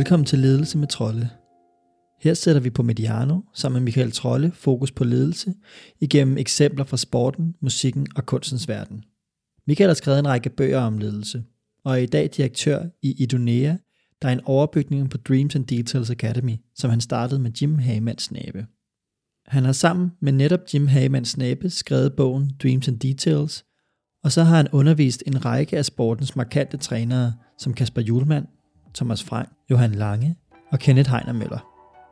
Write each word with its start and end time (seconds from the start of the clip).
Velkommen 0.00 0.26
til 0.26 0.38
Ledelse 0.38 0.78
med 0.78 0.88
Trolde. 0.88 1.28
Her 2.20 2.34
sætter 2.34 2.60
vi 2.62 2.70
på 2.70 2.82
Mediano 2.82 3.40
sammen 3.54 3.80
med 3.80 3.84
Michael 3.84 4.12
Trolle 4.12 4.52
fokus 4.54 4.92
på 4.92 5.04
ledelse 5.04 5.54
igennem 6.00 6.38
eksempler 6.38 6.84
fra 6.84 6.96
sporten, 6.96 7.54
musikken 7.62 8.06
og 8.16 8.26
kunstens 8.26 8.68
verden. 8.68 9.04
Michael 9.66 9.88
har 9.88 9.94
skrevet 9.94 10.18
en 10.18 10.28
række 10.28 10.50
bøger 10.50 10.80
om 10.80 10.98
ledelse, 10.98 11.44
og 11.84 11.92
er 11.92 11.96
i 11.96 12.06
dag 12.06 12.30
direktør 12.36 12.84
i 13.02 13.22
Idonea, 13.22 13.76
der 14.22 14.28
er 14.28 14.32
en 14.32 14.44
overbygning 14.44 15.10
på 15.10 15.18
Dreams 15.18 15.56
and 15.56 15.66
Details 15.66 16.10
Academy, 16.10 16.56
som 16.74 16.90
han 16.90 17.00
startede 17.00 17.40
med 17.40 17.50
Jim 17.50 17.78
Hagemanns 17.78 18.22
Snabe. 18.22 18.66
Han 19.46 19.64
har 19.64 19.72
sammen 19.72 20.10
med 20.20 20.32
netop 20.32 20.60
Jim 20.74 20.86
Hagemanns 20.86 21.28
Snabe 21.28 21.70
skrevet 21.70 22.16
bogen 22.16 22.50
Dreams 22.62 22.88
and 22.88 22.98
Details, 22.98 23.64
og 24.24 24.32
så 24.32 24.42
har 24.42 24.56
han 24.56 24.68
undervist 24.72 25.22
en 25.26 25.44
række 25.44 25.78
af 25.78 25.84
sportens 25.84 26.36
markante 26.36 26.76
trænere, 26.76 27.32
som 27.58 27.74
Kasper 27.74 28.02
Julemand, 28.02 28.46
Thomas 28.94 29.24
Frank, 29.24 29.48
Johan 29.70 29.92
Lange 29.92 30.36
og 30.72 30.78
Kenneth 30.78 31.10
Heiner 31.10 31.32
Møller. 31.32 31.58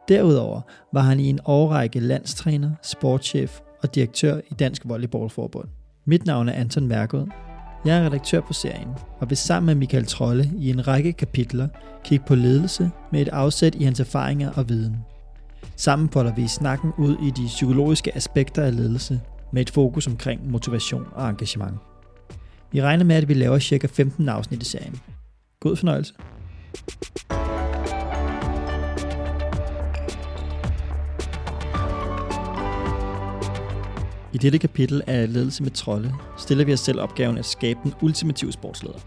Derudover 0.09 0.61
var 0.93 1.01
han 1.01 1.21
i 1.21 1.31
en 1.31 1.41
årrække 1.45 2.01
landstræner, 2.01 2.71
sportschef 2.83 3.61
og 3.83 3.95
direktør 3.95 4.41
i 4.51 4.55
Dansk 4.55 4.83
Volleyballforbund. 4.85 5.69
Mit 6.05 6.27
navn 6.27 6.49
er 6.49 6.53
Anton 6.53 6.87
Mærkod. 6.87 7.27
Jeg 7.85 7.99
er 7.99 8.07
redaktør 8.07 8.41
på 8.41 8.53
serien, 8.53 8.89
og 9.21 9.31
vil 9.31 9.37
sammen 9.37 9.67
med 9.67 9.75
Michael 9.75 10.07
Trolle 10.07 10.51
i 10.59 10.71
en 10.71 10.89
række 10.89 11.13
kapitler 11.13 11.69
kigge 12.05 12.25
på 12.27 12.35
ledelse 12.35 12.91
med 13.13 13.23
et 13.23 13.29
afsæt 13.29 13.75
i 13.75 13.85
hans 13.85 14.01
erfaringer 14.01 14.53
og 14.53 14.69
viden. 14.69 14.97
Sammen 15.77 16.09
folder 16.09 16.35
vi 16.35 16.49
snakken 16.49 16.93
ud 16.99 17.17
i 17.27 17.31
de 17.31 17.47
psykologiske 17.47 18.17
aspekter 18.17 18.63
af 18.63 18.77
ledelse 18.77 19.21
med 19.53 19.63
et 19.63 19.71
fokus 19.71 20.07
omkring 20.07 20.51
motivation 20.51 21.07
og 21.13 21.29
engagement. 21.29 21.79
Vi 22.73 22.83
regner 22.83 23.05
med, 23.05 23.17
at 23.17 23.29
vi 23.29 23.35
laver 23.35 23.59
cirka 23.59 23.87
15 23.87 24.29
afsnit 24.29 24.63
i 24.63 24.65
serien. 24.65 25.01
God 25.61 25.77
fornøjelse. 25.77 26.15
I 34.33 34.39
dette 34.39 34.59
kapitel 34.59 35.03
af 35.07 35.33
Ledelse 35.33 35.63
med 35.63 35.71
Trolde 35.71 36.15
stiller 36.39 36.65
vi 36.65 36.73
os 36.73 36.81
selv 36.81 37.01
opgaven 37.01 37.39
at 37.39 37.47
skabe 37.47 37.81
den 37.83 37.95
ultimative 38.03 38.53
sportsleder. 38.53 38.99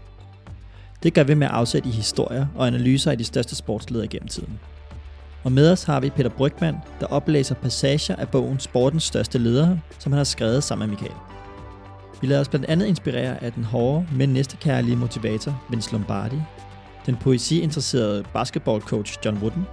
Det 1.02 1.14
gør 1.14 1.24
vi 1.24 1.34
med 1.34 1.48
afsæt 1.50 1.86
i 1.86 1.90
historier 1.90 2.46
og 2.56 2.66
analyser 2.66 3.10
af 3.10 3.18
de 3.18 3.24
største 3.24 3.56
sportsledere 3.56 4.08
gennem 4.08 4.28
tiden. 4.28 4.60
Og 5.44 5.52
med 5.52 5.72
os 5.72 5.84
har 5.84 6.00
vi 6.00 6.10
Peter 6.10 6.30
Brygman, 6.30 6.76
der 7.00 7.06
oplæser 7.06 7.54
passager 7.54 8.16
af 8.16 8.28
bogen 8.28 8.60
Sportens 8.60 9.02
største 9.02 9.38
ledere, 9.38 9.80
som 9.98 10.12
han 10.12 10.16
har 10.16 10.24
skrevet 10.24 10.64
sammen 10.64 10.88
med 10.88 10.96
Michael. 10.96 11.20
Vi 12.20 12.26
lader 12.26 12.40
os 12.40 12.48
blandt 12.48 12.66
andet 12.66 12.86
inspirere 12.86 13.44
af 13.44 13.52
den 13.52 13.64
hårde, 13.64 14.06
men 14.12 14.28
næstekærlige 14.28 14.96
motivator 14.96 15.62
Vince 15.70 15.92
Lombardi, 15.92 16.36
den 17.06 17.16
poesiinteresserede 17.16 18.24
basketballcoach 18.32 19.18
John 19.24 19.38
Wooden, 19.38 19.66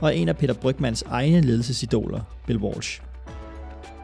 og 0.00 0.16
en 0.16 0.28
af 0.28 0.36
Peter 0.36 0.54
Brygmans 0.54 1.02
egne 1.02 1.40
ledelsesidoler, 1.40 2.20
Bill 2.46 2.58
Walsh. 2.58 3.00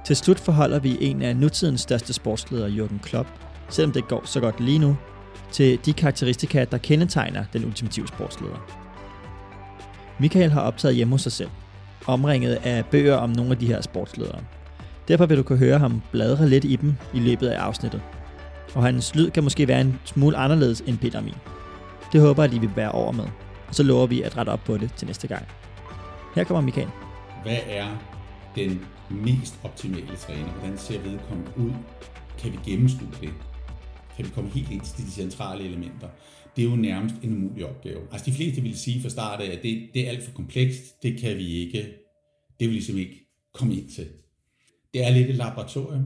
Til 0.04 0.16
slut 0.16 0.38
forholder 0.38 0.78
vi 0.78 0.96
en 1.00 1.22
af 1.22 1.36
nutidens 1.36 1.80
største 1.80 2.12
sportsledere, 2.12 2.68
Jürgen 2.68 2.98
Klopp, 3.02 3.28
selvom 3.68 3.92
det 3.92 4.08
går 4.08 4.22
så 4.24 4.40
godt 4.40 4.60
lige 4.60 4.78
nu, 4.78 4.96
til 5.52 5.78
de 5.84 5.92
karakteristika, 5.92 6.64
der 6.64 6.78
kendetegner 6.78 7.44
den 7.52 7.64
ultimative 7.64 8.08
sportsleder. 8.08 8.82
Michael 10.18 10.50
har 10.50 10.60
optaget 10.60 10.96
hjemme 10.96 11.14
hos 11.14 11.22
sig 11.22 11.32
selv, 11.32 11.50
omringet 12.06 12.54
af 12.54 12.86
bøger 12.86 13.14
om 13.14 13.30
nogle 13.30 13.50
af 13.50 13.58
de 13.58 13.66
her 13.66 13.80
sportsledere. 13.80 14.38
Derfor 15.08 15.26
vil 15.26 15.36
du 15.36 15.42
kunne 15.42 15.58
høre 15.58 15.78
ham 15.78 16.02
bladre 16.12 16.48
lidt 16.48 16.64
i 16.64 16.76
dem 16.76 16.94
i 17.14 17.18
løbet 17.18 17.48
af 17.48 17.60
afsnittet. 17.60 18.00
Og 18.74 18.82
hans 18.82 19.14
lyd 19.14 19.30
kan 19.30 19.44
måske 19.44 19.68
være 19.68 19.80
en 19.80 19.98
smule 20.04 20.36
anderledes 20.36 20.82
end 20.86 20.98
Peter 20.98 21.18
og 21.18 21.24
min. 21.24 21.34
Det 22.12 22.20
håber 22.20 22.42
jeg, 22.42 22.52
at 22.52 22.56
I 22.56 22.60
vil 22.60 22.76
være 22.76 22.92
over 22.92 23.12
med. 23.12 23.24
Og 23.68 23.74
så 23.74 23.82
lover 23.82 24.06
vi 24.06 24.22
at 24.22 24.36
rette 24.36 24.50
op 24.50 24.60
på 24.64 24.76
det 24.78 24.92
til 24.96 25.06
næste 25.06 25.28
gang. 25.28 25.46
Her 26.34 26.44
kommer 26.44 26.60
Michael. 26.60 26.88
Hvad 27.42 27.58
er 27.66 27.88
den 28.54 28.80
mest 29.10 29.60
optimale 29.64 30.16
træner? 30.16 30.52
Hvordan 30.52 30.78
ser 30.78 31.00
vedkommende 31.00 31.50
ud? 31.56 31.72
Kan 32.38 32.52
vi 32.52 32.58
gennemskue 32.70 33.08
det? 33.20 33.30
Kan 34.16 34.24
vi 34.24 34.30
komme 34.34 34.50
helt 34.50 34.70
ind 34.70 34.80
til 34.80 35.06
de 35.06 35.10
centrale 35.10 35.64
elementer? 35.64 36.08
Det 36.56 36.64
er 36.64 36.70
jo 36.70 36.76
nærmest 36.76 37.14
en 37.22 37.32
umulig 37.32 37.66
opgave. 37.66 38.00
Altså 38.12 38.30
de 38.30 38.36
fleste 38.36 38.62
vil 38.62 38.78
sige 38.78 39.02
fra 39.02 39.08
start 39.08 39.40
af, 39.40 39.56
at 39.56 39.62
det, 39.62 39.88
det 39.94 40.06
er 40.06 40.10
alt 40.10 40.24
for 40.24 40.32
komplekst. 40.32 41.02
Det 41.02 41.20
kan 41.20 41.36
vi 41.36 41.46
ikke, 41.46 41.78
det 42.60 42.66
vil 42.66 42.72
ligesom 42.72 42.96
ikke 42.96 43.28
komme 43.54 43.74
ind 43.74 43.88
til. 43.88 44.08
Det 44.94 45.06
er 45.06 45.10
lidt 45.10 45.30
et 45.30 45.36
laboratorium, 45.36 46.04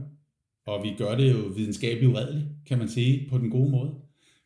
og 0.67 0.83
vi 0.83 0.93
gør 0.97 1.15
det 1.15 1.31
jo 1.31 1.37
videnskabeligt 1.55 2.11
uredeligt, 2.11 2.45
kan 2.67 2.77
man 2.77 2.89
sige, 2.89 3.29
på 3.29 3.37
den 3.37 3.49
gode 3.49 3.71
måde. 3.71 3.91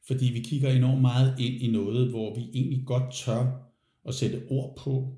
Fordi 0.07 0.25
vi 0.25 0.39
kigger 0.39 0.69
enormt 0.69 1.01
meget 1.01 1.35
ind 1.39 1.61
i 1.61 1.71
noget, 1.71 2.09
hvor 2.09 2.35
vi 2.35 2.49
egentlig 2.53 2.85
godt 2.85 3.13
tør 3.13 3.71
at 4.07 4.13
sætte 4.13 4.41
ord 4.49 4.77
på 4.77 5.17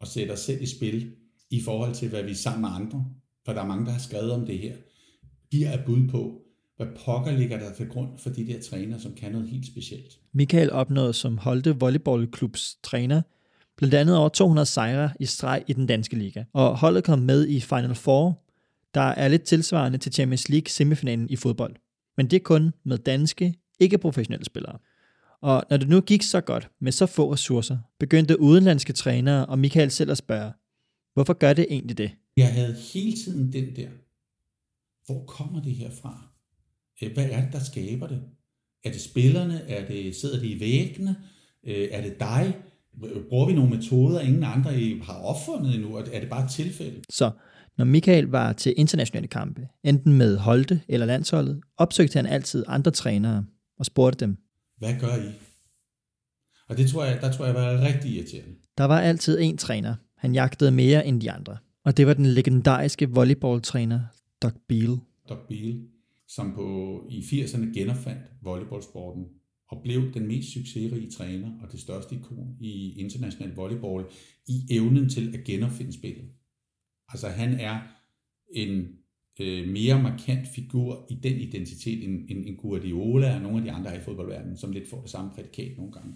og 0.00 0.06
sætte 0.06 0.32
os 0.32 0.40
selv 0.40 0.62
i 0.62 0.66
spil 0.66 1.12
i 1.50 1.60
forhold 1.60 1.94
til, 1.94 2.08
hvad 2.08 2.22
vi 2.22 2.34
sammen 2.34 2.60
med 2.60 2.70
andre, 2.72 3.06
for 3.44 3.52
der 3.52 3.62
er 3.62 3.66
mange, 3.66 3.86
der 3.86 3.92
har 3.92 3.98
skrevet 3.98 4.32
om 4.32 4.46
det 4.46 4.58
her, 4.58 4.76
giver 5.50 5.68
er 5.68 5.86
bud 5.86 6.08
på, 6.08 6.42
hvad 6.76 6.86
pokker 7.04 7.32
ligger 7.32 7.58
der 7.58 7.74
til 7.74 7.88
grund 7.88 8.18
for 8.18 8.30
de 8.30 8.46
der 8.46 8.60
træner, 8.60 8.98
som 8.98 9.14
kan 9.14 9.32
noget 9.32 9.48
helt 9.48 9.66
specielt. 9.66 10.18
Michael 10.32 10.70
opnåede 10.70 11.12
som 11.12 11.38
Holte 11.38 11.78
Volleyballklubs 11.78 12.78
træner 12.82 13.22
blandt 13.76 13.94
andet 13.94 14.16
over 14.16 14.28
200 14.28 14.66
sejre 14.66 15.10
i 15.20 15.26
streg 15.26 15.64
i 15.66 15.72
den 15.72 15.86
danske 15.86 16.16
liga, 16.16 16.44
og 16.52 16.78
holdet 16.78 17.04
kom 17.04 17.18
med 17.18 17.48
i 17.48 17.60
Final 17.60 17.94
Four, 17.94 18.42
der 18.94 19.00
er 19.00 19.28
lidt 19.28 19.42
tilsvarende 19.42 19.98
til 19.98 20.12
Champions 20.12 20.48
League 20.48 20.68
semifinalen 20.68 21.30
i 21.30 21.36
fodbold. 21.36 21.76
Men 22.16 22.26
det 22.26 22.36
er 22.36 22.40
kun 22.40 22.72
med 22.84 22.98
danske, 22.98 23.54
ikke 23.82 23.98
professionelle 23.98 24.44
spillere. 24.44 24.78
Og 25.40 25.64
når 25.70 25.76
det 25.76 25.88
nu 25.88 26.00
gik 26.00 26.22
så 26.22 26.40
godt 26.40 26.70
med 26.80 26.92
så 26.92 27.06
få 27.06 27.32
ressourcer, 27.32 27.78
begyndte 27.98 28.40
udenlandske 28.40 28.92
trænere 28.92 29.46
og 29.46 29.58
Michael 29.58 29.90
selv 29.90 30.10
at 30.10 30.18
spørge, 30.18 30.52
hvorfor 31.14 31.32
gør 31.32 31.52
det 31.52 31.66
egentlig 31.70 31.98
det? 31.98 32.10
Jeg 32.36 32.52
havde 32.52 32.76
hele 32.92 33.16
tiden 33.16 33.52
den 33.52 33.76
der, 33.76 33.88
hvor 35.06 35.24
kommer 35.24 35.62
det 35.62 35.74
her 35.74 35.90
fra? 36.02 36.22
Øh, 37.02 37.12
hvad 37.14 37.24
er 37.30 37.40
det, 37.40 37.52
der 37.52 37.60
skaber 37.60 38.06
det? 38.06 38.22
Er 38.84 38.90
det 38.90 39.00
spillerne? 39.00 39.62
Er 39.68 39.86
det, 39.86 40.16
sidder 40.16 40.40
det 40.40 40.46
i 40.46 40.60
væggene? 40.60 41.16
Øh, 41.66 41.88
er 41.90 42.02
det 42.02 42.20
dig? 42.20 42.56
Bruger 43.28 43.46
vi 43.46 43.52
nogle 43.52 43.76
metoder, 43.76 44.20
ingen 44.20 44.44
andre 44.44 44.72
har 45.02 45.14
opfundet 45.14 45.74
endnu? 45.74 45.96
Er 45.96 46.20
det 46.20 46.30
bare 46.30 46.44
et 46.44 46.50
tilfælde? 46.50 47.00
Så 47.10 47.30
når 47.78 47.84
Michael 47.84 48.24
var 48.24 48.52
til 48.52 48.74
internationale 48.76 49.28
kampe, 49.28 49.68
enten 49.84 50.12
med 50.12 50.36
Holte 50.36 50.80
eller 50.88 51.06
landsholdet, 51.06 51.60
opsøgte 51.76 52.16
han 52.16 52.26
altid 52.26 52.64
andre 52.66 52.90
trænere 52.90 53.44
og 53.82 53.86
spurgte 53.86 54.24
dem. 54.24 54.36
Hvad 54.78 55.00
gør 55.00 55.16
I? 55.16 55.32
Og 56.68 56.76
det 56.76 56.90
tror 56.90 57.04
jeg, 57.04 57.20
der 57.20 57.32
tror 57.32 57.44
jeg 57.46 57.54
var 57.54 57.80
rigtig 57.80 58.10
irriterende. 58.10 58.54
Der 58.78 58.84
var 58.84 59.00
altid 59.00 59.40
en 59.40 59.58
træner. 59.58 59.94
Han 60.16 60.34
jagtede 60.34 60.70
mere 60.70 61.06
end 61.06 61.20
de 61.20 61.30
andre. 61.30 61.58
Og 61.84 61.96
det 61.96 62.06
var 62.06 62.14
den 62.14 62.26
legendariske 62.26 63.10
volleyballtræner, 63.10 64.00
Doc 64.42 64.52
Beal. 64.68 64.98
Doc 65.28 65.38
Beal, 65.48 65.82
som 66.28 66.52
på, 66.54 66.66
i 67.10 67.20
80'erne 67.20 67.74
genopfandt 67.74 68.22
volleyballsporten 68.42 69.24
og 69.68 69.82
blev 69.82 70.14
den 70.14 70.26
mest 70.26 70.52
succesrige 70.52 71.10
træner 71.10 71.50
og 71.62 71.72
det 71.72 71.80
største 71.80 72.14
ikon 72.14 72.56
i 72.60 72.94
international 72.98 73.54
volleyball 73.54 74.04
i 74.48 74.66
evnen 74.70 75.08
til 75.08 75.34
at 75.34 75.44
genopfinde 75.44 75.92
spillet. 75.92 76.24
Altså 77.08 77.28
han 77.28 77.60
er 77.60 77.80
en 78.54 78.88
øh, 79.40 79.68
mere 79.68 80.02
markant 80.02 80.48
figur 80.48 81.06
i 81.10 81.14
den 81.14 81.32
identitet 81.32 82.04
end, 82.04 82.30
end, 82.30 82.46
end 82.46 82.56
Guardiola 82.56 83.34
og 83.34 83.42
nogle 83.42 83.58
af 83.58 83.64
de 83.64 83.72
andre 83.72 83.96
i 83.96 84.00
fodboldverdenen, 84.00 84.56
som 84.56 84.72
lidt 84.72 84.90
får 84.90 85.00
det 85.00 85.10
samme 85.10 85.30
prædikat 85.34 85.76
nogle 85.76 85.92
gange. 85.92 86.14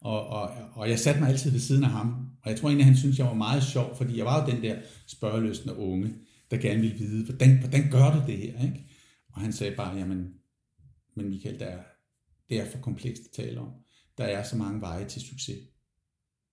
Og, 0.00 0.26
og, 0.26 0.50
og 0.72 0.88
jeg 0.88 0.98
satte 0.98 1.20
mig 1.20 1.28
altid 1.28 1.50
ved 1.50 1.60
siden 1.60 1.84
af 1.84 1.90
ham, 1.90 2.30
og 2.42 2.50
jeg 2.50 2.58
tror 2.58 2.68
egentlig, 2.68 2.86
han 2.86 2.96
synes, 2.96 3.18
jeg 3.18 3.26
var 3.26 3.34
meget 3.34 3.62
sjov, 3.62 3.96
fordi 3.96 4.18
jeg 4.18 4.24
var 4.24 4.40
jo 4.40 4.54
den 4.54 4.62
der 4.62 4.76
spørgeløsende 5.06 5.76
unge, 5.76 6.14
der 6.50 6.56
gerne 6.56 6.80
ville 6.80 6.96
vide, 6.96 7.24
hvordan, 7.24 7.58
hvordan 7.58 7.90
gør 7.90 8.20
du 8.20 8.26
det 8.26 8.38
her? 8.38 8.62
Ikke? 8.62 8.86
Og 9.32 9.40
han 9.40 9.52
sagde 9.52 9.76
bare, 9.76 9.96
jamen, 9.96 10.34
men 11.16 11.28
Michael, 11.28 11.60
der 11.60 11.66
er, 11.66 11.82
det 12.48 12.60
er 12.60 12.70
for 12.70 12.78
komplekst 12.78 13.22
at 13.24 13.44
tale 13.44 13.60
om. 13.60 13.68
Der 14.18 14.24
er 14.24 14.42
så 14.42 14.56
mange 14.56 14.80
veje 14.80 15.08
til 15.08 15.22
succes. 15.22 15.58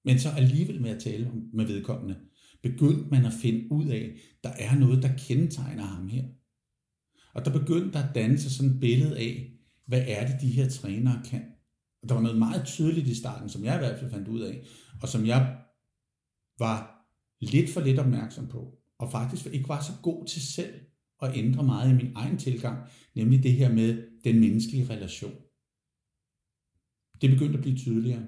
Men 0.06 0.20
så 0.20 0.30
alligevel 0.30 0.82
med 0.82 0.90
at 0.90 1.02
tale 1.02 1.28
om, 1.28 1.50
med 1.54 1.66
vedkommende, 1.66 2.16
begyndte 2.62 3.10
man 3.12 3.26
at 3.26 3.34
finde 3.42 3.72
ud 3.72 3.86
af, 3.88 4.20
der 4.44 4.50
er 4.50 4.76
noget, 4.76 5.04
der 5.04 5.18
kendetegner 5.18 5.84
ham 5.84 6.08
her. 6.08 6.24
Og 7.34 7.46
der 7.46 7.60
begyndte 7.60 7.92
der 7.92 8.04
at 8.04 8.16
danne 8.16 8.38
sig 8.38 8.52
sådan 8.52 8.72
et 8.72 8.80
billede 8.80 9.18
af, 9.18 9.52
hvad 9.86 10.04
er 10.08 10.28
det, 10.28 10.42
de 10.42 10.52
her 10.52 10.70
trænere 10.70 11.22
kan. 11.26 11.44
Og 12.02 12.10
der 12.10 12.16
var 12.16 12.22
noget 12.22 12.38
meget 12.38 12.66
tydeligt 12.66 13.08
i 13.08 13.16
starten, 13.16 13.50
som 13.50 13.64
jeg 13.64 13.76
i 13.76 13.78
hvert 13.78 14.00
fald 14.00 14.12
fandt 14.12 14.28
ud 14.28 14.40
af, 14.40 14.64
og 15.02 15.10
som 15.10 15.26
jeg 15.26 15.58
var 16.60 17.06
lidt 17.42 17.70
for 17.70 17.82
lidt 17.82 18.00
opmærksom 18.00 18.48
på, 18.48 18.78
og 18.98 19.12
faktisk 19.12 19.46
ikke 19.46 19.70
var 19.70 19.82
så 19.82 19.92
god 20.04 20.26
til 20.26 20.42
selv 20.42 20.74
at 21.22 21.38
ændre 21.38 21.64
meget 21.64 21.92
i 21.92 21.96
min 21.96 22.12
egen 22.16 22.38
tilgang, 22.38 22.88
nemlig 23.16 23.44
det 23.44 23.54
her 23.54 23.74
med 23.74 24.04
den 24.24 24.40
menneskelige 24.40 24.90
relation. 24.90 25.34
Det 27.22 27.30
begyndte 27.30 27.58
at 27.58 27.62
blive 27.62 27.78
tydeligere. 27.78 28.26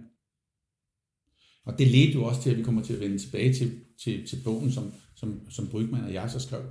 Og 1.66 1.80
det 1.80 1.88
ledte 1.88 2.14
jo 2.14 2.24
også 2.24 2.42
til, 2.42 2.50
at 2.50 2.58
vi 2.58 2.64
kommer 2.64 2.84
til 2.84 2.94
at 2.94 3.00
vende 3.00 3.18
tilbage 3.18 3.54
til, 3.54 3.86
til, 4.04 4.28
til 4.28 4.38
bogen, 4.44 4.72
som, 4.72 4.94
som, 5.16 5.50
som 5.50 5.68
Brygman 5.68 6.04
og 6.04 6.14
jeg 6.14 6.32
så 6.32 6.40
skrev, 6.40 6.62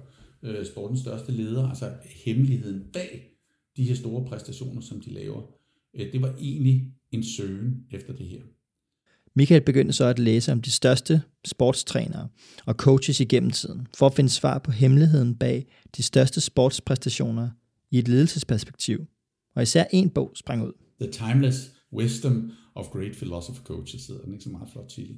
øh, 0.43 0.67
sportens 0.67 1.00
største 1.00 1.32
leder, 1.32 1.69
altså 1.69 1.93
hemmeligheden 2.25 2.85
bag 2.93 3.31
de 3.77 3.85
her 3.85 3.94
store 3.94 4.25
præstationer, 4.25 4.81
som 4.81 5.00
de 5.00 5.11
laver. 5.11 5.43
Øh, 5.94 6.12
det 6.12 6.23
var 6.23 6.35
egentlig 6.41 6.93
en 7.12 7.25
søgen 7.25 7.85
efter 7.91 8.12
det 8.12 8.27
her. 8.27 8.43
Michael 9.35 9.61
begyndte 9.61 9.93
så 9.93 10.05
at 10.05 10.19
læse 10.19 10.53
om 10.53 10.62
de 10.62 10.71
største 10.71 11.23
sportstrænere 11.44 12.29
og 12.67 12.75
coaches 12.75 13.21
igennem 13.21 13.50
tiden, 13.50 13.87
for 13.97 14.06
at 14.06 14.15
finde 14.15 14.31
svar 14.31 14.59
på 14.59 14.71
hemmeligheden 14.71 15.35
bag 15.35 15.67
de 15.97 16.03
største 16.03 16.41
sportspræstationer 16.41 17.50
i 17.91 17.99
et 17.99 18.09
ledelsesperspektiv. 18.09 19.06
Og 19.55 19.62
især 19.62 19.85
en 19.93 20.11
bog 20.11 20.32
sprang 20.35 20.67
ud. 20.67 20.73
The 21.00 21.11
Timeless 21.11 21.71
Wisdom 21.93 22.53
of 22.75 22.87
Great 22.87 23.12
Philosopher 23.12 23.62
Coaches 23.62 24.06
hedder 24.06 24.23
den, 24.23 24.32
ikke 24.32 24.44
så 24.44 24.50
meget 24.50 24.69
flot 24.73 24.88
titel. 24.88 25.17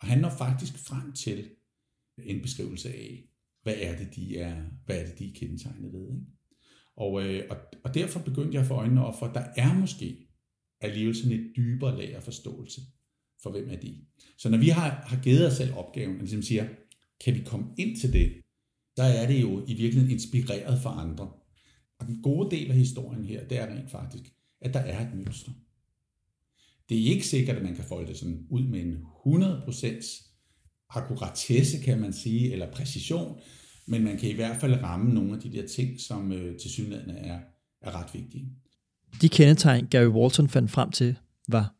Og 0.00 0.06
han 0.06 0.18
når 0.18 0.30
faktisk 0.38 0.78
frem 0.78 1.12
til 1.12 1.50
en 2.18 2.42
beskrivelse 2.42 2.88
af, 2.88 3.24
hvad 3.62 3.74
er 3.78 3.98
det, 3.98 4.16
de 4.16 4.38
er, 4.38 4.62
hvad 4.86 5.00
er 5.00 5.06
det, 5.06 5.18
de 5.18 5.28
er 5.28 5.34
kendetegnet 5.34 5.92
ved. 5.92 6.08
Ikke? 6.08 6.26
Og, 6.96 7.22
øh, 7.22 7.44
og, 7.50 7.56
og 7.84 7.94
derfor 7.94 8.20
begyndte 8.20 8.54
jeg 8.54 8.62
at 8.62 8.68
få 8.68 8.74
øjnene 8.74 9.06
op 9.06 9.18
for, 9.18 9.26
at 9.26 9.34
der 9.34 9.46
er 9.56 9.74
måske 9.74 10.28
alligevel 10.80 11.14
sådan 11.14 11.32
et 11.32 11.52
dybere 11.56 11.98
lag 11.98 12.16
af 12.16 12.22
forståelse 12.22 12.80
for, 13.42 13.50
hvem 13.50 13.70
er 13.70 13.76
de. 13.76 14.04
Så 14.38 14.48
når 14.48 14.58
vi 14.58 14.68
har, 14.68 14.90
har 14.90 15.22
givet 15.22 15.46
os 15.46 15.52
selv 15.52 15.74
opgaven, 15.74 16.14
og 16.14 16.20
ligesom 16.20 16.42
siger, 16.42 16.68
kan 17.24 17.34
vi 17.34 17.42
komme 17.46 17.66
ind 17.78 17.96
til 17.96 18.12
det, 18.12 18.32
der 18.96 19.04
er 19.04 19.26
det 19.26 19.42
jo 19.42 19.64
i 19.66 19.74
virkeligheden 19.74 20.10
inspireret 20.10 20.82
for 20.82 20.90
andre. 20.90 21.32
Og 21.98 22.06
den 22.06 22.22
gode 22.22 22.56
del 22.56 22.70
af 22.70 22.76
historien 22.76 23.24
her, 23.24 23.48
det 23.48 23.58
er 23.58 23.66
rent 23.66 23.90
faktisk, 23.90 24.22
at 24.60 24.74
der 24.74 24.80
er 24.80 25.08
et 25.08 25.14
mønster. 25.14 25.52
Det 26.88 27.02
er 27.02 27.12
ikke 27.12 27.26
sikkert, 27.26 27.56
at 27.56 27.62
man 27.62 27.74
kan 27.74 27.84
folde 27.84 28.08
det 28.08 28.16
sådan 28.16 28.46
ud 28.50 28.62
med 28.62 28.80
en 28.80 28.96
100% 29.26 30.30
akkuratesse, 30.90 31.78
kan 31.78 32.00
man 32.00 32.12
sige, 32.12 32.52
eller 32.52 32.72
præcision, 32.72 33.40
men 33.86 34.04
man 34.04 34.18
kan 34.18 34.30
i 34.30 34.32
hvert 34.32 34.60
fald 34.60 34.82
ramme 34.82 35.14
nogle 35.14 35.34
af 35.34 35.40
de 35.40 35.52
der 35.52 35.66
ting, 35.66 36.00
som 36.00 36.32
øh, 36.32 36.58
til 36.58 36.70
synligheden 36.70 37.10
er, 37.10 37.38
er 37.80 38.00
ret 38.00 38.14
vigtige. 38.14 38.48
De 39.20 39.28
kendetegn, 39.28 39.86
Gary 39.86 40.06
Walton 40.06 40.48
fandt 40.48 40.70
frem 40.70 40.90
til, 40.90 41.16
var? 41.48 41.74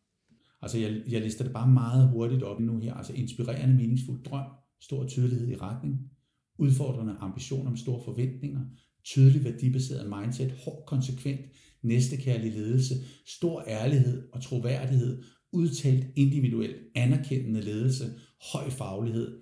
Altså, 0.63 0.79
jeg, 0.79 1.03
jeg 1.09 1.21
lister 1.21 1.45
det 1.45 1.53
bare 1.53 1.69
meget 1.69 2.09
hurtigt 2.09 2.43
op 2.43 2.61
nu 2.61 2.79
her. 2.79 2.95
Altså, 2.95 3.13
inspirerende, 3.13 3.75
meningsfuld 3.75 4.25
drøm, 4.25 4.47
stor 4.81 5.07
tydelighed 5.07 5.49
i 5.49 5.57
retning, 5.57 6.11
udfordrende 6.59 7.17
ambitioner 7.21 7.71
med 7.71 7.79
store 7.79 8.05
forventninger, 8.05 8.61
tydelig 9.05 9.45
værdibaseret 9.45 10.13
mindset, 10.19 10.53
hård 10.65 10.85
konsekvent, 10.87 11.41
næstekærlig 11.85 12.53
ledelse, 12.53 12.95
stor 13.27 13.65
ærlighed 13.67 14.29
og 14.33 14.43
troværdighed, 14.43 15.23
udtalt 15.53 16.07
individuelt 16.17 16.77
anerkendende 16.95 17.61
ledelse, 17.61 18.05
høj 18.53 18.71
faglighed, 18.71 19.41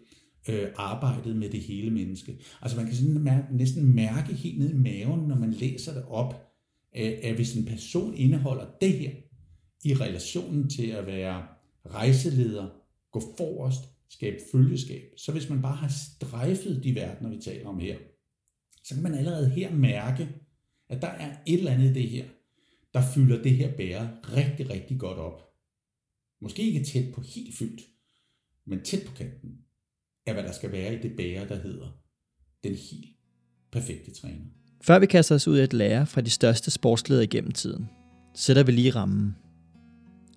øh, 0.48 0.68
arbejdet 0.76 1.36
med 1.36 1.48
det 1.50 1.60
hele 1.60 1.90
menneske. 1.90 2.38
Altså 2.62 2.76
man 2.76 2.86
kan 2.86 2.96
sådan 2.96 3.18
mærke, 3.18 3.56
næsten 3.56 3.94
mærke 3.94 4.34
helt 4.34 4.58
ned 4.58 4.70
i 4.70 4.76
maven, 4.76 5.28
når 5.28 5.36
man 5.36 5.50
læser 5.50 5.94
det 5.94 6.04
op, 6.04 6.34
øh, 6.96 7.12
at 7.22 7.34
hvis 7.34 7.56
en 7.56 7.64
person 7.64 8.14
indeholder 8.14 8.66
det 8.80 8.92
her 8.92 9.10
i 9.84 9.94
relationen 9.94 10.70
til 10.70 10.86
at 10.86 11.06
være 11.06 11.42
rejseleder, 11.86 12.68
gå 13.12 13.20
forrest, 13.36 13.80
skabe 14.08 14.36
følgeskab, 14.52 15.02
så 15.16 15.32
hvis 15.32 15.48
man 15.48 15.62
bare 15.62 15.76
har 15.76 15.88
strejfet 15.88 16.84
de 16.84 16.94
verdener, 16.94 17.30
vi 17.30 17.38
taler 17.44 17.68
om 17.68 17.78
her, 17.78 17.96
så 18.84 18.94
kan 18.94 19.02
man 19.02 19.14
allerede 19.14 19.50
her 19.50 19.74
mærke, 19.74 20.28
at 20.92 21.02
der 21.02 21.08
er 21.08 21.36
et 21.46 21.58
eller 21.58 21.70
andet 21.70 21.90
i 21.90 21.92
det 21.92 22.08
her, 22.08 22.24
der 22.94 23.02
fylder 23.14 23.42
det 23.42 23.56
her 23.56 23.76
bære 23.76 24.10
rigtig, 24.24 24.70
rigtig 24.70 24.98
godt 24.98 25.18
op. 25.18 25.40
Måske 26.40 26.62
ikke 26.62 26.84
tæt 26.84 27.14
på 27.14 27.20
helt 27.20 27.56
fyldt, 27.58 27.82
men 28.66 28.80
tæt 28.80 29.02
på 29.06 29.14
kanten 29.14 29.58
af, 30.26 30.34
hvad 30.34 30.42
der 30.42 30.52
skal 30.52 30.72
være 30.72 30.94
i 30.94 30.98
det 30.98 31.16
bære, 31.16 31.48
der 31.48 31.62
hedder 31.62 31.88
den 32.64 32.74
helt 32.74 33.16
perfekte 33.72 34.14
træner. 34.14 34.44
Før 34.82 34.98
vi 34.98 35.06
kaster 35.06 35.34
os 35.34 35.48
ud 35.48 35.58
i 35.58 35.62
et 35.62 35.72
lære 35.72 36.06
fra 36.06 36.20
de 36.20 36.30
største 36.30 36.70
sportsledere 36.70 37.26
gennem 37.26 37.52
tiden, 37.52 37.86
sætter 38.34 38.62
vi 38.62 38.72
lige 38.72 38.90
rammen. 38.90 39.36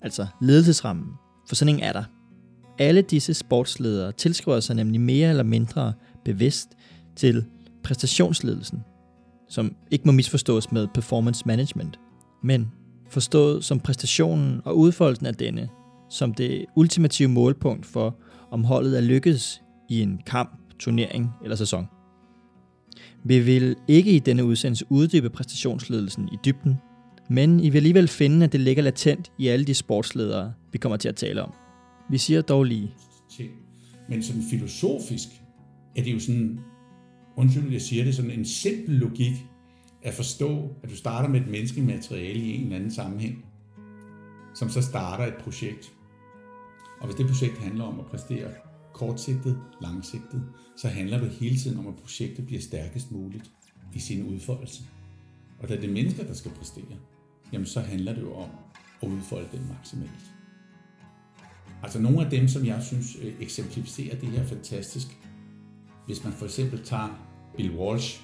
Altså 0.02 0.28
ledelsesrammen, 0.42 1.14
for 1.48 1.56
sådan 1.56 1.76
en 1.76 1.84
er 1.84 1.94
der. 1.94 2.04
Alle 2.80 3.02
disse 3.02 3.34
sportsledere 3.34 4.12
tilskriver 4.12 4.60
sig 4.60 4.76
nemlig 4.76 5.02
mere 5.02 5.30
eller 5.30 5.44
mindre 5.44 5.94
bevidst 6.26 6.68
til 7.16 7.46
præstationsledelsen, 7.84 8.80
som 9.50 9.76
ikke 9.92 10.06
må 10.06 10.12
misforstås 10.12 10.72
med 10.72 10.88
performance 10.94 11.44
management, 11.46 12.00
men 12.44 12.72
forstået 13.10 13.64
som 13.64 13.80
præstationen 13.80 14.62
og 14.66 14.78
udfoldelsen 14.78 15.26
af 15.26 15.36
denne, 15.36 15.70
som 16.10 16.34
det 16.34 16.66
ultimative 16.76 17.30
målpunkt 17.30 17.86
for, 17.86 18.16
om 18.52 18.64
holdet 18.64 18.98
er 18.98 19.02
lykkedes 19.02 19.62
i 19.90 20.02
en 20.02 20.22
kamp, 20.26 20.60
turnering 20.80 21.30
eller 21.44 21.56
sæson. 21.56 21.86
Vi 23.24 23.40
vil 23.40 23.76
ikke 23.88 24.12
i 24.12 24.20
denne 24.20 24.46
udsendelse 24.46 24.86
uddybe 24.90 25.30
præstationsledelsen 25.30 26.30
i 26.32 26.38
dybden, 26.46 26.76
men 27.30 27.60
I 27.60 27.70
vil 27.70 27.78
alligevel 27.78 28.08
finde, 28.08 28.46
at 28.46 28.52
det 28.52 28.60
ligger 28.60 28.84
latent 28.84 29.32
i 29.38 29.48
alle 29.48 29.66
de 29.66 29.74
sportsledere, 29.74 30.54
vi 30.72 30.78
kommer 30.78 30.98
til 30.98 31.10
at 31.10 31.16
tale 31.16 31.44
om. 31.44 31.54
Vi 32.10 32.18
siger 32.18 32.42
dog 32.42 32.64
lige. 32.64 32.94
Men 34.10 34.24
sådan 34.24 34.44
filosofisk 34.50 35.28
er 35.96 36.04
det 36.04 36.14
jo 36.14 36.20
sådan, 36.20 36.60
undskyld, 37.38 37.72
jeg 37.72 37.82
siger 37.82 38.04
det, 38.04 38.16
sådan 38.16 38.32
en 38.32 38.46
simpel 38.46 38.96
logik 38.96 39.46
at 40.02 40.14
forstå, 40.14 40.76
at 40.84 40.90
du 40.90 40.96
starter 40.96 41.30
med 41.30 41.42
et 41.42 41.48
menneskemateriale 41.48 42.40
i 42.40 42.56
en 42.56 42.64
eller 42.64 42.76
anden 42.76 42.92
sammenhæng, 42.92 43.46
som 44.56 44.70
så 44.70 44.82
starter 44.82 45.26
et 45.26 45.36
projekt. 45.44 45.94
Og 47.00 47.06
hvis 47.06 47.16
det 47.16 47.28
projekt 47.28 47.58
handler 47.58 47.84
om 47.84 48.00
at 48.00 48.06
præstere 48.06 48.52
kortsigtet, 48.94 49.62
langsigtet, 49.82 50.44
så 50.78 50.88
handler 50.88 51.20
det 51.20 51.30
hele 51.30 51.58
tiden 51.58 51.80
om, 51.80 51.88
at 51.88 51.96
projektet 51.96 52.46
bliver 52.46 52.62
stærkest 52.62 53.12
muligt 53.12 53.52
i 53.94 54.00
sin 54.00 54.28
udfoldelse. 54.28 54.84
Og 55.60 55.70
da 55.70 55.76
det 55.76 55.90
er 55.90 55.94
mennesker, 55.94 56.24
der 56.24 56.34
skal 56.34 56.52
præstere, 56.52 56.98
jamen 57.54 57.66
så 57.66 57.80
handler 57.80 58.14
det 58.14 58.22
jo 58.22 58.34
om 58.34 58.50
at 59.02 59.08
udfolde 59.08 59.48
den 59.52 59.68
maksimalt. 59.68 60.32
Altså 61.84 62.00
nogle 62.00 62.26
af 62.26 62.32
dem, 62.32 62.48
som 62.48 62.66
jeg 62.66 62.84
synes 62.84 63.18
øh, 63.22 63.34
eksemplificerer 63.40 64.20
det 64.20 64.30
her 64.30 64.46
fantastisk, 64.46 65.08
hvis 66.06 66.24
man 66.24 66.34
for 66.34 66.46
eksempel 66.46 66.84
tager 66.84 67.20
Bill 67.58 67.72
Walsh, 67.72 68.22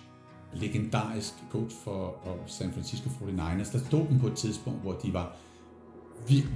legendarisk 0.54 1.34
coach 1.52 1.76
for 1.84 2.16
San 2.48 2.72
Francisco 2.74 3.10
49ers, 3.10 3.72
der 3.72 3.80
stod 3.88 4.08
dem 4.10 4.20
på 4.20 4.28
et 4.28 4.34
tidspunkt, 4.34 4.82
hvor 4.82 4.92
de 4.92 5.14
var 5.14 5.36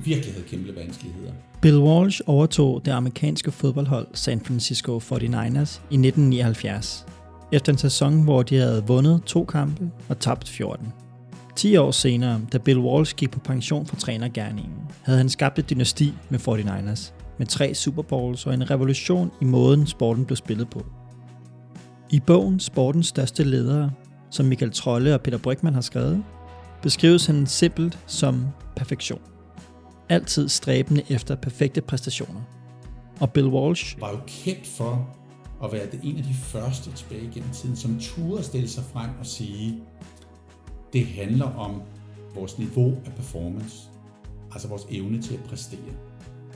virkelig 0.04 0.34
havde 0.34 0.48
kæmpe 0.48 0.76
vanskeligheder. 0.76 1.32
Bill 1.62 1.78
Walsh 1.78 2.22
overtog 2.26 2.86
det 2.86 2.92
amerikanske 2.92 3.52
fodboldhold 3.52 4.08
San 4.14 4.40
Francisco 4.40 4.98
49ers 4.98 5.82
i 5.92 5.98
1979, 5.98 7.06
efter 7.52 7.72
en 7.72 7.78
sæson, 7.78 8.24
hvor 8.24 8.44
de 8.44 8.56
havde 8.56 8.84
vundet 8.88 9.24
to 9.26 9.46
kampe 9.46 9.92
og 10.10 10.20
tabt 10.20 10.50
14. 10.50 10.94
10 11.56 11.78
år 11.78 11.92
senere, 11.92 12.42
da 12.54 12.58
Bill 12.58 12.80
Walsh 12.80 13.16
gik 13.16 13.32
på 13.32 13.40
pension 13.40 13.86
fra 13.86 13.98
trænergærningen, 13.98 14.74
havde 15.02 15.18
han 15.18 15.30
skabt 15.30 15.60
et 15.60 15.70
dynasti 15.70 16.14
med 16.30 16.40
49ers, 16.40 17.12
med 17.38 17.48
tre 17.48 17.74
Super 17.74 18.02
Bowls 18.02 18.46
og 18.46 18.54
en 18.54 18.72
revolution 18.72 19.32
i 19.42 19.46
måden 19.46 19.88
sporten 19.88 20.26
blev 20.26 20.36
spillet 20.36 20.70
på. 20.70 20.86
I 22.12 22.20
bogen 22.20 22.60
Sportens 22.60 23.08
største 23.08 23.44
ledere, 23.44 23.92
som 24.32 24.46
Michael 24.46 24.72
Trolle 24.72 25.14
og 25.14 25.22
Peter 25.22 25.38
Brygman 25.38 25.74
har 25.74 25.82
skrevet, 25.82 26.24
beskrives 26.82 27.26
han 27.26 27.48
simpelt 27.48 28.00
som 28.08 28.48
perfektion 28.76 29.22
altid 30.10 30.50
stræbende 30.50 31.04
efter 31.10 31.36
perfekte 31.36 31.82
præstationer. 31.82 32.42
Og 33.20 33.34
Bill 33.34 33.48
Walsh 33.48 34.02
var 34.02 34.12
jo 34.12 34.20
kendt 34.28 34.68
for 34.68 35.18
at 35.64 35.72
være 35.72 35.86
det 35.92 36.00
en 36.04 36.18
af 36.18 36.24
de 36.24 36.34
første 36.34 36.92
tilbage 36.92 37.32
gennem 37.34 37.50
tiden, 37.50 37.76
som 37.76 38.00
turde 38.00 38.44
stille 38.44 38.68
sig 38.68 38.84
frem 38.84 39.10
og 39.20 39.26
sige, 39.26 39.80
det 40.94 41.08
handler 41.08 41.46
om 41.46 41.82
vores 42.36 42.58
niveau 42.58 42.98
af 43.06 43.12
performance, 43.16 43.76
altså 44.52 44.68
vores 44.68 44.86
evne 44.90 45.22
til 45.22 45.34
at 45.34 45.40
præstere. 45.40 45.96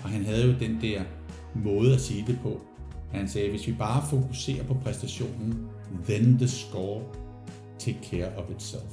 Og 0.04 0.10
han 0.10 0.26
havde 0.26 0.46
jo 0.46 0.60
den 0.60 0.82
der 0.82 1.02
måde 1.56 1.94
at 1.94 2.02
sige 2.02 2.24
det 2.28 2.40
på. 2.44 2.62
Han 3.12 3.28
sagde, 3.28 3.50
hvis 3.50 3.68
vi 3.68 3.72
bare 3.72 4.04
fokuserer 4.10 4.64
på 4.64 4.74
præstationen, 4.74 5.68
then 6.08 6.38
the 6.38 6.48
score 6.48 7.02
take 7.80 8.00
care 8.12 8.38
of 8.38 8.44
itself. 8.56 8.92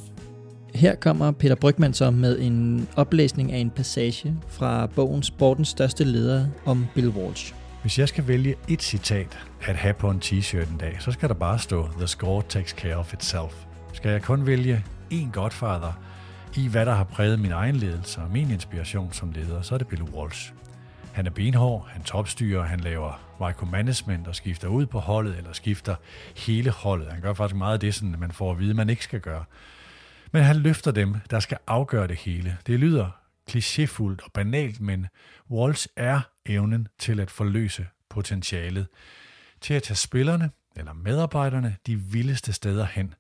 Her 0.75 0.95
kommer 0.95 1.31
Peter 1.31 1.55
Brygman 1.55 1.93
så 1.93 2.11
med 2.11 2.41
en 2.41 2.89
oplæsning 2.97 3.53
af 3.53 3.59
en 3.59 3.71
passage 3.71 4.35
fra 4.49 4.87
bogen 4.87 5.23
Sportens 5.23 5.69
største 5.69 6.05
leder 6.05 6.47
om 6.65 6.87
Bill 6.95 7.09
Walsh. 7.09 7.55
Hvis 7.83 7.99
jeg 7.99 8.09
skal 8.09 8.29
vælge 8.29 8.55
et 8.69 8.83
citat 8.83 9.39
at 9.63 9.77
have 9.77 9.95
på 9.95 10.11
en 10.11 10.21
t-shirt 10.25 10.73
en 10.73 10.79
dag, 10.79 10.97
så 11.01 11.13
skal 11.13 11.29
der 11.29 11.35
bare 11.35 11.59
stå 11.59 11.89
The 11.99 12.07
score 12.07 12.43
takes 12.49 12.71
care 12.71 12.97
of 12.97 13.13
itself. 13.13 13.65
Skal 13.93 14.11
jeg 14.11 14.23
kun 14.23 14.47
vælge 14.47 14.85
én 15.13 15.31
godfather 15.33 15.93
i, 16.57 16.69
hvad 16.69 16.87
der 16.87 16.95
har 16.95 17.05
præget 17.05 17.41
min 17.41 17.53
egen 17.53 17.77
ledelse 17.77 18.21
og 18.21 18.31
min 18.31 18.51
inspiration 18.51 19.13
som 19.13 19.33
leder, 19.33 19.63
så 19.63 19.75
er 19.75 19.79
det 19.79 19.87
Bill 19.87 20.03
Walsh. 20.03 20.53
Han 21.17 21.27
er 21.27 21.31
benhård, 21.31 21.89
han 21.89 22.03
topstyrer, 22.03 22.63
han 22.63 22.81
laver 22.81 23.37
micromanagement 23.47 24.29
og 24.29 24.37
skifter 24.37 24.69
ud 24.69 24.87
på 24.87 24.99
holdet, 24.99 25.37
eller 25.37 25.53
skifter 25.53 25.97
hele 26.37 26.71
holdet. 26.71 27.13
Han 27.13 27.21
gør 27.21 27.35
faktisk 27.35 27.57
meget 27.57 27.75
af 27.75 27.81
det, 27.81 27.95
sådan, 27.95 28.15
man 28.19 28.33
får 28.33 28.53
at 28.53 28.59
vide, 28.59 28.75
man 28.75 28.91
ikke 28.91 29.05
skal 29.05 29.21
gøre. 29.21 29.45
Men 30.33 30.43
han 30.43 30.57
løfter 30.57 30.91
dem, 30.91 31.15
der 31.31 31.41
skal 31.41 31.59
afgøre 31.67 32.09
det 32.09 32.17
hele. 32.17 32.59
Det 32.67 32.81
lyder 32.81 33.11
klichéfuldt 33.51 34.25
og 34.25 34.33
banalt, 34.35 34.81
men 34.81 35.07
Walsh 35.51 35.89
er 35.97 36.21
evnen 36.47 36.89
til 36.99 37.21
at 37.21 37.31
forløse 37.31 37.87
potentialet, 38.09 38.87
til 39.61 39.75
at 39.75 39.83
tage 39.83 39.97
spillerne 39.97 40.51
eller 40.77 40.93
medarbejderne 40.93 41.77
de 41.87 41.97
vildeste 41.97 42.53
steder 42.53 42.85
hen. 42.85 43.15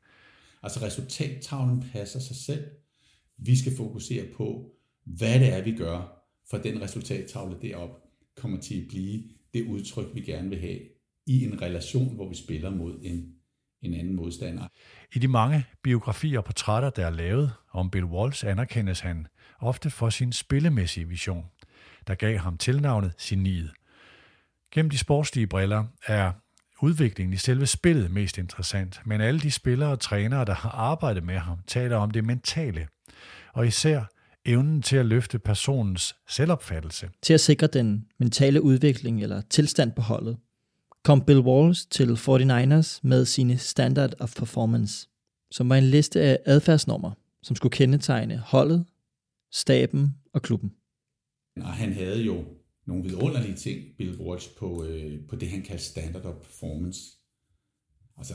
Altså 0.62 0.83
resultattavlen 0.83 1.85
passer 1.93 2.21
sig 2.21 2.37
selv. 2.37 2.65
Vi 3.38 3.57
skal 3.57 3.76
fokusere 3.76 4.25
på, 4.37 4.73
hvad 5.05 5.41
det 5.41 5.53
er, 5.55 5.62
vi 5.62 5.73
gør 5.73 6.17
for 6.50 6.59
den 6.59 6.83
resultattavle 6.83 7.57
derop. 7.62 7.91
kommer 8.37 8.61
til 8.61 8.81
at 8.81 8.88
blive 8.88 9.23
det 9.55 9.67
udtryk, 9.67 10.07
vi 10.15 10.21
gerne 10.21 10.49
vil 10.49 10.61
have 10.61 10.79
i 11.26 11.45
en 11.45 11.62
relation, 11.62 12.15
hvor 12.15 12.29
vi 12.29 12.35
spiller 12.35 12.71
mod 12.71 12.99
en, 13.03 13.35
en 13.83 13.95
anden 13.95 14.17
modstander. 14.17 14.67
I 15.15 15.19
de 15.19 15.29
mange 15.29 15.65
biografier 15.83 16.38
og 16.38 16.45
portrætter, 16.45 16.91
der 16.91 17.07
er 17.07 17.11
lavet 17.11 17.53
om 17.73 17.91
Bill 17.91 18.05
Walsh, 18.05 18.47
anerkendes 18.47 19.00
han 19.00 19.26
ofte 19.59 19.91
for 19.91 20.11
sin 20.11 20.33
spillemæssige 20.33 21.09
vision, 21.09 21.45
der 22.07 22.15
gav 22.15 22.38
ham 22.38 22.59
tilnavnet 22.59 23.17
Geniet. 23.21 23.71
Gennem 24.71 24.91
de 24.91 24.99
sportslige 24.99 25.47
briller 25.47 25.85
er 26.07 26.33
udviklingen 26.83 27.33
i 27.35 27.37
selve 27.37 27.67
spillet 27.67 28.11
mest 28.11 28.38
interessant, 28.38 29.00
men 29.07 29.21
alle 29.21 29.41
de 29.41 29.50
spillere 29.50 29.91
og 29.91 30.00
trænere, 30.00 30.45
der 30.45 30.55
har 30.55 30.71
arbejdet 30.71 31.25
med 31.25 31.38
ham, 31.38 31.59
taler 31.67 31.97
om 31.97 32.11
det 32.11 32.25
mentale, 32.25 32.88
og 33.53 33.67
især 33.67 34.05
evnen 34.47 34.83
til 34.83 34.97
at 34.97 35.07
løfte 35.07 35.38
personens 35.38 36.17
selvopfattelse. 36.29 37.11
Til 37.23 37.35
at 37.35 37.41
sikre 37.41 37.67
den 37.67 38.07
mentale 38.19 38.62
udvikling 38.62 39.23
eller 39.23 39.41
tilstand 39.41 39.93
på 39.93 40.03
holdet, 40.03 40.37
kom 41.05 41.25
Bill 41.25 41.41
Walsh 41.41 41.88
til 41.91 42.15
49ers 42.15 43.00
med 43.03 43.25
sine 43.25 43.59
Standard 43.59 44.15
of 44.21 44.35
Performance, 44.37 45.09
som 45.50 45.69
var 45.69 45.76
en 45.76 45.85
liste 45.85 46.21
af 46.21 46.38
adfærdsnormer, 46.45 47.12
som 47.43 47.57
skulle 47.57 47.73
kendetegne 47.73 48.37
holdet, 48.37 48.85
staben 49.53 50.15
og 50.33 50.43
klubben. 50.43 50.73
Og 51.57 51.73
han 51.73 51.93
havde 51.93 52.23
jo 52.23 52.45
nogle 52.87 53.03
vidunderlige 53.03 53.57
ting, 53.57 53.85
Bill 53.99 54.21
Walsh, 54.21 54.49
på, 54.59 54.85
øh, 54.85 55.26
på 55.29 55.37
det, 55.37 55.50
han 55.50 55.62
kaldte 55.62 55.85
Standard 55.85 56.25
of 56.25 56.35
Performance. 56.35 57.00
Altså 58.19 58.35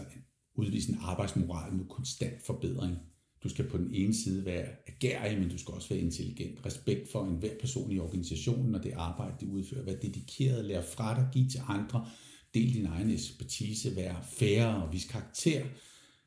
udvise 0.55 0.91
en 0.91 0.97
arbejdsmoral 1.01 1.73
med 1.73 1.85
konstant 1.85 2.45
forbedring. 2.45 2.97
Du 3.43 3.49
skal 3.49 3.69
på 3.69 3.77
den 3.77 3.89
ene 3.93 4.13
side 4.13 4.45
være 4.45 4.65
agerig, 4.87 5.39
men 5.39 5.49
du 5.49 5.57
skal 5.57 5.73
også 5.73 5.89
være 5.89 5.99
intelligent. 5.99 6.65
Respekt 6.65 7.11
for 7.11 7.25
enhver 7.25 7.57
person 7.59 7.91
i 7.91 7.99
organisationen 7.99 8.75
og 8.75 8.83
det 8.83 8.93
arbejde, 8.95 9.35
de 9.41 9.47
udfører. 9.47 9.83
Vær 9.83 9.95
dedikeret, 9.95 10.65
lær 10.65 10.81
fra 10.81 11.15
dig, 11.15 11.27
give 11.33 11.49
til 11.49 11.61
andre, 11.67 12.07
del 12.53 12.73
din 12.73 12.85
egen 12.85 13.09
ekspertise, 13.09 13.95
vær 13.95 14.29
færre 14.33 14.83
og 14.83 14.93
vis 14.93 15.05
karakter. 15.05 15.63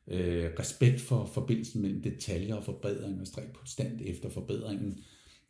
Øh, 0.07 0.49
respekt 0.59 1.01
for 1.01 1.31
forbindelsen 1.33 1.81
mellem 1.81 2.01
detaljer 2.01 2.55
og 2.55 2.63
forbedring 2.63 3.21
og 3.21 3.27
stræk 3.27 3.47
konstant 3.53 4.01
efter 4.01 4.29
forbedringen 4.29 5.03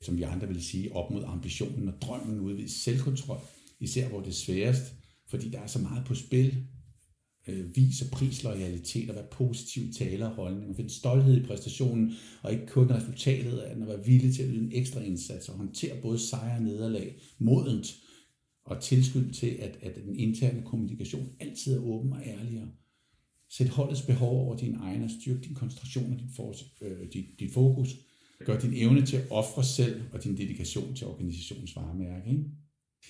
som 0.06 0.18
vi 0.18 0.24
andre 0.24 0.48
vil 0.48 0.64
sige, 0.64 0.96
op 0.96 1.12
mod 1.12 1.24
ambitionen 1.28 1.88
og 1.88 2.02
drømmen, 2.02 2.40
udvise 2.40 2.80
selvkontrol, 2.80 3.40
især 3.80 4.10
hvor 4.10 4.20
det 4.20 4.28
er 4.28 4.34
sværest, 4.34 4.94
fordi 5.28 5.50
der 5.50 5.60
er 5.60 5.68
så 5.68 5.80
meget 5.80 6.06
på 6.06 6.16
spil. 6.16 6.58
Øh, 7.48 7.76
viser 7.76 8.06
prisloyalitet 8.10 8.12
pris 8.12 8.44
loyalitet 8.44 9.10
og 9.10 9.16
være 9.16 9.28
positiv 9.32 9.94
taler 9.94 10.26
og 10.26 10.36
holdning 10.36 10.70
og 10.70 10.76
finde 10.76 10.94
stolthed 10.94 11.42
i 11.42 11.46
præstationen, 11.46 12.14
og 12.42 12.52
ikke 12.52 12.68
kun 12.68 12.92
resultatet 12.92 13.58
af 13.58 13.76
den, 13.76 13.84
og 13.84 13.90
være 13.90 14.06
villig 14.06 14.36
til 14.36 14.44
at 14.44 14.50
yde 14.52 14.64
en 14.64 14.72
ekstra 14.74 15.02
indsats 15.02 15.50
og 15.50 15.58
håndtere 15.58 16.02
både 16.02 16.20
sejre 16.20 16.58
og 16.58 16.64
nederlag 16.64 17.16
modent, 17.40 17.96
og 18.66 18.82
tilskyld 18.82 19.34
til, 19.34 19.48
at, 19.48 19.78
at 19.82 19.96
den 19.96 20.16
interne 20.16 20.64
kommunikation 20.66 21.30
altid 21.40 21.76
er 21.76 21.80
åben 21.80 22.14
og 22.14 22.22
ærlig. 22.26 22.64
Sæt 23.50 23.70
holdets 23.70 24.02
behov 24.02 24.46
over 24.46 24.58
din 24.58 24.76
egen 24.76 25.04
og 25.04 25.10
din 25.26 25.56
koncentration 25.56 26.14
og 26.14 26.20
dit, 26.20 26.36
for, 26.36 26.56
øh, 26.82 27.14
dit, 27.14 27.26
dit 27.40 27.54
fokus, 27.54 27.96
Gør 28.40 28.60
din 28.60 28.74
evne 28.74 29.06
til 29.06 29.18
at 29.18 29.32
ofre 29.32 29.64
selv 29.64 30.02
og 30.14 30.24
din 30.24 30.38
dedikation 30.38 30.96
til 30.96 31.08
organisationens 31.08 31.76
varemærke. 31.76 32.30
Ikke? 32.30 32.44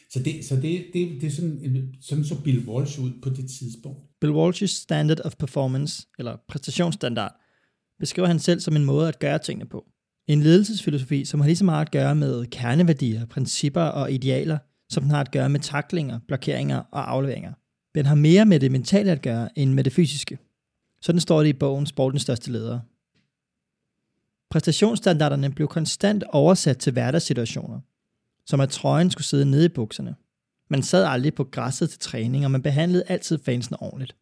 Så, 0.10 0.24
det, 0.24 0.46
så 0.46 0.56
det, 0.56 0.86
det, 0.94 1.22
det 1.22 1.24
er 1.24 1.32
sådan, 1.32 1.94
sådan 2.02 2.24
så 2.24 2.44
Bill 2.44 2.70
Walsh 2.70 3.00
ud 3.00 3.12
på 3.22 3.30
det 3.30 3.50
tidspunkt. 3.50 4.00
Bill 4.26 4.38
Walsh's 4.38 4.82
Standard 4.82 5.20
of 5.26 5.36
Performance, 5.36 6.08
eller 6.20 6.38
præstationsstandard, 6.48 7.36
beskriver 8.00 8.28
han 8.28 8.40
selv 8.40 8.60
som 8.60 8.76
en 8.76 8.86
måde 8.86 9.08
at 9.08 9.20
gøre 9.20 9.40
tingene 9.40 9.70
på. 9.70 9.86
En 10.28 10.42
ledelsesfilosofi, 10.42 11.26
som 11.26 11.40
har 11.40 11.48
lige 11.48 11.56
så 11.56 11.66
meget 11.66 11.86
at 11.86 11.92
gøre 11.92 12.16
med 12.16 12.46
kerneværdier, 12.46 13.26
principper 13.26 13.82
og 13.82 14.12
idealer, 14.12 14.58
som 14.90 15.04
den 15.04 15.12
har 15.12 15.22
at 15.22 15.32
gøre 15.32 15.50
med 15.50 15.60
taklinger, 15.60 16.20
blokeringer 16.28 16.78
og 16.78 17.12
afleveringer. 17.12 17.54
Den 17.96 18.06
har 18.06 18.16
mere 18.16 18.46
med 18.46 18.60
det 18.60 18.72
mentale 18.72 19.12
at 19.12 19.22
gøre, 19.22 19.50
end 19.60 19.74
med 19.74 19.84
det 19.84 19.94
fysiske. 19.94 20.38
Sådan 21.02 21.22
står 21.22 21.40
det 21.40 21.50
i 21.50 21.54
bogen 21.54 21.86
Sportens 21.86 22.22
største 22.22 22.52
ledere, 22.52 22.82
Præstationsstandarderne 24.50 25.52
blev 25.52 25.68
konstant 25.68 26.24
oversat 26.24 26.78
til 26.78 26.94
hverdagssituationer, 26.94 27.80
som 28.46 28.60
at 28.60 28.70
trøjen 28.70 29.12
skulle 29.12 29.26
sidde 29.26 29.46
nede 29.46 29.66
i 29.66 29.70
bukserne. 29.70 30.16
Man 30.70 30.84
sad 30.84 31.06
aldrig 31.06 31.34
på 31.34 31.44
græsset 31.44 31.90
til 31.90 32.00
træning, 32.00 32.46
og 32.46 32.52
man 32.52 32.62
behandlede 32.62 33.04
altid 33.08 33.40
fansene 33.46 33.82
ordentligt. 33.82 34.16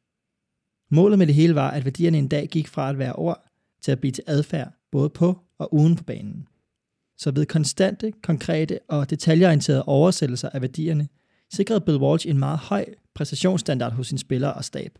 Målet 0.92 1.20
med 1.20 1.28
det 1.28 1.36
hele 1.36 1.56
var, 1.56 1.72
at 1.72 1.86
værdierne 1.86 2.18
en 2.18 2.28
dag 2.28 2.48
gik 2.48 2.68
fra 2.68 2.90
at 2.90 2.98
være 2.98 3.14
ord 3.14 3.46
til 3.82 3.92
at 3.92 4.00
blive 4.00 4.12
til 4.12 4.24
adfærd, 4.28 4.74
både 4.92 5.10
på 5.10 5.40
og 5.58 5.74
uden 5.74 5.98
for 5.98 6.04
banen. 6.04 6.48
Så 7.18 7.32
ved 7.32 7.46
konstante, 7.46 8.14
konkrete 8.24 8.80
og 8.90 9.10
detaljeorienterede 9.10 9.84
oversættelser 9.84 10.50
af 10.50 10.62
værdierne, 10.62 11.08
sikrede 11.54 11.82
Bill 11.82 11.98
Walsh 11.98 12.28
en 12.28 12.40
meget 12.40 12.60
høj 12.60 12.86
præstationsstandard 13.16 13.94
hos 13.94 14.08
sine 14.08 14.20
spillere 14.20 14.54
og 14.54 14.66
stab. 14.66 15.00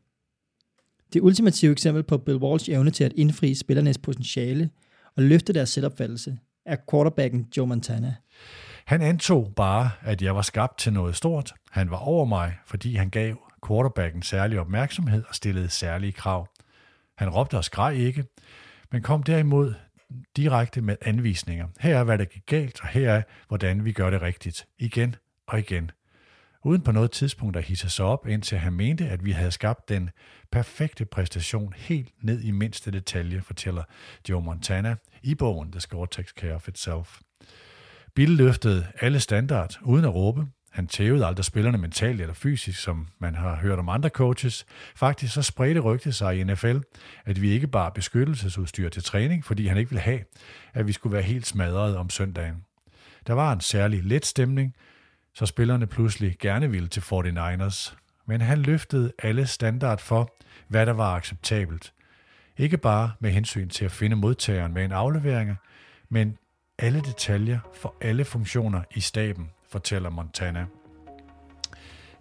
Det 1.14 1.22
ultimative 1.22 1.72
eksempel 1.72 2.04
på 2.04 2.18
Bill 2.18 2.38
Walsh 2.38 2.72
evne 2.72 2.92
til 2.92 3.04
at 3.04 3.14
indfri 3.14 3.56
spillernes 3.56 3.98
potentiale 3.98 4.70
og 5.16 5.24
løfte 5.24 5.54
deres 5.54 5.70
selvopfattelse, 5.70 6.38
er 6.66 6.78
quarterbacken 6.92 7.48
Joe 7.58 7.68
Montana. 7.68 8.16
Han 8.86 9.02
antog 9.02 9.54
bare, 9.56 9.92
at 10.02 10.22
jeg 10.22 10.36
var 10.36 10.42
skabt 10.42 10.78
til 10.78 10.94
noget 10.94 11.16
stort. 11.16 11.54
Han 11.72 11.90
var 11.90 11.98
over 11.98 12.26
mig, 12.26 12.58
fordi 12.66 12.96
han 12.96 13.10
gav 13.10 13.36
quarterbacken 13.68 14.22
særlig 14.22 14.60
opmærksomhed 14.60 15.24
og 15.30 15.36
stillede 15.36 15.70
særlige 15.70 16.12
krav. 16.12 16.48
Han 17.18 17.30
råbte 17.30 17.58
og 17.58 17.64
skreg 17.64 17.96
ikke, 17.96 18.24
men 18.92 19.02
kom 19.02 19.24
derimod 19.24 19.74
direkte 20.36 20.82
med 20.82 20.96
anvisninger. 21.02 21.68
Her 21.80 21.98
er, 21.98 22.04
hvad 22.04 22.18
der 22.18 22.26
gik 22.26 22.46
galt, 22.46 22.82
og 22.82 22.88
her 22.88 23.12
er, 23.12 23.22
hvordan 23.48 23.86
vi 23.86 23.92
gør 23.92 24.10
det 24.10 24.22
rigtigt. 24.22 24.68
Igen 24.80 25.16
og 25.48 25.60
igen 25.60 25.92
uden 26.64 26.82
på 26.82 26.92
noget 26.92 27.12
tidspunkt 27.12 27.58
at 27.58 27.64
hisse 27.64 27.90
sig 27.90 28.06
op, 28.06 28.28
indtil 28.28 28.58
han 28.58 28.74
mente, 28.74 29.10
at 29.10 29.26
vi 29.26 29.32
havde 29.32 29.52
skabt 29.52 29.90
den 29.90 30.10
perfekte 30.52 31.06
præstation 31.06 31.74
helt 31.78 32.10
ned 32.22 32.42
i 32.42 32.52
mindste 32.52 32.92
detalje, 32.92 33.42
fortæller 33.42 33.84
Joe 34.30 34.42
Montana 34.42 34.96
i 35.24 35.36
bogen 35.36 35.72
The 35.72 35.82
Score 35.82 36.08
Takes 36.08 36.34
Care 36.40 36.56
of 36.56 36.68
Itself. 36.68 37.20
Bill 38.16 38.30
løftede 38.30 38.88
alle 39.02 39.20
standard 39.20 39.80
uden 39.82 40.06
at 40.06 40.16
råbe. 40.16 40.46
Han 40.72 40.88
tævede 40.88 41.26
aldrig 41.26 41.46
spillerne 41.46 41.78
mentalt 41.78 42.22
eller 42.22 42.34
fysisk, 42.34 42.80
som 42.80 43.08
man 43.20 43.36
har 43.36 43.56
hørt 43.56 43.80
om 43.80 43.90
andre 43.90 44.10
coaches. 44.10 44.66
Faktisk 44.96 45.34
så 45.34 45.42
spredte 45.42 45.80
rygtet 45.80 46.16
sig 46.16 46.40
i 46.40 46.44
NFL, 46.44 46.78
at 47.26 47.42
vi 47.42 47.52
ikke 47.52 47.68
bare 47.68 47.92
beskyttelsesudstyr 47.92 48.90
til 48.90 49.04
træning, 49.04 49.46
fordi 49.46 49.68
han 49.68 49.78
ikke 49.78 49.90
ville 49.90 50.02
have, 50.02 50.20
at 50.74 50.88
vi 50.88 50.92
skulle 50.92 51.14
være 51.14 51.22
helt 51.22 51.48
smadret 51.48 51.98
om 51.98 52.10
søndagen. 52.10 52.66
Der 53.28 53.34
var 53.34 53.54
en 53.54 53.62
særlig 53.62 54.04
let 54.04 54.26
stemning, 54.26 54.76
så 55.34 55.46
spillerne 55.46 55.88
pludselig 55.88 56.36
gerne 56.40 56.72
ville 56.72 56.88
til 56.88 57.02
49ers. 57.02 57.96
Men 58.26 58.42
han 58.42 58.60
løftede 58.60 59.12
alle 59.20 59.48
standard 59.48 60.00
for, 60.00 60.36
hvad 60.68 60.86
der 60.86 60.94
var 60.94 61.16
acceptabelt. 61.16 61.94
Ikke 62.58 62.78
bare 62.78 63.12
med 63.20 63.32
hensyn 63.32 63.70
til 63.70 63.86
at 63.86 63.92
finde 63.92 64.16
modtageren 64.16 64.74
med 64.74 64.86
en 64.86 64.92
aflevering, 64.92 65.56
men 66.10 66.38
alle 66.80 67.02
detaljer 67.02 67.60
for 67.74 67.96
alle 68.02 68.26
funktioner 68.26 68.82
i 68.96 69.00
staben, 69.00 69.50
fortæller 69.70 70.10
Montana. 70.10 70.66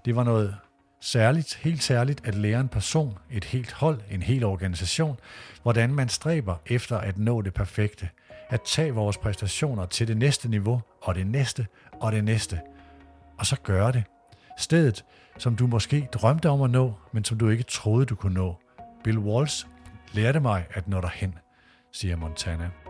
Det 0.05 0.17
var 0.17 0.25
noget 0.25 0.57
særligt, 1.01 1.55
helt 1.55 1.83
særligt 1.83 2.27
at 2.27 2.35
lære 2.35 2.61
en 2.61 2.69
person, 2.69 3.19
et 3.31 3.45
helt 3.45 3.73
hold, 3.73 4.01
en 4.11 4.23
hel 4.23 4.45
organisation, 4.45 5.17
hvordan 5.63 5.95
man 5.95 6.09
stræber 6.09 6.57
efter 6.67 6.99
at 6.99 7.19
nå 7.19 7.43
det 7.43 7.55
perfekte, 7.55 8.09
at 8.49 8.61
tage 8.63 8.95
vores 8.95 9.19
præstationer 9.19 9.87
til 9.87 10.09
det 10.09 10.17
næste 10.17 10.49
niveau, 10.49 10.83
og 11.03 11.15
det 11.15 11.27
næste, 11.27 11.67
og 12.01 12.13
det 12.13 12.25
næste– 12.25 12.61
og 13.43 13.47
så 13.47 13.57
gøre 13.63 13.93
det. 13.93 14.05
Stedet, 14.59 15.05
som 15.39 15.57
du 15.57 15.67
måske 15.67 16.09
drømte 16.13 16.49
om 16.49 16.63
at 16.63 16.71
nå, 16.71 16.93
men 17.13 17.25
som 17.25 17.39
du 17.39 17.49
ikke 17.49 17.63
troede, 17.63 18.07
du 18.07 18.15
kunne 18.15 18.35
nå. 18.35 18.57
Bill 19.05 19.19
Walsh 19.19 19.67
lærte 20.13 20.41
mig 20.41 20.67
at 20.71 20.89
nå 20.89 21.01
derhen, 21.01 21.39
siger 21.93 22.17
Montana. 22.17 22.82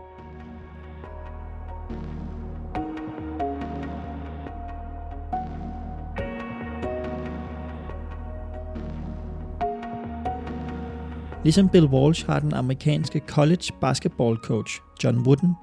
Ligesom 11.43 11.69
Bill 11.69 11.85
Walsh 11.85 12.25
har 12.25 12.39
den 12.39 12.53
amerikanske 12.53 13.21
college 13.27 13.73
basketball 13.81 14.35
coach 14.35 14.79
John 15.03 15.17
Wooden 15.17 15.55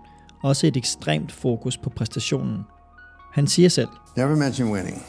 også 0.43 0.67
et 0.67 0.77
ekstremt 0.77 1.33
fokus 1.33 1.77
på 1.79 1.91
præstationen– 1.91 2.59
han 3.31 3.47
siger 3.47 3.69
selv, 3.69 3.89
Never 4.17 4.37
mention 4.37 4.73
winning. 4.73 5.03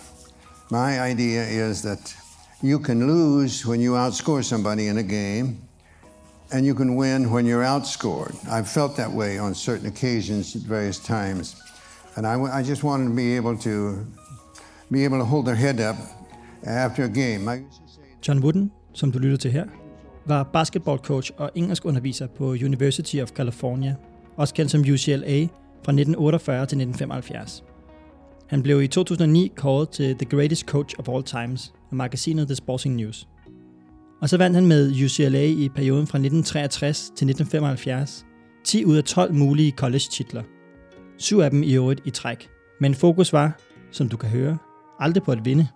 My 0.71 1.11
idea 1.11 1.69
is 1.69 1.81
that 1.81 2.17
you 2.63 2.83
can 2.83 3.07
lose 3.07 3.69
when 3.69 3.81
you 3.81 3.97
outscore 3.97 4.43
somebody 4.43 4.81
in 4.89 4.97
a 4.97 5.03
game, 5.03 5.57
and 6.51 6.65
you 6.65 6.75
can 6.75 6.97
win 6.97 7.31
when 7.33 7.45
you're 7.45 7.65
outscored. 7.65 8.35
I've 8.47 8.67
felt 8.67 8.95
that 8.95 9.11
way 9.11 9.39
on 9.39 9.55
certain 9.55 9.87
occasions 9.87 10.55
at 10.55 10.61
various 10.61 10.99
times. 10.99 11.55
And 12.15 12.27
I, 12.27 12.59
I 12.59 12.63
just 12.63 12.83
wanted 12.83 13.09
to 13.09 13.15
be 13.15 13.35
able 13.35 13.57
to 13.57 14.05
be 14.91 15.05
able 15.05 15.17
to 15.17 15.25
hold 15.25 15.45
their 15.45 15.55
head 15.55 15.79
up 15.79 15.95
after 16.63 17.03
a 17.03 17.09
game. 17.09 17.55
I 17.55 17.63
John 18.27 18.43
Wooden, 18.43 18.71
som 18.93 19.11
du 19.11 19.19
lytter 19.19 19.37
til 19.37 19.51
her, 19.51 19.65
var 20.25 20.43
basketballcoach 20.43 21.31
og 21.37 21.51
engelskunderviser 21.55 22.27
på 22.27 22.45
University 22.45 23.15
of 23.15 23.29
California, 23.29 23.95
også 24.37 24.53
kendt 24.53 24.71
som 24.71 24.81
UCLA, 24.81 25.47
fra 25.83 25.91
1948 25.91 26.57
til 26.57 26.63
1975. 26.63 27.63
Han 28.47 28.63
blev 28.63 28.81
i 28.81 28.87
2009 28.87 29.51
kåret 29.55 29.89
til 29.89 30.15
The 30.15 30.25
Greatest 30.25 30.65
Coach 30.65 30.95
of 30.99 31.09
All 31.09 31.23
Times 31.23 31.73
af 31.91 31.95
magasinet 31.95 32.47
The 32.47 32.55
Sporting 32.55 32.95
News. 32.95 33.27
Og 34.21 34.29
så 34.29 34.37
vandt 34.37 34.55
han 34.55 34.65
med 34.65 35.03
UCLA 35.05 35.43
i 35.43 35.69
perioden 35.75 36.07
fra 36.07 36.17
1963 36.17 36.97
til 36.97 37.29
1975 37.29 38.25
10 38.63 38.85
ud 38.85 38.97
af 38.97 39.03
12 39.03 39.33
mulige 39.33 39.71
college-titler. 39.71 40.43
Syv 41.17 41.39
af 41.39 41.49
dem 41.49 41.63
i 41.63 41.73
øvrigt 41.73 42.01
i 42.05 42.09
træk. 42.09 42.49
Men 42.81 42.95
fokus 42.95 43.33
var, 43.33 43.59
som 43.91 44.09
du 44.09 44.17
kan 44.17 44.29
høre, 44.29 44.57
aldrig 44.99 45.23
på 45.23 45.31
at 45.31 45.45
vinde. 45.45 45.67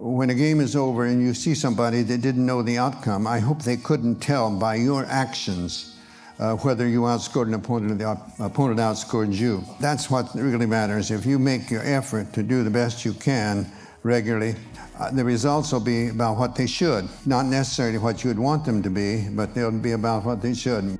When 0.00 0.30
a 0.30 0.34
game 0.34 0.60
is 0.60 0.76
over 0.76 1.06
and 1.06 1.20
you 1.20 1.34
see 1.34 1.56
somebody 1.56 2.02
that 2.02 2.20
didn't 2.20 2.46
know 2.46 2.62
the 2.62 2.78
outcome, 2.78 3.26
I 3.26 3.40
hope 3.40 3.62
they 3.62 3.76
couldn't 3.76 4.20
tell 4.20 4.48
by 4.48 4.76
your 4.76 5.04
actions 5.06 5.96
uh, 6.38 6.54
whether 6.54 6.86
you 6.86 7.00
outscored 7.00 7.48
an 7.48 7.54
opponent 7.54 7.90
or 7.90 7.94
the 7.96 8.04
op- 8.04 8.38
opponent 8.38 8.78
outscored 8.78 9.34
you. 9.34 9.64
That's 9.80 10.08
what 10.08 10.32
really 10.36 10.66
matters. 10.66 11.10
If 11.10 11.26
you 11.26 11.40
make 11.40 11.68
your 11.68 11.82
effort 11.82 12.32
to 12.34 12.44
do 12.44 12.62
the 12.62 12.70
best 12.70 13.04
you 13.04 13.12
can 13.12 13.66
regularly, 14.04 14.54
uh, 15.00 15.10
the 15.10 15.24
results 15.24 15.72
will 15.72 15.80
be 15.80 16.10
about 16.10 16.38
what 16.38 16.54
they 16.54 16.68
should. 16.68 17.08
Not 17.26 17.46
necessarily 17.46 17.98
what 17.98 18.22
you 18.22 18.28
would 18.28 18.38
want 18.38 18.64
them 18.64 18.84
to 18.84 18.90
be, 18.90 19.28
but 19.28 19.52
they'll 19.52 19.72
be 19.72 19.92
about 19.92 20.24
what 20.24 20.40
they 20.40 20.54
should. 20.54 20.96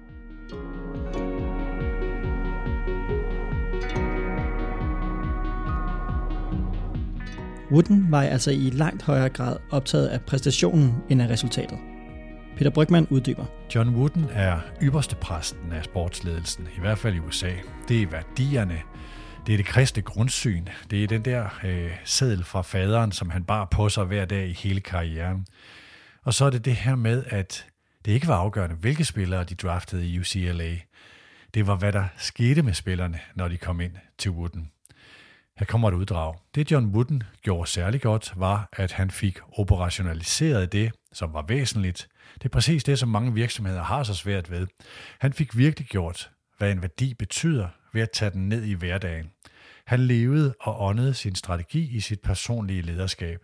Wooden 7.70 8.10
var 8.10 8.22
altså 8.22 8.50
i 8.50 8.70
langt 8.70 9.02
højere 9.02 9.28
grad 9.28 9.56
optaget 9.70 10.08
af 10.08 10.20
præstationen 10.20 10.94
end 11.08 11.22
af 11.22 11.28
resultatet. 11.28 11.78
Peter 12.56 12.70
Brygman 12.70 13.06
uddyber. 13.10 13.44
John 13.74 13.94
Wooden 13.96 14.26
er 14.32 14.60
ypperste 14.82 15.16
præsten 15.16 15.72
af 15.72 15.84
sportsledelsen, 15.84 16.68
i 16.76 16.80
hvert 16.80 16.98
fald 16.98 17.14
i 17.14 17.18
USA. 17.18 17.50
Det 17.88 18.02
er 18.02 18.06
værdierne, 18.06 18.82
det 19.46 19.52
er 19.52 19.56
det 19.56 19.66
kristne 19.66 20.02
grundsyn, 20.02 20.64
det 20.90 21.04
er 21.04 21.06
den 21.06 21.24
der 21.24 21.48
øh, 21.64 21.90
seddel 22.04 22.44
fra 22.44 22.62
faderen, 22.62 23.12
som 23.12 23.30
han 23.30 23.44
bar 23.44 23.64
på 23.64 23.88
sig 23.88 24.04
hver 24.04 24.24
dag 24.24 24.48
i 24.48 24.52
hele 24.52 24.80
karrieren. 24.80 25.46
Og 26.24 26.34
så 26.34 26.44
er 26.44 26.50
det 26.50 26.64
det 26.64 26.76
her 26.76 26.94
med, 26.94 27.24
at 27.26 27.66
det 28.04 28.12
ikke 28.12 28.28
var 28.28 28.36
afgørende, 28.36 28.76
hvilke 28.76 29.04
spillere 29.04 29.44
de 29.44 29.54
draftede 29.54 30.08
i 30.08 30.18
UCLA. 30.18 30.76
Det 31.54 31.66
var, 31.66 31.76
hvad 31.76 31.92
der 31.92 32.04
skete 32.16 32.62
med 32.62 32.74
spillerne, 32.74 33.20
når 33.34 33.48
de 33.48 33.56
kom 33.56 33.80
ind 33.80 33.92
til 34.18 34.30
Wooden. 34.30 34.70
Her 35.58 35.66
kommer 35.66 35.88
et 35.88 35.94
uddrag. 35.94 36.34
Det 36.54 36.70
John 36.70 36.86
Wooden 36.86 37.22
gjorde 37.42 37.70
særlig 37.70 38.00
godt, 38.00 38.32
var, 38.36 38.68
at 38.72 38.92
han 38.92 39.10
fik 39.10 39.38
operationaliseret 39.52 40.72
det, 40.72 40.92
som 41.12 41.32
var 41.32 41.44
væsentligt. 41.48 42.08
Det 42.34 42.44
er 42.44 42.48
præcis 42.48 42.84
det, 42.84 42.98
som 42.98 43.08
mange 43.08 43.34
virksomheder 43.34 43.82
har 43.82 44.02
så 44.02 44.14
svært 44.14 44.50
ved. 44.50 44.66
Han 45.20 45.32
fik 45.32 45.56
virkelig 45.56 45.88
gjort, 45.88 46.30
hvad 46.58 46.72
en 46.72 46.82
værdi 46.82 47.14
betyder, 47.14 47.68
ved 47.92 48.02
at 48.02 48.10
tage 48.10 48.30
den 48.30 48.48
ned 48.48 48.64
i 48.64 48.72
hverdagen. 48.72 49.30
Han 49.86 50.00
levede 50.00 50.54
og 50.60 50.82
åndede 50.82 51.14
sin 51.14 51.34
strategi 51.34 51.96
i 51.96 52.00
sit 52.00 52.20
personlige 52.20 52.82
lederskab. 52.82 53.40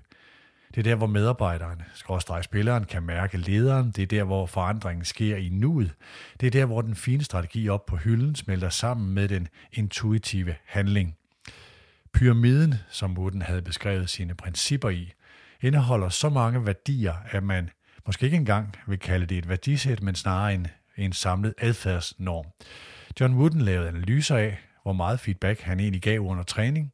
Det 0.74 0.78
er 0.78 0.82
der, 0.82 0.94
hvor 0.94 1.06
medarbejderen, 1.06 1.82
skråstrej 1.94 2.42
spilleren, 2.42 2.84
kan 2.84 3.02
mærke 3.02 3.36
lederen. 3.36 3.90
Det 3.90 4.02
er 4.02 4.06
der, 4.06 4.24
hvor 4.24 4.46
forandringen 4.46 5.04
sker 5.04 5.36
i 5.36 5.48
nuet. 5.48 5.92
Det 6.40 6.46
er 6.46 6.50
der, 6.50 6.66
hvor 6.66 6.82
den 6.82 6.94
fine 6.94 7.24
strategi 7.24 7.68
op 7.68 7.86
på 7.86 7.96
hylden 7.96 8.34
smelter 8.34 8.68
sammen 8.68 9.14
med 9.14 9.28
den 9.28 9.48
intuitive 9.72 10.54
handling. 10.66 11.16
Pyramiden, 12.14 12.74
som 12.90 13.18
Wooden 13.18 13.42
havde 13.42 13.62
beskrevet 13.62 14.10
sine 14.10 14.34
principper 14.34 14.90
i, 14.90 15.12
indeholder 15.62 16.08
så 16.08 16.28
mange 16.28 16.66
værdier, 16.66 17.14
at 17.30 17.42
man 17.42 17.70
måske 18.06 18.24
ikke 18.24 18.36
engang 18.36 18.74
vil 18.86 18.98
kalde 18.98 19.26
det 19.26 19.38
et 19.38 19.48
værdisæt, 19.48 20.02
men 20.02 20.14
snarere 20.14 20.54
en, 20.54 20.66
en 20.96 21.12
samlet 21.12 21.54
adfærdsnorm. 21.58 22.46
John 23.20 23.34
Wooden 23.34 23.60
lavede 23.60 23.88
analyser 23.88 24.36
af, 24.36 24.58
hvor 24.82 24.92
meget 24.92 25.20
feedback 25.20 25.60
han 25.60 25.80
egentlig 25.80 26.02
gav 26.02 26.20
under 26.20 26.42
træning. 26.42 26.92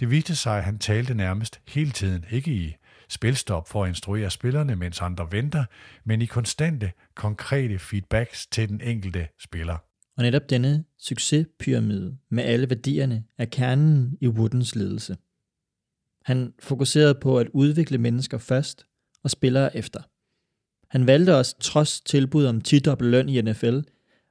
Det 0.00 0.10
viste 0.10 0.36
sig, 0.36 0.58
at 0.58 0.64
han 0.64 0.78
talte 0.78 1.14
nærmest 1.14 1.60
hele 1.68 1.90
tiden, 1.90 2.24
ikke 2.30 2.50
i 2.50 2.76
spilstop 3.08 3.68
for 3.68 3.84
at 3.84 3.88
instruere 3.88 4.30
spillerne, 4.30 4.76
mens 4.76 5.00
andre 5.00 5.32
venter, 5.32 5.64
men 6.04 6.22
i 6.22 6.26
konstante, 6.26 6.92
konkrete 7.14 7.78
feedbacks 7.78 8.46
til 8.46 8.68
den 8.68 8.80
enkelte 8.80 9.28
spiller. 9.38 9.87
Og 10.18 10.24
netop 10.24 10.50
denne 10.50 10.84
succespyramide 10.98 12.16
med 12.30 12.44
alle 12.44 12.70
værdierne 12.70 13.24
er 13.38 13.44
kernen 13.44 14.18
i 14.20 14.28
Woodens 14.28 14.76
ledelse. 14.76 15.16
Han 16.24 16.52
fokuserede 16.58 17.14
på 17.14 17.38
at 17.38 17.48
udvikle 17.52 17.98
mennesker 17.98 18.38
først 18.38 18.86
og 19.22 19.30
spillere 19.30 19.76
efter. 19.76 20.00
Han 20.88 21.06
valgte 21.06 21.36
også, 21.36 21.58
trods 21.60 22.00
tilbud 22.00 22.44
om 22.44 22.60
10 22.60 22.80
løn 23.00 23.28
i 23.28 23.40
NFL, 23.40 23.78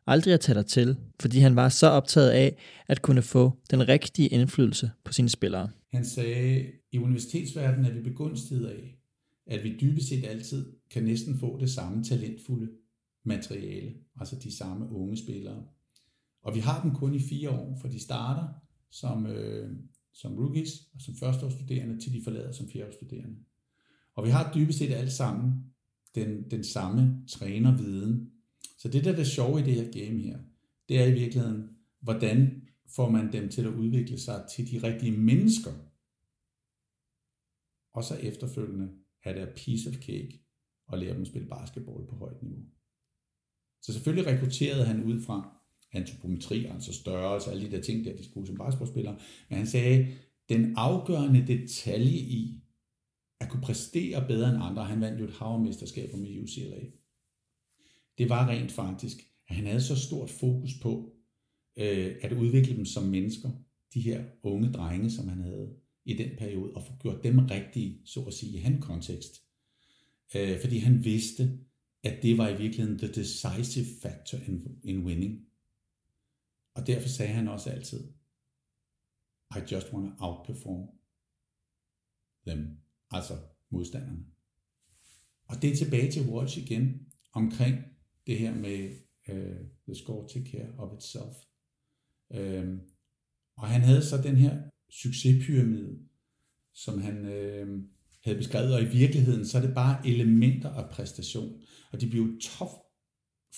aldrig 0.08 0.34
at 0.34 0.40
tage 0.40 0.56
dig 0.56 0.66
til, 0.66 0.98
fordi 1.20 1.40
han 1.40 1.56
var 1.56 1.70
så 1.70 1.88
optaget 1.88 2.30
af 2.30 2.58
at 2.88 3.02
kunne 3.02 3.22
få 3.22 3.52
den 3.72 3.90
rigtige 3.90 4.28
indflydelse 4.28 4.92
på 5.04 5.14
sine 5.14 5.30
spillere. 5.30 5.70
Han 5.94 6.06
sagde, 6.06 6.66
i 6.92 6.98
universitetsverdenen 6.98 7.86
er 7.86 7.94
vi 7.94 8.02
begunstiget 8.02 8.68
af, 8.68 8.98
at 9.46 9.64
vi 9.64 9.78
dybest 9.82 10.10
set 10.10 10.26
altid 10.26 10.66
kan 10.92 11.04
næsten 11.04 11.40
få 11.40 11.60
det 11.60 11.70
samme 11.70 12.04
talentfulde 12.04 12.70
materiale, 13.26 13.94
altså 14.20 14.36
de 14.44 14.58
samme 14.58 14.92
unge 14.92 15.18
spillere. 15.18 15.64
Og 16.48 16.56
vi 16.56 16.60
har 16.60 16.82
dem 16.82 16.96
kun 16.96 17.16
i 17.16 17.20
fire 17.20 17.50
år, 17.50 17.78
for 17.82 17.88
de 17.88 18.00
starter 18.00 18.48
som, 18.90 19.26
øh, 19.26 19.80
som 20.14 20.36
rookies 20.36 20.72
og 20.94 21.02
som 21.02 21.16
førsteårsstuderende, 21.16 22.00
til 22.00 22.14
de 22.14 22.24
forlader 22.24 22.52
som 22.52 22.70
fjerdeårsstuderende. 22.70 23.36
Og 24.16 24.26
vi 24.26 24.30
har 24.30 24.54
dybest 24.54 24.80
set 24.80 24.94
alle 24.94 25.12
sammen 25.12 25.74
den, 26.16 26.52
den 26.52 26.64
samme 26.64 27.24
trænerviden. 27.28 28.32
Så 28.78 28.90
det, 28.90 29.06
der 29.06 29.12
er 29.12 29.16
det 29.16 29.28
sjove 29.28 29.60
i 29.60 29.64
det 29.64 29.74
her 29.74 29.92
game 29.92 30.22
her, 30.22 30.40
det 30.90 31.00
er 31.00 31.06
i 31.06 31.14
virkeligheden, 31.14 31.70
hvordan 32.00 32.62
får 32.96 33.10
man 33.10 33.32
dem 33.32 33.50
til 33.50 33.62
at 33.62 33.74
udvikle 33.74 34.20
sig 34.20 34.46
til 34.56 34.72
de 34.72 34.88
rigtige 34.88 35.18
mennesker. 35.18 35.72
Og 37.94 38.04
så 38.04 38.16
efterfølgende 38.16 38.90
er 39.24 39.34
det 39.34 39.42
a 39.42 39.54
piece 39.56 39.90
of 39.90 39.96
cake 39.96 40.44
at 40.94 41.00
lære 41.00 41.14
dem 41.14 41.22
at 41.22 41.28
spille 41.28 41.48
basketball 41.48 42.08
på 42.08 42.16
højt 42.16 42.44
niveau. 42.44 42.66
Så 43.82 43.94
selvfølgelig 43.94 44.34
rekrutterede 44.34 44.86
han 44.86 45.04
ud 45.04 45.22
fra 45.22 45.57
antropometri, 45.92 46.66
altså 46.66 46.94
størrelse, 46.94 47.52
alle 47.52 47.66
de 47.66 47.72
der 47.72 47.82
ting, 47.82 48.06
der 48.06 48.16
de 48.16 48.26
skulle 48.26 48.48
som 48.48 48.58
basketballspillere. 48.58 49.18
Men 49.50 49.58
han 49.58 49.68
sagde, 49.68 50.08
den 50.50 50.74
afgørende 50.76 51.48
detalje 51.48 52.18
i 52.18 52.62
at 53.40 53.50
kunne 53.50 53.62
præstere 53.62 54.28
bedre 54.28 54.50
end 54.50 54.64
andre, 54.64 54.86
han 54.86 55.02
vandt 55.02 55.20
jo 55.20 55.26
et 55.26 55.34
havmesterskab 55.34 56.14
med 56.18 56.44
UCLA, 56.44 56.80
det 58.18 58.30
var 58.30 58.50
rent 58.50 58.72
faktisk, 58.72 59.18
at 59.48 59.56
han 59.56 59.66
havde 59.66 59.82
så 59.82 59.96
stort 59.96 60.30
fokus 60.30 60.72
på 60.82 61.14
øh, 61.78 62.16
at 62.22 62.32
udvikle 62.32 62.78
dem 62.78 62.86
som 62.86 63.04
mennesker, 63.04 63.50
de 63.94 64.02
her 64.02 64.24
unge 64.44 64.72
drenge, 64.72 65.12
som 65.12 65.28
han 65.28 65.42
havde 65.42 65.74
i 66.06 66.14
den 66.14 66.30
periode, 66.38 66.74
og 66.74 66.84
få 66.84 66.94
gjort 67.02 67.24
dem 67.24 67.40
rigtige, 67.40 68.02
så 68.06 68.22
at 68.22 68.34
sige, 68.34 68.58
i 68.58 68.62
hans 68.62 68.86
kontekst. 68.86 69.42
Øh, 70.36 70.62
fordi 70.62 70.78
han 70.78 71.06
vidste, 71.06 71.60
at 72.04 72.24
det 72.24 72.38
var 72.38 72.50
i 72.50 72.58
virkeligheden 72.58 73.00
the 73.00 73.08
decisive 73.08 73.86
factor 74.02 74.38
in, 74.48 74.62
in 74.84 75.06
winning. 75.06 75.46
Og 76.78 76.88
derfor 76.88 77.10
sagde 77.10 77.34
han 77.34 77.48
også 77.48 77.70
altid, 77.70 78.14
I 79.56 79.60
just 79.72 79.94
want 79.94 80.18
to 80.18 80.26
outperform 80.26 80.90
them, 82.48 82.78
altså 83.12 83.34
modstanderne. 83.70 84.26
Og 85.46 85.62
det 85.62 85.72
er 85.72 85.76
tilbage 85.76 86.12
til 86.12 86.30
Walsh 86.30 86.58
igen, 86.58 87.08
omkring 87.34 87.76
det 88.28 88.40
her 88.40 88.56
med 88.56 88.90
uh, 89.30 89.68
the 89.88 89.96
score 89.96 90.30
take 90.30 90.52
care 90.52 90.74
of 90.78 90.98
itself. 90.98 91.36
Um, 92.30 92.82
og 93.58 93.68
han 93.68 93.82
havde 93.82 94.06
så 94.06 94.22
den 94.22 94.36
her 94.36 94.64
succespyramide, 94.90 96.00
som 96.74 97.02
han 97.02 97.26
øh, 97.26 97.84
havde 98.24 98.38
beskrevet, 98.38 98.74
og 98.74 98.82
i 98.82 98.86
virkeligheden 98.86 99.46
så 99.46 99.58
er 99.58 99.62
det 99.62 99.76
bare 99.76 100.08
elementer 100.08 100.70
af 100.70 100.90
præstation. 100.90 101.62
Og 101.92 102.02
de 102.02 102.10
blev 102.10 102.40
tof 102.42 102.72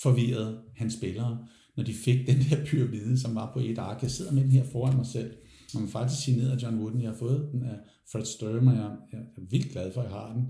forvirret, 0.02 0.64
hans 0.76 0.94
spillere, 0.94 1.48
når 1.80 1.86
de 1.86 1.94
fik 1.94 2.28
den 2.28 2.38
der 2.50 2.66
pyramide, 2.66 3.20
som 3.20 3.36
var 3.36 3.54
på 3.54 3.60
et 3.60 3.78
ark. 3.78 4.02
Jeg 4.02 4.12
sidder 4.12 4.32
med 4.32 4.44
den 4.44 4.52
her 4.52 4.64
foran 4.64 4.96
mig 4.96 5.06
selv, 5.06 5.34
og 5.76 5.82
man 5.82 5.90
faktisk 5.90 6.22
signeret 6.22 6.52
af 6.52 6.64
John 6.64 6.80
Wooden. 6.80 7.02
Jeg 7.02 7.10
har 7.10 7.18
fået 7.18 7.50
den 7.52 7.64
af 7.64 7.76
Fred 8.12 8.26
Sturm, 8.26 8.68
og 8.68 8.74
jeg 8.74 8.84
er 9.14 9.42
vildt 9.50 9.72
glad 9.72 9.94
for, 9.94 10.02
at 10.02 10.06
jeg 10.06 10.14
har 10.20 10.34
den. 10.34 10.46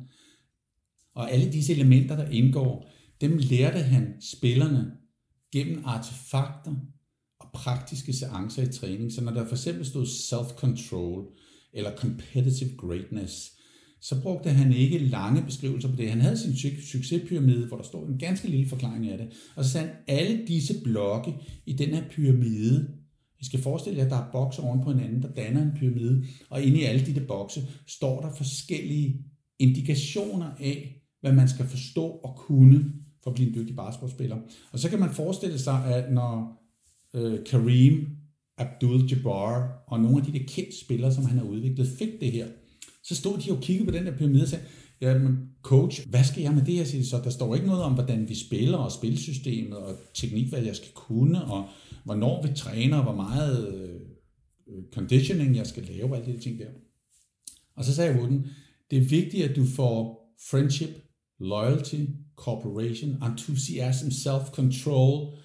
Og 1.15 1.31
alle 1.31 1.51
disse 1.51 1.73
elementer, 1.73 2.15
der 2.15 2.29
indgår, 2.29 2.89
dem 3.21 3.37
lærte 3.37 3.79
han 3.79 4.13
spillerne 4.21 4.91
gennem 5.51 5.81
artefakter 5.85 6.75
og 7.39 7.47
praktiske 7.53 8.13
seancer 8.13 8.63
i 8.63 8.71
træning. 8.71 9.11
Så 9.11 9.23
når 9.23 9.31
der 9.31 9.45
for 9.45 9.55
eksempel 9.55 9.85
stod 9.85 10.05
self-control 10.05 11.39
eller 11.73 11.95
competitive 11.95 12.77
greatness, 12.77 13.58
så 14.01 14.21
brugte 14.21 14.49
han 14.49 14.73
ikke 14.73 14.97
lange 14.97 15.41
beskrivelser 15.41 15.89
på 15.89 15.95
det. 15.95 16.09
Han 16.09 16.21
havde 16.21 16.37
sin 16.37 16.55
succespyramide, 16.81 17.67
hvor 17.67 17.77
der 17.77 17.83
stod 17.83 18.07
en 18.07 18.17
ganske 18.17 18.47
lille 18.47 18.69
forklaring 18.69 19.09
af 19.09 19.17
det. 19.17 19.27
Og 19.55 19.65
så 19.65 19.71
sagde 19.71 19.87
han, 19.87 19.95
alle 20.07 20.47
disse 20.47 20.83
blokke 20.83 21.33
i 21.65 21.73
den 21.73 21.89
her 21.89 22.03
pyramide, 22.09 22.87
I 23.39 23.45
skal 23.45 23.61
forestille 23.61 23.97
jer, 23.97 24.05
at 24.05 24.11
der 24.11 24.17
er 24.17 24.31
bokse 24.31 24.61
oven 24.61 24.83
på 24.83 24.91
hinanden, 24.91 25.21
der 25.21 25.27
danner 25.27 25.61
en 25.61 25.71
pyramide, 25.79 26.25
og 26.49 26.61
inde 26.61 26.79
i 26.79 26.83
alle 26.83 27.05
de 27.05 27.15
der 27.15 27.27
bokse 27.27 27.61
står 27.87 28.21
der 28.21 28.35
forskellige 28.35 29.25
indikationer 29.59 30.51
af, 30.59 31.01
hvad 31.21 31.33
man 31.33 31.49
skal 31.49 31.65
forstå 31.65 32.05
og 32.05 32.35
kunne 32.37 32.93
for 33.23 33.31
at 33.31 33.35
blive 33.35 33.49
en 33.49 33.55
dygtig 33.55 33.75
basketballspiller. 33.75 34.37
Og 34.71 34.79
så 34.79 34.89
kan 34.89 34.99
man 34.99 35.09
forestille 35.09 35.59
sig, 35.59 35.85
at 35.85 36.13
når 36.13 36.61
øh, 37.13 37.39
Kareem 37.45 38.07
Abdul 38.57 39.07
Jabbar 39.11 39.83
og 39.87 39.99
nogle 39.99 40.17
af 40.17 40.25
de 40.25 40.39
der 40.39 40.45
kendte 40.47 40.79
spillere, 40.85 41.13
som 41.13 41.25
han 41.25 41.37
har 41.37 41.45
udviklet, 41.45 41.87
fik 41.87 42.21
det 42.21 42.31
her, 42.31 42.47
så 43.09 43.15
stod 43.15 43.37
de 43.37 43.51
og 43.51 43.61
kiggede 43.61 43.91
på 43.91 43.97
den 43.97 44.05
der 44.05 44.17
pyramide 44.17 44.43
og 44.43 44.47
sagde, 44.47 44.65
ja, 45.01 45.17
men 45.17 45.49
coach, 45.61 46.09
hvad 46.09 46.23
skal 46.23 46.43
jeg 46.43 46.53
med 46.53 46.65
det 46.65 46.73
her? 46.73 47.03
Så 47.03 47.21
der 47.23 47.29
står 47.29 47.55
ikke 47.55 47.67
noget 47.67 47.83
om, 47.83 47.93
hvordan 47.93 48.29
vi 48.29 48.35
spiller 48.35 48.77
og 48.77 48.91
spilsystemet 48.91 49.77
og 49.77 49.99
teknik, 50.13 50.49
hvad 50.49 50.61
jeg 50.61 50.75
skal 50.75 50.91
kunne, 50.95 51.45
og 51.45 51.67
hvornår 52.05 52.47
vi 52.47 52.53
træner, 52.55 52.97
og 52.97 53.03
hvor 53.03 53.15
meget 53.15 53.73
øh, 53.73 54.83
conditioning 54.93 55.55
jeg 55.55 55.67
skal 55.67 55.83
lave, 55.83 56.17
alle 56.17 56.33
de 56.33 56.39
ting 56.39 56.59
der. 56.59 56.69
Og 57.75 57.85
så 57.85 57.95
sagde 57.95 58.15
Wooden, 58.15 58.47
det 58.91 58.97
er 58.97 59.09
vigtigt, 59.09 59.45
at 59.45 59.55
du 59.55 59.65
får 59.65 60.29
friendship, 60.49 60.89
loyalty, 61.39 62.05
cooperation, 62.35 63.23
enthusiasm, 63.23 64.07
self-control, 64.07 65.37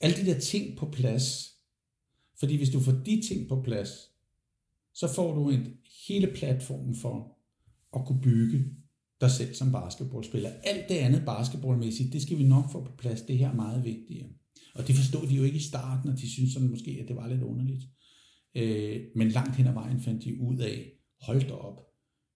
alle 0.00 0.16
de 0.16 0.26
der 0.26 0.40
ting 0.40 0.78
på 0.78 0.86
plads. 0.86 1.50
Fordi 2.38 2.56
hvis 2.56 2.70
du 2.70 2.80
får 2.80 2.92
de 2.92 3.22
ting 3.28 3.48
på 3.48 3.62
plads, 3.62 3.90
så 4.94 5.08
får 5.14 5.34
du 5.34 5.50
en 5.50 5.66
hele 6.08 6.26
platformen 6.34 6.96
for 6.96 7.36
at 7.96 8.06
kunne 8.06 8.20
bygge 8.20 8.64
dig 9.20 9.30
selv 9.30 9.54
som 9.54 9.72
basketballspiller. 9.72 10.50
Alt 10.64 10.88
det 10.88 10.94
andet 10.94 11.22
basketballmæssigt, 11.26 12.12
det 12.12 12.22
skal 12.22 12.38
vi 12.38 12.44
nok 12.44 12.72
få 12.72 12.84
på 12.84 12.92
plads. 12.98 13.22
Det 13.22 13.38
her 13.38 13.50
er 13.50 13.54
meget 13.54 13.84
vigtigere. 13.84 14.28
Og 14.74 14.88
det 14.88 14.96
forstod 14.96 15.26
de 15.26 15.34
jo 15.34 15.42
ikke 15.42 15.56
i 15.56 15.62
starten, 15.62 16.10
og 16.10 16.18
de 16.18 16.32
synes 16.32 16.52
sådan 16.52 16.68
måske, 16.68 16.98
at 17.02 17.08
det 17.08 17.16
var 17.16 17.28
lidt 17.28 17.42
underligt. 17.42 17.84
Øh, 18.56 19.00
men 19.16 19.28
langt 19.28 19.56
hen 19.56 19.66
ad 19.66 19.72
vejen 19.72 20.00
fandt 20.00 20.24
de 20.24 20.40
ud 20.40 20.58
af, 20.58 20.92
hold 21.20 21.40
da 21.40 21.52
op, 21.52 21.78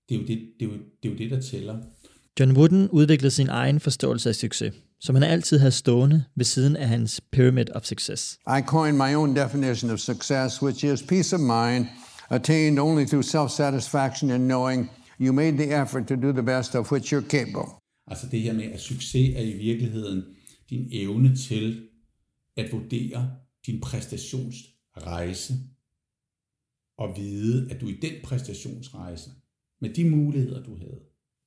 det 0.08 0.14
er 0.14 0.18
jo 0.18 0.26
det, 0.26 0.38
det, 0.60 0.66
er 0.66 0.70
jo, 0.72 0.78
det, 1.02 1.08
er 1.08 1.12
jo 1.12 1.18
det 1.18 1.30
der 1.30 1.40
tæller. 1.40 1.78
John 2.40 2.56
Wooden 2.56 2.88
udviklede 2.88 3.30
sin 3.30 3.48
egen 3.48 3.80
forståelse 3.80 4.28
af 4.28 4.34
succes, 4.34 4.74
som 5.00 5.14
han 5.14 5.24
altid 5.24 5.58
havde 5.58 5.72
stående 5.72 6.24
ved 6.36 6.44
siden 6.44 6.76
af 6.76 6.88
hans 6.88 7.20
Pyramid 7.32 7.70
of 7.74 7.84
Success. 7.84 8.38
I 8.58 8.60
coined 8.66 8.96
my 8.96 9.14
own 9.14 9.36
definition 9.36 9.90
of 9.90 9.98
success, 9.98 10.62
which 10.62 10.84
is 10.84 11.02
peace 11.02 11.36
of 11.36 11.40
mind 11.40 11.86
attained 12.30 12.78
only 12.78 13.04
through 13.04 13.24
self-satisfaction 13.24 14.30
and 14.30 14.44
knowing 14.46 14.90
you 15.18 15.32
made 15.32 15.56
the 15.56 15.82
effort 15.82 16.06
to 16.06 16.16
do 16.16 16.32
the 16.32 16.42
best 16.42 16.74
of 16.74 16.92
which 16.92 17.12
you're 17.12 17.28
capable. 17.28 17.68
Altså 18.06 18.28
det 18.30 18.40
her 18.40 18.52
med, 18.52 18.64
at 18.64 18.80
succes 18.80 19.36
er 19.36 19.42
i 19.42 19.52
virkeligheden 19.52 20.24
din 20.70 20.88
evne 20.92 21.36
til 21.36 21.88
at 22.56 22.72
vurdere 22.72 23.30
din 23.66 23.80
præstationsrejse 23.80 25.54
og 26.98 27.16
vide, 27.16 27.70
at 27.70 27.80
du 27.80 27.88
i 27.88 27.96
den 28.02 28.12
præstationsrejse, 28.24 29.30
med 29.80 29.90
de 29.90 30.10
muligheder, 30.10 30.62
du 30.62 30.76
havde, 30.76 31.00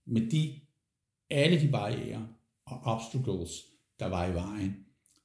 med 0.05 0.31
de 0.31 0.59
alle 1.29 1.61
de 1.61 1.71
barriere 1.71 2.27
og 2.65 2.79
obstacles, 2.83 3.51
der 3.99 4.05
var 4.05 4.27
i 4.27 4.33
vejen, 4.33 4.75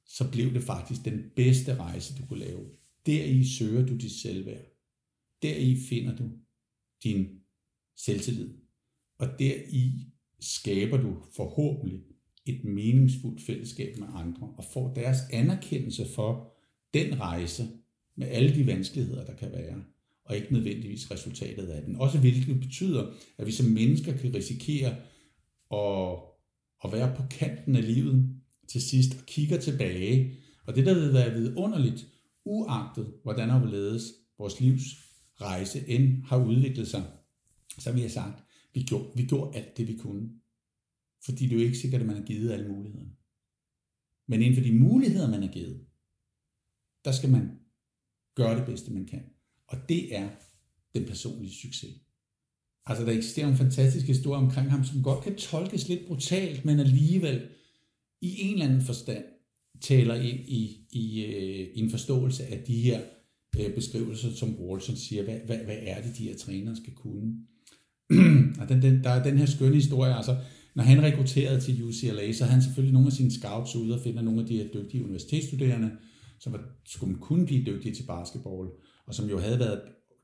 så 0.05 0.31
blev 0.31 0.53
det 0.53 0.63
faktisk 0.63 1.05
den 1.05 1.23
bedste 1.35 1.75
rejse, 1.75 2.13
du 2.17 2.25
kunne 2.25 2.39
lave. 2.39 2.61
Deri 3.05 3.45
søger 3.45 3.85
du 3.85 3.97
dit 3.97 4.11
selvværd. 4.11 4.76
Deri 5.41 5.77
finder 5.89 6.15
du 6.15 6.29
din 7.03 7.27
selvtillid. 7.95 8.49
Og 9.19 9.27
deri 9.39 9.91
skaber 10.39 10.97
du 10.97 11.17
forhåbentlig 11.35 12.01
et 12.45 12.63
meningsfuldt 12.63 13.41
fællesskab 13.41 13.97
med 13.97 14.07
andre, 14.13 14.53
og 14.57 14.63
får 14.73 14.93
deres 14.93 15.17
anerkendelse 15.31 16.05
for 16.15 16.53
den 16.93 17.19
rejse 17.19 17.67
med 18.15 18.27
alle 18.27 18.55
de 18.55 18.67
vanskeligheder, 18.67 19.25
der 19.25 19.35
kan 19.35 19.51
være, 19.51 19.83
og 20.25 20.35
ikke 20.35 20.53
nødvendigvis 20.53 21.11
resultatet 21.11 21.67
af 21.67 21.83
den. 21.83 21.95
Også 21.95 22.19
hvilket 22.19 22.59
betyder, 22.59 23.13
at 23.37 23.47
vi 23.47 23.51
som 23.51 23.65
mennesker 23.65 24.17
kan 24.17 24.33
risikere 24.33 24.95
at, 25.73 26.19
at 26.83 26.91
være 26.91 27.15
på 27.15 27.23
kanten 27.31 27.75
af 27.75 27.93
livet 27.93 28.35
til 28.67 28.81
sidst 28.81 29.13
og 29.19 29.25
kigger 29.25 29.59
tilbage. 29.59 30.35
Og 30.65 30.75
det, 30.75 30.85
der 30.85 30.93
vil 30.93 31.13
være 31.13 31.33
vidunderligt, 31.33 32.07
uagtet 32.45 33.13
hvordan 33.23 33.49
og 33.49 33.59
hvorledes 33.59 34.03
vores 34.37 34.59
livs 34.59 35.06
rejse 35.41 35.87
end 35.87 36.23
har 36.23 36.45
udviklet 36.45 36.87
sig, 36.87 37.03
så 37.79 37.91
vi 37.91 38.01
har 38.01 38.09
sagt, 38.09 38.43
vi 38.73 38.83
gjorde, 38.83 39.11
vi 39.15 39.25
gjorde 39.25 39.57
alt 39.57 39.77
det, 39.77 39.87
vi 39.87 39.95
kunne. 39.95 40.29
Fordi 41.25 41.45
det 41.45 41.51
er 41.51 41.59
jo 41.59 41.65
ikke 41.65 41.77
sikkert, 41.77 42.01
at 42.01 42.07
man 42.07 42.15
har 42.15 42.23
givet 42.23 42.51
alle 42.51 42.67
mulighederne. 42.67 43.11
Men 44.27 44.41
inden 44.41 44.55
for 44.55 44.63
de 44.63 44.79
muligheder, 44.79 45.29
man 45.29 45.41
har 45.41 45.49
givet, 45.49 45.85
der 47.05 47.11
skal 47.11 47.29
man 47.29 47.59
gøre 48.35 48.57
det 48.57 48.65
bedste, 48.65 48.91
man 48.91 49.05
kan. 49.05 49.23
Og 49.67 49.77
det 49.89 50.15
er 50.15 50.29
den 50.93 51.05
personlige 51.05 51.55
succes. 51.55 51.95
Altså, 52.85 53.05
der 53.05 53.11
eksisterer 53.11 53.47
en 53.47 53.57
fantastisk 53.57 54.07
historie 54.07 54.41
omkring 54.41 54.71
ham, 54.71 54.83
som 54.83 55.03
godt 55.03 55.23
kan 55.23 55.35
tolkes 55.35 55.87
lidt 55.87 56.07
brutalt, 56.07 56.65
men 56.65 56.79
alligevel 56.79 57.49
i 58.21 58.41
en 58.41 58.53
eller 58.53 58.65
anden 58.65 58.81
forstand 58.81 59.25
taler 59.81 60.15
ind 60.15 60.39
i, 60.39 60.87
i, 60.91 61.25
i 61.73 61.79
en 61.79 61.89
forståelse 61.89 62.45
af 62.45 62.63
de 62.63 62.81
her 62.81 63.01
øh, 63.59 63.75
beskrivelser, 63.75 64.31
som 64.35 64.55
Walton 64.59 64.95
siger, 64.95 65.23
hvad, 65.23 65.39
hvad, 65.45 65.57
hvad 65.57 65.77
er 65.81 66.01
det, 66.01 66.17
de 66.17 66.23
her 66.23 66.37
trænere 66.37 66.75
skal 66.75 66.93
kunne. 66.93 67.33
og 68.59 68.69
den, 68.69 68.81
den, 68.81 69.03
der 69.03 69.09
er 69.09 69.23
den 69.23 69.37
her 69.37 69.45
skønne 69.45 69.75
historie, 69.75 70.15
altså, 70.15 70.37
når 70.75 70.83
han 70.83 71.03
rekrutterede 71.03 71.61
til 71.61 71.83
UCLA, 71.83 72.33
så 72.33 72.43
havde 72.43 72.53
han 72.53 72.61
selvfølgelig 72.61 72.93
nogle 72.93 73.07
af 73.07 73.13
sine 73.13 73.31
scouts 73.31 73.75
ude 73.75 73.95
og 73.95 74.01
finder 74.01 74.21
nogle 74.21 74.41
af 74.41 74.47
de 74.47 74.57
her 74.57 74.67
dygtige 74.73 75.03
universitetsstuderende, 75.03 75.91
som 76.39 76.53
var, 76.53 76.63
skulle 76.85 77.17
kunne 77.17 77.45
blive 77.45 77.65
dygtige 77.65 77.95
til 77.95 78.03
basketball, 78.03 78.67
og 79.07 79.15
som 79.15 79.29
jo 79.29 79.39
havde 79.39 79.59
været 79.59 79.81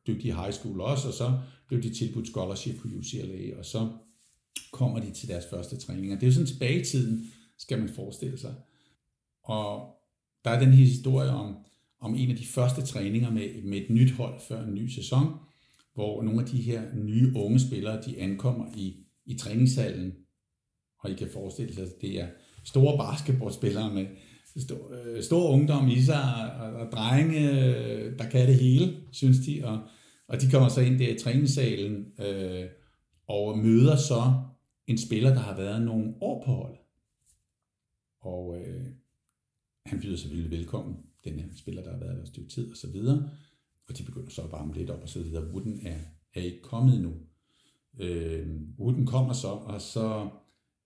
dygtige 0.08 0.32
i 0.32 0.36
high 0.36 0.54
school 0.54 0.82
også, 0.82 1.08
og 1.08 1.14
så 1.14 1.40
blev 1.68 1.84
de 1.84 1.94
tilbudt 1.94 2.28
scholarship 2.28 2.76
på 2.76 2.88
UCLA, 2.88 3.58
og 3.58 3.66
så 3.66 3.90
kommer 4.72 5.00
de 5.00 5.12
til 5.12 5.28
deres 5.28 5.46
første 5.50 5.78
træninger. 5.78 6.16
Det 6.16 6.24
er 6.24 6.28
jo 6.28 6.34
sådan 6.34 6.48
tilbage 6.48 6.82
i 6.82 6.86
tiden, 6.86 7.32
skal 7.60 7.80
man 7.80 7.90
forestille 7.90 8.38
sig. 8.38 8.56
Og 9.44 9.96
der 10.46 10.52
er 10.52 10.60
den 10.60 10.74
her 10.74 10.86
historie 10.86 11.30
om, 11.30 11.56
om 12.04 12.16
en 12.16 12.32
af 12.32 12.38
de 12.38 12.46
første 12.46 12.82
træninger 12.82 13.32
med, 13.32 13.64
med 13.64 13.78
et 13.78 13.90
nyt 13.90 14.12
hold 14.12 14.40
før 14.48 14.64
en 14.64 14.74
ny 14.74 14.88
sæson, 14.88 15.28
hvor 15.94 16.24
nogle 16.24 16.42
af 16.42 16.48
de 16.48 16.62
her 16.62 16.82
nye 16.96 17.32
unge 17.36 17.60
spillere, 17.60 18.02
de 18.02 18.20
ankommer 18.20 18.66
i, 18.76 18.96
i 19.26 19.38
træningshallen, 19.38 20.14
og 21.00 21.12
I 21.12 21.14
kan 21.14 21.30
forestille 21.34 21.74
sig, 21.74 21.84
at 21.84 22.02
det 22.02 22.22
er 22.22 22.28
store 22.64 22.98
basketballspillere 22.98 23.94
med 23.94 24.06
stor, 24.58 24.92
øh, 24.94 25.24
stor 25.24 25.50
ungdom 25.50 25.88
i 25.88 26.02
sig, 26.02 26.56
og, 26.62 26.74
og 26.74 26.92
drenge, 26.92 27.50
øh, 27.52 28.18
der 28.20 28.30
kan 28.30 28.48
det 28.48 28.56
hele, 28.56 28.98
synes 29.12 29.38
de, 29.46 29.62
og, 29.64 29.80
og 30.28 30.42
de 30.42 30.52
kommer 30.52 30.70
så 30.70 30.82
ind 30.82 31.00
der 31.00 31.16
i 31.16 31.20
træningssalen, 31.20 32.06
øh, 32.20 32.66
og 33.28 33.58
møder 33.58 33.96
så 33.96 34.34
en 34.88 34.98
spiller, 34.98 35.30
der 35.34 35.40
har 35.40 35.56
været 35.56 35.82
nogle 35.82 36.14
år 36.22 36.44
på 36.46 36.52
holdet. 36.52 36.80
Og 38.22 38.58
øh, 38.58 38.86
han 39.86 40.00
byder 40.02 40.18
selvfølgelig 40.18 40.52
velkommen, 40.52 40.96
den 41.24 41.40
her 41.40 41.48
spiller, 41.56 41.84
der 41.84 41.92
har 41.92 42.00
været 42.00 42.16
der 42.16 42.22
et 42.22 42.28
stykke 42.28 42.50
tid, 42.50 42.72
og 42.72 42.78
så 42.78 42.88
videre. 42.88 43.30
Og 43.90 43.98
de 43.98 44.04
begynder 44.04 44.30
så 44.30 44.42
at 44.42 44.52
varme 44.52 44.74
lidt 44.74 44.90
op 44.90 45.02
og 45.02 45.10
så 45.10 45.20
videre. 45.20 45.48
Wooden 45.48 45.88
er, 45.88 46.00
er 46.34 46.42
ikke 46.42 46.62
kommet 46.62 46.96
endnu. 46.96 47.14
Øh, 48.00 48.48
Wooden 48.80 49.06
kommer 49.06 49.34
så, 49.34 49.48
og 49.48 49.82
så 49.82 50.30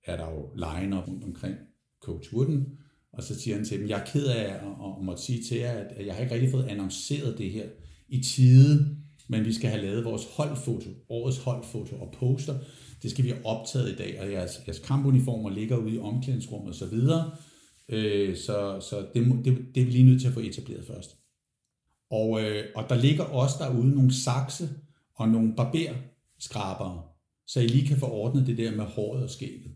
er 0.03 0.17
der 0.17 0.31
jo 0.31 0.49
line 0.55 1.01
rundt 1.01 1.23
omkring 1.23 1.55
coach 2.01 2.33
Wooden, 2.33 2.77
og 3.11 3.23
så 3.23 3.39
siger 3.39 3.55
han 3.55 3.65
til 3.65 3.79
dem, 3.79 3.89
jeg 3.89 3.99
er 4.01 4.05
ked 4.05 4.25
af 4.25 4.43
at, 4.43 4.61
at 4.99 5.03
måtte 5.03 5.23
sige 5.23 5.43
til 5.43 5.57
jer, 5.57 5.71
at 5.71 6.05
jeg 6.05 6.15
har 6.15 6.21
ikke 6.21 6.33
rigtig 6.33 6.51
fået 6.51 6.65
annonceret 6.65 7.37
det 7.37 7.51
her 7.51 7.65
i 8.09 8.23
tide, 8.23 8.97
men 9.27 9.45
vi 9.45 9.53
skal 9.53 9.69
have 9.69 9.81
lavet 9.81 10.05
vores 10.05 10.25
holdfoto, 10.35 10.89
årets 11.09 11.37
holdfoto 11.37 11.95
og 11.95 12.15
poster. 12.19 12.59
Det 13.03 13.11
skal 13.11 13.25
vi 13.25 13.29
have 13.29 13.45
optaget 13.45 13.91
i 13.91 13.95
dag, 13.95 14.21
og 14.21 14.31
jeres, 14.31 14.61
jeres 14.67 14.79
kampuniformer 14.79 15.49
ligger 15.49 15.77
ude 15.77 15.95
i 15.95 15.99
omklædningsrummet 15.99 16.69
osv. 16.69 16.79
Så, 16.79 16.85
videre 16.85 17.31
øh, 17.89 18.37
så, 18.37 18.79
så 18.89 19.07
det, 19.13 19.45
det, 19.45 19.75
det 19.75 19.81
er 19.81 19.85
vi 19.85 19.91
lige 19.91 20.05
nødt 20.05 20.21
til 20.21 20.27
at 20.27 20.33
få 20.33 20.39
etableret 20.39 20.87
først. 20.87 21.17
Og, 22.11 22.41
øh, 22.41 22.65
og 22.75 22.89
der 22.89 22.95
ligger 22.95 23.23
også 23.23 23.55
derude 23.59 23.89
nogle 23.89 24.13
sakse 24.13 24.69
og 25.15 25.29
nogle 25.29 25.55
barberskrabere, 25.55 27.03
så 27.47 27.59
I 27.59 27.67
lige 27.67 27.87
kan 27.87 27.97
få 27.97 28.05
ordnet 28.05 28.47
det 28.47 28.57
der 28.57 28.75
med 28.75 28.85
håret 28.85 29.23
og 29.23 29.29
skægget. 29.29 29.71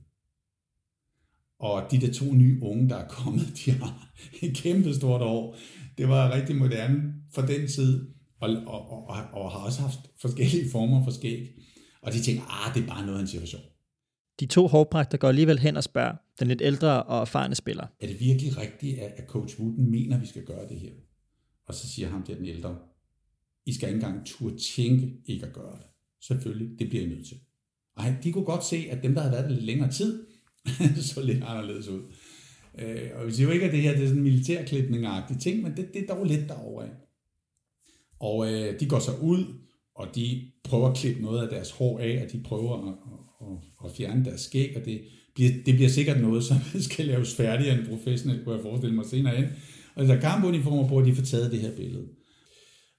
Og 1.60 1.92
de 1.92 2.02
der 2.02 2.14
to 2.14 2.34
nye 2.34 2.60
unge, 2.62 2.90
der 2.90 2.96
er 2.96 3.08
kommet, 3.08 3.48
de 3.66 3.72
har 3.72 4.14
et 4.42 4.56
kæmpe 4.56 4.94
stort 4.94 5.22
år. 5.22 5.56
Det 5.98 6.08
var 6.10 6.34
rigtig 6.34 6.56
moderne 6.56 7.14
for 7.34 7.42
den 7.42 7.68
tid, 7.68 8.10
og, 8.40 8.50
og, 8.68 8.92
og, 8.92 9.16
og 9.34 9.52
har 9.52 9.60
også 9.60 9.82
haft 9.82 10.00
forskellige 10.22 10.72
former 10.72 11.04
for 11.04 11.12
skæg. 11.12 11.50
Og 12.02 12.14
de 12.14 12.22
tænker, 12.22 12.44
ah, 12.68 12.76
det 12.76 12.84
er 12.84 12.88
bare 12.88 13.06
noget, 13.06 13.18
af 13.18 13.22
en 13.22 13.28
situation. 13.28 13.62
De 14.40 14.46
to 14.46 14.68
hårpragter 14.68 15.18
går 15.18 15.28
alligevel 15.28 15.60
hen 15.60 15.78
og 15.78 15.84
spørger 15.84 16.16
den 16.42 16.48
lidt 16.48 16.62
ældre 16.62 17.04
og 17.04 17.22
erfarne 17.22 17.56
spiller. 17.56 17.88
Er 18.00 18.08
det 18.08 18.20
virkelig 18.20 18.58
rigtigt, 18.58 19.00
at 19.00 19.28
coach 19.28 19.60
Wooden 19.60 19.92
mener, 19.92 20.16
at 20.16 20.22
vi 20.22 20.28
skal 20.28 20.46
gøre 20.46 20.68
det 20.70 20.80
her? 20.80 20.92
Og 21.66 21.74
så 21.74 21.88
siger 21.88 22.10
ham 22.10 22.24
til 22.24 22.38
den 22.38 22.46
ældre, 22.46 22.78
I 23.66 23.74
skal 23.74 23.90
ikke 23.90 23.96
engang 24.06 24.26
turde 24.26 24.58
tænke 24.76 25.14
ikke 25.26 25.46
at 25.46 25.54
gøre 25.54 25.78
det. 25.78 25.86
Selvfølgelig, 26.22 26.80
det 26.80 26.90
bliver 26.90 27.06
I 27.06 27.08
nødt 27.08 27.28
til. 27.28 27.38
Og 27.96 28.04
de 28.24 28.32
kunne 28.32 28.46
godt 28.46 28.66
se, 28.66 28.88
at 28.90 29.04
dem, 29.04 29.14
der 29.14 29.22
havde 29.22 29.34
været 29.34 29.50
der 29.50 29.56
lidt 29.56 29.66
længere 29.66 29.92
tid, 29.92 30.26
så 31.14 31.22
lidt 31.22 31.44
anderledes 31.44 31.88
ud. 31.88 32.02
Øh, 32.80 33.10
og 33.16 33.28
vi 33.28 33.32
siger 33.32 33.48
jo 33.48 33.54
ikke, 33.54 33.66
at 33.66 33.72
det 33.72 33.82
her 33.82 33.94
det 33.94 34.04
er 34.04 34.08
sådan 34.08 34.18
en 34.18 34.24
militærklipning 34.24 35.06
ting, 35.42 35.64
men 35.64 35.78
det, 35.78 35.94
det 35.94 36.04
er 36.04 36.16
dog 36.16 36.26
lidt 36.26 36.50
derovre. 36.50 36.90
Og 38.20 38.54
øh, 38.54 38.80
de 38.80 38.90
går 38.90 39.00
så 39.00 39.12
ud, 39.22 39.46
og 39.96 40.16
de 40.16 40.52
prøver 40.64 40.90
at 40.90 40.98
klippe 40.98 41.22
noget 41.22 41.44
af 41.44 41.50
deres 41.50 41.72
hår 41.72 42.00
af, 42.00 42.24
og 42.26 42.32
de 42.32 42.44
prøver 42.44 42.88
at, 42.88 42.94
at, 43.42 43.86
at 43.86 43.98
fjerne 43.98 44.26
deres 44.26 44.42
skæg, 44.42 44.78
og 44.78 44.86
det 44.86 45.02
bliver, 45.42 45.64
det 45.66 45.76
bliver 45.76 45.90
sikkert 45.90 46.22
noget, 46.22 46.44
som 46.44 46.58
skal 46.90 47.06
laves 47.06 47.36
færdigere 47.36 47.74
end 47.74 47.82
en 47.82 47.88
professionel, 47.88 48.44
kunne 48.44 48.56
jeg 48.56 48.64
forestille 48.64 48.96
mig 48.96 49.06
senere 49.06 49.36
hen. 49.36 49.50
Og 49.96 50.08
der 50.08 50.20
kampuniformer 50.20 50.88
på, 50.88 50.98
at 51.00 51.06
de 51.06 51.16
får 51.16 51.24
taget 51.24 51.52
det 51.52 51.60
her 51.60 51.76
billede. 51.76 52.08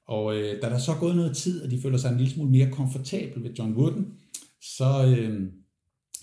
Og 0.06 0.36
øh, 0.36 0.62
da 0.62 0.68
der 0.68 0.78
så 0.78 0.92
er 0.92 1.00
gået 1.00 1.16
noget 1.16 1.36
tid, 1.36 1.62
og 1.62 1.70
de 1.70 1.80
føler 1.80 1.98
sig 1.98 2.10
en 2.10 2.18
lille 2.18 2.32
smule 2.32 2.50
mere 2.50 2.70
komfortabel 2.70 3.42
ved 3.42 3.54
John 3.58 3.76
Wooden, 3.76 4.06
så, 4.76 5.16
øh, 5.18 5.52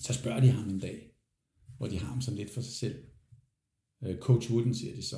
så 0.00 0.12
spørger 0.12 0.40
de 0.40 0.50
ham 0.50 0.68
en 0.68 0.78
dag, 0.78 1.10
hvor 1.76 1.86
de 1.86 1.98
har 1.98 2.06
ham 2.06 2.20
sådan 2.20 2.38
lidt 2.38 2.54
for 2.54 2.60
sig 2.60 2.74
selv. 2.74 2.94
Øh, 4.04 4.18
Coach 4.18 4.50
Wooden 4.50 4.74
siger 4.74 4.94
de 4.94 5.02
så, 5.02 5.16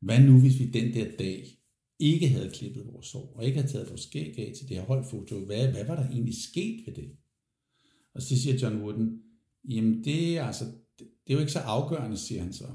hvad 0.00 0.20
nu 0.20 0.40
hvis 0.40 0.58
vi 0.58 0.66
den 0.70 0.94
der 0.94 1.16
dag 1.18 1.46
ikke 1.98 2.28
havde 2.28 2.50
klippet 2.50 2.86
vores 2.86 3.12
hår, 3.12 3.32
og 3.36 3.44
ikke 3.44 3.58
havde 3.58 3.72
taget 3.72 3.90
vores 3.90 4.00
skæg 4.00 4.38
af 4.38 4.52
til 4.56 4.68
det 4.68 4.76
her 4.76 4.84
holdfoto, 4.84 5.44
hvad, 5.44 5.72
hvad 5.72 5.84
var 5.84 5.96
der 5.96 6.08
egentlig 6.08 6.34
sket 6.50 6.82
ved 6.86 6.94
det? 6.94 7.10
Og 8.14 8.22
så 8.22 8.42
siger 8.42 8.58
John 8.58 8.82
Wooden, 8.82 9.23
jamen 9.68 10.04
det 10.04 10.38
er, 10.38 10.44
altså, 10.44 10.64
det, 10.64 10.74
det 10.98 11.32
er 11.32 11.34
jo 11.34 11.40
ikke 11.40 11.52
så 11.52 11.58
afgørende, 11.58 12.16
siger 12.16 12.42
han 12.42 12.52
så. 12.52 12.66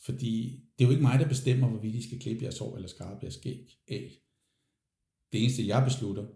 Fordi 0.00 0.62
det 0.78 0.84
er 0.84 0.88
jo 0.88 0.90
ikke 0.90 1.02
mig, 1.02 1.18
der 1.18 1.28
bestemmer, 1.28 1.68
hvorvidt 1.68 1.94
I 1.94 2.02
skal 2.02 2.20
klippe 2.20 2.44
jeres 2.44 2.58
hår 2.58 2.76
eller 2.76 2.88
skarpe 2.88 3.18
jeres 3.22 3.34
skæg 3.34 3.78
af. 3.88 4.10
Det 5.32 5.42
eneste, 5.42 5.66
jeg 5.66 5.84
beslutter, 5.84 6.26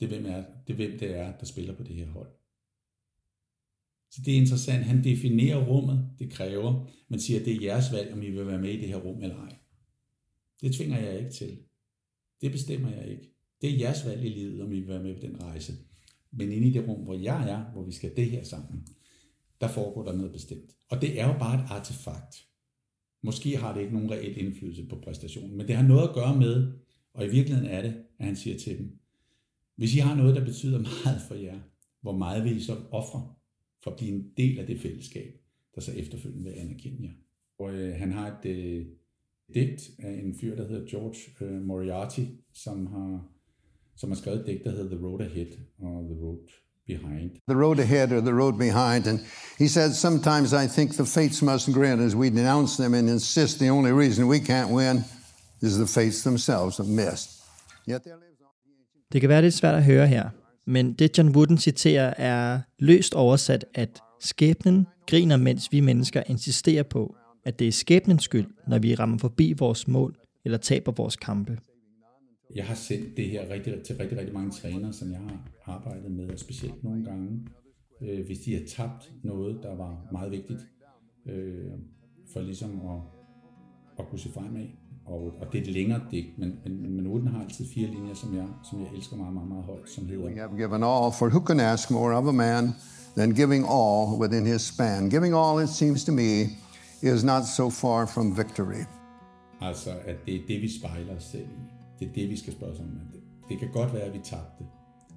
det 0.00 0.04
er, 0.04 0.08
hvem, 0.08 0.26
er, 0.26 0.44
det 0.66 0.72
er, 0.72 0.76
hvem 0.76 0.98
det 0.98 1.16
er, 1.16 1.36
der 1.38 1.46
spiller 1.46 1.76
på 1.76 1.82
det 1.82 1.96
her 1.96 2.06
hold. 2.06 2.32
Så 4.10 4.22
det 4.24 4.34
er 4.34 4.40
interessant. 4.40 4.84
Han 4.84 5.04
definerer 5.04 5.66
rummet, 5.66 6.10
det 6.18 6.30
kræver, 6.30 6.90
men 7.08 7.20
siger, 7.20 7.40
at 7.40 7.46
det 7.46 7.54
er 7.54 7.62
jeres 7.62 7.92
valg, 7.92 8.12
om 8.12 8.22
I 8.22 8.30
vil 8.30 8.46
være 8.46 8.60
med 8.60 8.70
i 8.70 8.80
det 8.80 8.88
her 8.88 8.96
rum 8.96 9.22
eller 9.22 9.36
ej. 9.36 9.56
Det 10.60 10.74
tvinger 10.74 10.98
jeg 10.98 11.18
ikke 11.18 11.30
til. 11.30 11.58
Det 12.40 12.52
bestemmer 12.52 12.90
jeg 12.90 13.08
ikke. 13.08 13.34
Det 13.60 13.70
er 13.70 13.78
jeres 13.78 14.06
valg 14.06 14.24
i 14.24 14.28
livet, 14.28 14.62
om 14.62 14.72
I 14.72 14.78
vil 14.78 14.88
være 14.88 15.02
med 15.02 15.14
på 15.14 15.20
den 15.20 15.42
rejse. 15.42 15.72
Men 16.30 16.52
inde 16.52 16.68
i 16.68 16.72
det 16.72 16.88
rum, 16.88 17.00
hvor 17.00 17.14
jeg 17.14 17.50
er, 17.50 17.72
hvor 17.72 17.84
vi 17.84 17.92
skal 17.92 18.16
det 18.16 18.30
her 18.30 18.44
sammen, 18.44 18.86
der 19.60 19.68
foregår 19.68 20.04
der 20.04 20.16
noget 20.16 20.32
bestemt. 20.32 20.76
Og 20.90 21.00
det 21.00 21.20
er 21.20 21.26
jo 21.26 21.38
bare 21.38 21.54
et 21.54 21.66
artefakt. 21.70 22.46
Måske 23.22 23.56
har 23.56 23.74
det 23.74 23.80
ikke 23.80 23.94
nogen 23.94 24.10
reel 24.10 24.38
indflydelse 24.38 24.86
på 24.86 24.96
præstationen, 25.04 25.56
men 25.56 25.68
det 25.68 25.76
har 25.76 25.88
noget 25.88 26.08
at 26.08 26.14
gøre 26.14 26.36
med, 26.36 26.72
og 27.14 27.26
i 27.26 27.30
virkeligheden 27.30 27.70
er 27.70 27.82
det, 27.82 28.04
at 28.18 28.26
han 28.26 28.36
siger 28.36 28.58
til 28.58 28.78
dem, 28.78 28.98
hvis 29.76 29.94
I 29.94 29.98
har 29.98 30.16
noget, 30.16 30.36
der 30.36 30.44
betyder 30.44 30.78
meget 30.78 31.20
for 31.28 31.34
jer, 31.34 31.60
hvor 32.00 32.16
meget 32.16 32.44
vil 32.44 32.56
I 32.56 32.60
så 32.60 32.76
ofre 32.90 33.34
for 33.82 33.90
at 33.90 33.96
blive 33.96 34.10
en 34.10 34.30
del 34.36 34.58
af 34.58 34.66
det 34.66 34.80
fællesskab, 34.80 35.40
der 35.74 35.80
så 35.80 35.92
efterfølgende 35.92 36.44
vil 36.44 36.58
anerkende 36.58 37.02
jer. 37.02 37.12
Og 37.58 37.74
øh, 37.74 37.94
han 37.96 38.12
har 38.12 38.38
et 38.38 38.46
øh, 38.50 38.86
digt 39.54 39.90
af 39.98 40.12
en 40.12 40.34
fyr, 40.34 40.56
der 40.56 40.68
hedder 40.68 40.86
George 40.86 41.44
øh, 41.46 41.62
Moriarty, 41.62 42.20
som 42.52 42.86
har, 42.86 43.28
som 43.96 44.10
har 44.10 44.16
skrevet 44.16 44.40
et 44.40 44.46
digt, 44.46 44.64
der 44.64 44.70
hedder 44.70 44.96
The 44.96 45.06
Road 45.06 45.20
Ahead 45.20 45.52
og 45.78 46.04
The 46.04 46.20
Road 46.20 46.48
Behind. 46.86 47.40
The 47.46 47.56
road 47.56 47.78
ahead 47.78 48.12
or 48.12 48.20
the 48.20 48.34
road 48.34 48.58
behind. 48.58 49.06
And 49.06 49.20
he 49.58 49.68
said, 49.68 49.94
Sometimes 49.94 50.52
I 50.52 50.66
think 50.66 50.96
the 50.96 51.06
fates 51.06 51.42
must 51.42 51.72
grin 51.72 52.00
as 52.06 52.14
we 52.14 52.30
denounce 52.30 52.76
them 52.76 52.94
and 52.94 53.08
insist 53.08 53.58
the 53.58 53.70
only 53.70 53.92
reason 53.92 54.28
we 54.28 54.38
can't 54.38 54.70
win 54.70 55.04
is 55.62 55.78
the 55.78 55.86
fates 55.86 56.22
themselves 56.22 56.76
have 56.76 56.88
missed. 56.88 57.30
Yet 57.88 58.02
there 58.04 58.16
lives 58.16 58.40
on. 58.40 58.48
Det 59.12 59.20
kan 59.20 59.30
være 59.30 59.42
lidt 59.42 59.54
svært 59.54 59.74
at 59.74 59.84
høre 59.84 60.06
her, 60.06 60.28
men 60.66 60.92
det 60.92 61.18
John 61.18 61.36
Wooden 61.36 61.58
citerer 61.58 62.14
er 62.16 62.60
løst 62.78 63.14
oversat, 63.14 63.64
at 63.74 64.00
skæbnen 64.20 64.86
griner, 65.06 65.36
mens 65.36 65.72
vi 65.72 65.80
mennesker 65.80 66.22
insisterer 66.26 66.82
på, 66.82 67.16
at 67.44 67.58
det 67.58 67.68
er 67.68 67.72
skæbnens 67.72 68.22
skyld, 68.22 68.46
når 68.68 68.78
vi 68.78 68.94
rammer 68.94 69.18
forbi 69.18 69.54
vores 69.58 69.88
mål 69.88 70.16
eller 70.44 70.58
taber 70.58 70.92
vores 70.92 71.16
kampe. 71.16 71.58
Jeg 72.54 72.64
har 72.64 72.74
sendt 72.74 73.16
det 73.16 73.30
her 73.30 73.50
rigtig, 73.50 73.82
til 73.82 73.96
rigtig, 73.96 74.18
rigtig 74.18 74.34
mange 74.34 74.50
trænere, 74.50 74.92
som 74.92 75.10
jeg 75.10 75.18
har 75.18 75.48
arbejdet 75.66 76.10
med, 76.10 76.30
og 76.30 76.38
specielt 76.38 76.84
nogle 76.84 77.04
gange, 77.04 77.46
øh, 78.02 78.26
hvis 78.26 78.38
de 78.38 78.54
har 78.54 78.62
tabt 78.68 79.12
noget, 79.22 79.62
der 79.62 79.76
var 79.76 80.08
meget 80.12 80.30
vigtigt, 80.30 80.60
øh, 81.26 81.72
for 82.32 82.40
ligesom 82.40 82.70
at, 82.70 83.00
at 83.98 84.08
kunne 84.08 84.18
se 84.18 84.28
fremad. 84.28 84.66
Og, 85.06 85.32
og 85.40 85.52
det 85.52 85.58
er 85.58 85.62
et 85.62 85.72
længere 85.72 86.00
digt, 86.10 86.38
men, 86.38 86.58
men, 86.64 86.96
men 86.96 87.06
Uden 87.06 87.26
har 87.26 87.42
altid 87.42 87.66
fire 87.74 87.86
linjer, 87.86 88.14
som 88.14 88.36
jeg, 88.36 88.46
som 88.70 88.80
jeg 88.80 88.88
elsker 88.96 89.16
meget, 89.16 89.34
meget, 89.34 89.48
meget 89.48 89.64
højt, 89.64 89.90
som 89.90 90.06
hedder... 90.06 90.24
We 90.24 90.36
have 90.36 90.56
given 90.56 90.82
all, 90.82 91.12
for 91.18 91.28
who 91.28 91.46
can 91.46 91.60
ask 91.60 91.90
more 91.90 92.16
of 92.16 92.26
a 92.26 92.32
man 92.32 92.64
than 93.16 93.34
giving 93.34 93.64
all 93.68 94.20
within 94.20 94.46
his 94.46 94.62
span? 94.62 95.10
Giving 95.10 95.34
all, 95.34 95.62
it 95.64 95.68
seems 95.68 96.04
to 96.04 96.12
me, 96.12 96.30
is 97.02 97.24
not 97.24 97.42
so 97.58 97.70
far 97.70 98.06
from 98.06 98.36
victory. 98.36 98.84
Altså, 99.60 99.90
at 100.04 100.16
det 100.26 100.34
er 100.34 100.40
det, 100.48 100.62
vi 100.62 100.68
spejler 100.78 101.16
os 101.16 101.22
selv 101.22 101.42
i. 101.42 101.73
Det 101.98 102.08
er 102.08 102.12
det, 102.12 102.30
vi 102.30 102.36
skal 102.36 102.52
spørge 102.52 102.72
os 102.72 102.80
om. 102.80 102.86
Det, 103.12 103.20
det 103.48 103.58
kan 103.58 103.68
godt 103.72 103.92
være, 103.92 104.02
at 104.02 104.14
vi 104.14 104.20
tabte, 104.24 104.64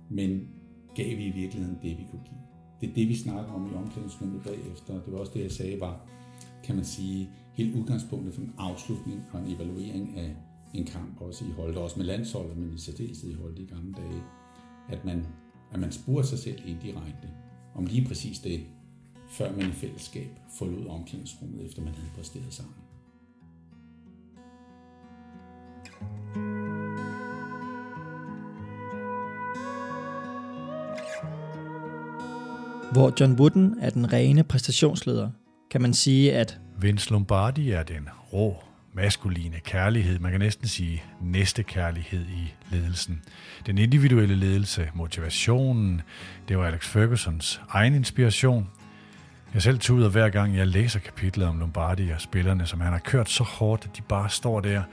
men 0.09 0.49
gav 0.95 1.17
vi 1.17 1.25
i 1.25 1.31
virkeligheden 1.31 1.77
det, 1.81 1.97
vi 1.97 2.07
kunne 2.11 2.23
give? 2.25 2.39
Det 2.81 2.89
er 2.89 2.93
det, 2.93 3.09
vi 3.09 3.15
snakker 3.15 3.53
om 3.53 3.71
i 3.71 3.75
omklædningsrummet 3.75 4.43
bagefter. 4.43 4.93
Det 4.93 5.13
var 5.13 5.19
også 5.19 5.31
det, 5.35 5.43
jeg 5.43 5.51
sagde, 5.51 5.79
var, 5.79 6.07
kan 6.63 6.75
man 6.75 6.85
sige, 6.85 7.29
helt 7.53 7.75
udgangspunktet 7.75 8.33
for 8.33 8.41
en 8.41 8.53
afslutning 8.57 9.23
og 9.33 9.39
en 9.39 9.55
evaluering 9.55 10.17
af 10.17 10.35
en 10.73 10.85
kamp, 10.85 11.21
også 11.21 11.45
i 11.45 11.51
holdet, 11.51 11.77
også 11.77 11.99
med 11.99 12.05
landsholdet, 12.05 12.57
men 12.57 12.73
i 12.73 12.77
særdeleshed 12.77 13.31
i 13.31 13.33
holdet 13.33 13.59
i 13.59 13.65
gamle 13.65 13.93
dage, 13.93 14.21
at 14.89 15.05
man, 15.05 15.25
at 15.71 15.79
man 15.79 15.91
spurgte 15.91 16.29
sig 16.29 16.39
selv 16.39 16.61
indirekte 16.65 17.29
om 17.75 17.85
lige 17.85 18.07
præcis 18.07 18.39
det, 18.39 18.65
før 19.29 19.55
man 19.55 19.69
i 19.69 19.71
fællesskab 19.71 20.29
forlod 20.57 20.87
omklædningsrummet, 20.87 21.65
efter 21.65 21.81
man 21.81 21.93
havde 21.93 22.09
præsteret 22.15 22.53
sammen. 22.53 22.75
Hvor 32.91 33.13
John 33.19 33.33
Wooden 33.33 33.75
er 33.81 33.89
den 33.89 34.13
rene 34.13 34.43
præstationsleder, 34.43 35.29
kan 35.71 35.81
man 35.81 35.93
sige, 35.93 36.33
at 36.33 36.59
Vince 36.79 37.11
Lombardi 37.11 37.71
er 37.71 37.83
den 37.83 38.09
rå, 38.33 38.63
maskuline 38.93 39.59
kærlighed, 39.59 40.19
man 40.19 40.31
kan 40.31 40.39
næsten 40.39 40.67
sige 40.67 41.03
næste 41.21 41.63
kærlighed 41.63 42.21
i 42.21 42.53
ledelsen. 42.71 43.21
Den 43.65 43.77
individuelle 43.77 44.35
ledelse, 44.35 44.89
motivationen, 44.93 46.01
det 46.47 46.57
var 46.57 46.65
Alex 46.65 46.87
Fergusons 46.87 47.61
egen 47.69 47.95
inspiration. 47.95 48.69
Jeg 49.53 49.61
selv 49.61 49.79
tuder 49.79 50.09
hver 50.09 50.29
gang, 50.29 50.57
jeg 50.57 50.67
læser 50.67 50.99
kapitlet 50.99 51.47
om 51.47 51.59
Lombardi 51.59 52.09
og 52.09 52.21
spillerne, 52.21 52.65
som 52.65 52.81
han 52.81 52.91
har 52.91 52.99
kørt 52.99 53.29
så 53.29 53.43
hårdt, 53.43 53.85
at 53.85 53.97
de 53.97 54.01
bare 54.01 54.29
står 54.29 54.59
der 54.59 54.83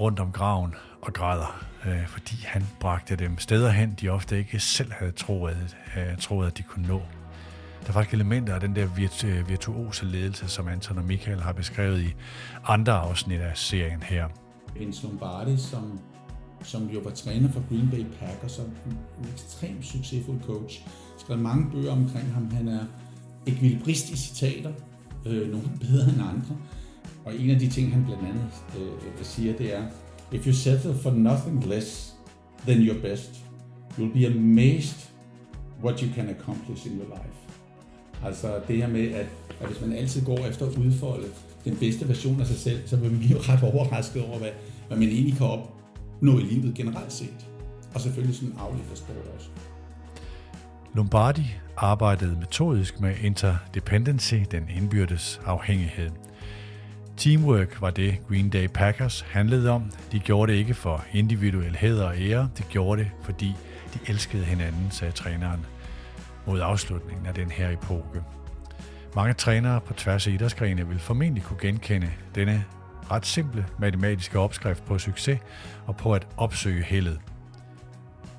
rundt 0.00 0.20
om 0.20 0.32
graven 0.32 0.74
og 1.02 1.12
græder, 1.12 1.64
øh, 1.86 2.06
fordi 2.06 2.36
han 2.44 2.66
bragte 2.80 3.16
dem 3.16 3.38
steder 3.38 3.70
hen, 3.70 3.96
de 4.00 4.08
ofte 4.08 4.38
ikke 4.38 4.60
selv 4.60 4.92
havde 4.92 5.12
troet, 5.12 5.76
øh, 5.96 6.18
troet 6.18 6.46
at 6.46 6.58
de 6.58 6.62
kunne 6.62 6.88
nå. 6.88 7.02
Der 7.82 7.88
er 7.88 7.92
faktisk 7.92 8.14
elementer 8.14 8.54
af 8.54 8.60
den 8.60 8.76
der 8.76 8.86
virtu- 8.86 9.26
øh, 9.26 9.48
virtuose 9.48 10.04
ledelse, 10.04 10.48
som 10.48 10.68
Anton 10.68 10.98
og 10.98 11.04
Michael 11.04 11.40
har 11.40 11.52
beskrevet 11.52 12.00
i 12.02 12.14
andre 12.64 12.92
afsnit 12.92 13.40
af 13.40 13.56
serien 13.56 14.02
her. 14.02 14.28
Vince 14.78 15.06
Lombardi, 15.06 15.56
som, 15.56 16.00
som 16.62 16.86
jo 16.86 17.00
var 17.00 17.10
træner 17.10 17.52
for 17.52 17.62
Green 17.68 17.90
Bay 17.90 18.04
Packers, 18.20 18.58
og 18.58 18.64
en, 18.64 18.98
ekstremt 19.32 19.86
succesfuld 19.86 20.40
coach. 20.46 20.86
skrev 21.18 21.38
mange 21.38 21.70
bøger 21.70 21.92
omkring 21.92 22.32
ham. 22.34 22.50
Han 22.50 22.68
er 22.68 22.84
ekvilibrist 23.46 24.10
i 24.10 24.16
citater, 24.16 24.72
øh, 25.26 25.50
nogle 25.50 25.68
bedre 25.80 26.08
end 26.08 26.22
andre. 26.22 26.56
Og 27.30 27.36
en 27.36 27.50
af 27.50 27.58
de 27.58 27.68
ting, 27.68 27.92
han 27.92 28.04
blandt 28.04 28.22
andet 28.22 28.48
øh, 28.78 29.24
siger, 29.24 29.56
det 29.56 29.76
er, 29.76 29.82
If 30.32 30.46
you 30.46 30.52
settle 30.52 30.94
for 30.94 31.10
nothing 31.10 31.66
less 31.66 32.14
than 32.66 32.82
your 32.82 33.00
best, 33.02 33.30
you'll 33.98 34.12
be 34.12 34.26
amazed 34.26 35.10
what 35.84 36.00
you 36.00 36.08
can 36.14 36.28
accomplish 36.28 36.86
in 36.86 36.92
your 36.98 37.06
life. 37.06 37.40
Altså 38.24 38.60
det 38.68 38.76
her 38.76 38.88
med, 38.88 39.08
at, 39.12 39.26
at 39.60 39.66
hvis 39.68 39.80
man 39.80 39.92
altid 39.92 40.24
går 40.24 40.38
efter 40.38 40.66
at 40.66 40.76
udfolde 40.76 41.26
den 41.64 41.76
bedste 41.76 42.08
version 42.08 42.40
af 42.40 42.46
sig 42.46 42.56
selv, 42.56 42.88
så 42.88 42.96
vil 42.96 43.10
man 43.10 43.20
blive 43.20 43.38
ret 43.38 43.62
overrasket 43.74 44.24
over, 44.24 44.38
hvad, 44.38 44.50
hvad 44.88 44.98
man 44.98 45.08
egentlig 45.08 45.36
kan 45.36 45.46
opnå 45.46 46.38
i 46.38 46.42
livet 46.42 46.74
generelt 46.74 47.12
set. 47.12 47.46
Og 47.94 48.00
selvfølgelig 48.00 48.36
sådan 48.36 48.54
afledt 48.58 48.98
sport 48.98 49.16
også. 49.36 49.48
Lombardi 50.94 51.56
arbejdede 51.76 52.36
metodisk 52.36 53.00
med 53.00 53.14
interdependency, 53.22 54.34
den 54.50 54.68
indbyrdes 54.76 55.40
afhængighed. 55.44 56.10
Teamwork 57.20 57.80
var 57.80 57.90
det 57.90 58.18
Green 58.28 58.50
Day 58.50 58.66
Packers 58.66 59.20
handlede 59.20 59.70
om. 59.70 59.92
De 60.12 60.18
gjorde 60.18 60.52
det 60.52 60.58
ikke 60.58 60.74
for 60.74 61.04
individuel 61.12 61.76
hæder 61.76 62.04
og 62.04 62.14
ære, 62.18 62.50
de 62.58 62.62
gjorde 62.62 63.02
det, 63.02 63.10
fordi 63.22 63.54
de 63.94 63.98
elskede 64.06 64.44
hinanden, 64.44 64.90
sagde 64.90 65.12
træneren 65.12 65.66
mod 66.46 66.60
afslutningen 66.60 67.26
af 67.26 67.34
den 67.34 67.50
her 67.50 67.70
epoke. 67.70 68.22
Mange 69.16 69.34
trænere 69.34 69.80
på 69.80 69.94
tværs 69.94 70.26
af 70.26 70.30
idrætsgrene 70.30 70.88
vil 70.88 70.98
formentlig 70.98 71.42
kunne 71.42 71.58
genkende 71.60 72.10
denne 72.34 72.64
ret 73.10 73.26
simple 73.26 73.66
matematiske 73.78 74.38
opskrift 74.38 74.84
på 74.84 74.98
succes 74.98 75.40
og 75.86 75.96
på 75.96 76.14
at 76.14 76.26
opsøge 76.36 76.82
heldet. 76.82 77.20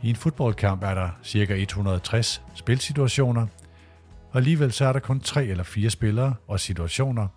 I 0.01 0.09
en 0.09 0.15
fodboldkamp 0.15 0.83
er 0.83 0.93
der 0.93 1.09
ca. 1.25 1.53
160 1.53 2.41
spilsituationer, 2.55 3.47
og 4.31 4.37
alligevel 4.37 4.71
så 4.71 4.85
er 4.85 4.93
der 4.93 4.99
kun 4.99 5.19
tre 5.19 5.45
eller 5.45 5.63
fire 5.63 5.89
spillere 5.89 6.33
og 6.47 6.59
situationer, 6.59 7.27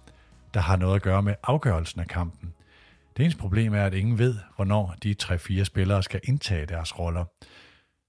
der 0.54 0.60
har 0.60 0.76
noget 0.76 0.96
at 0.96 1.02
gøre 1.02 1.22
med 1.22 1.34
afgørelsen 1.42 2.00
af 2.00 2.08
kampen. 2.08 2.54
Det 3.16 3.22
eneste 3.22 3.40
problem 3.40 3.74
er, 3.74 3.84
at 3.84 3.94
ingen 3.94 4.18
ved, 4.18 4.34
hvornår 4.56 4.94
de 5.02 5.14
3-4 5.22 5.64
spillere 5.64 6.02
skal 6.02 6.20
indtage 6.24 6.66
deres 6.66 6.98
roller. 6.98 7.24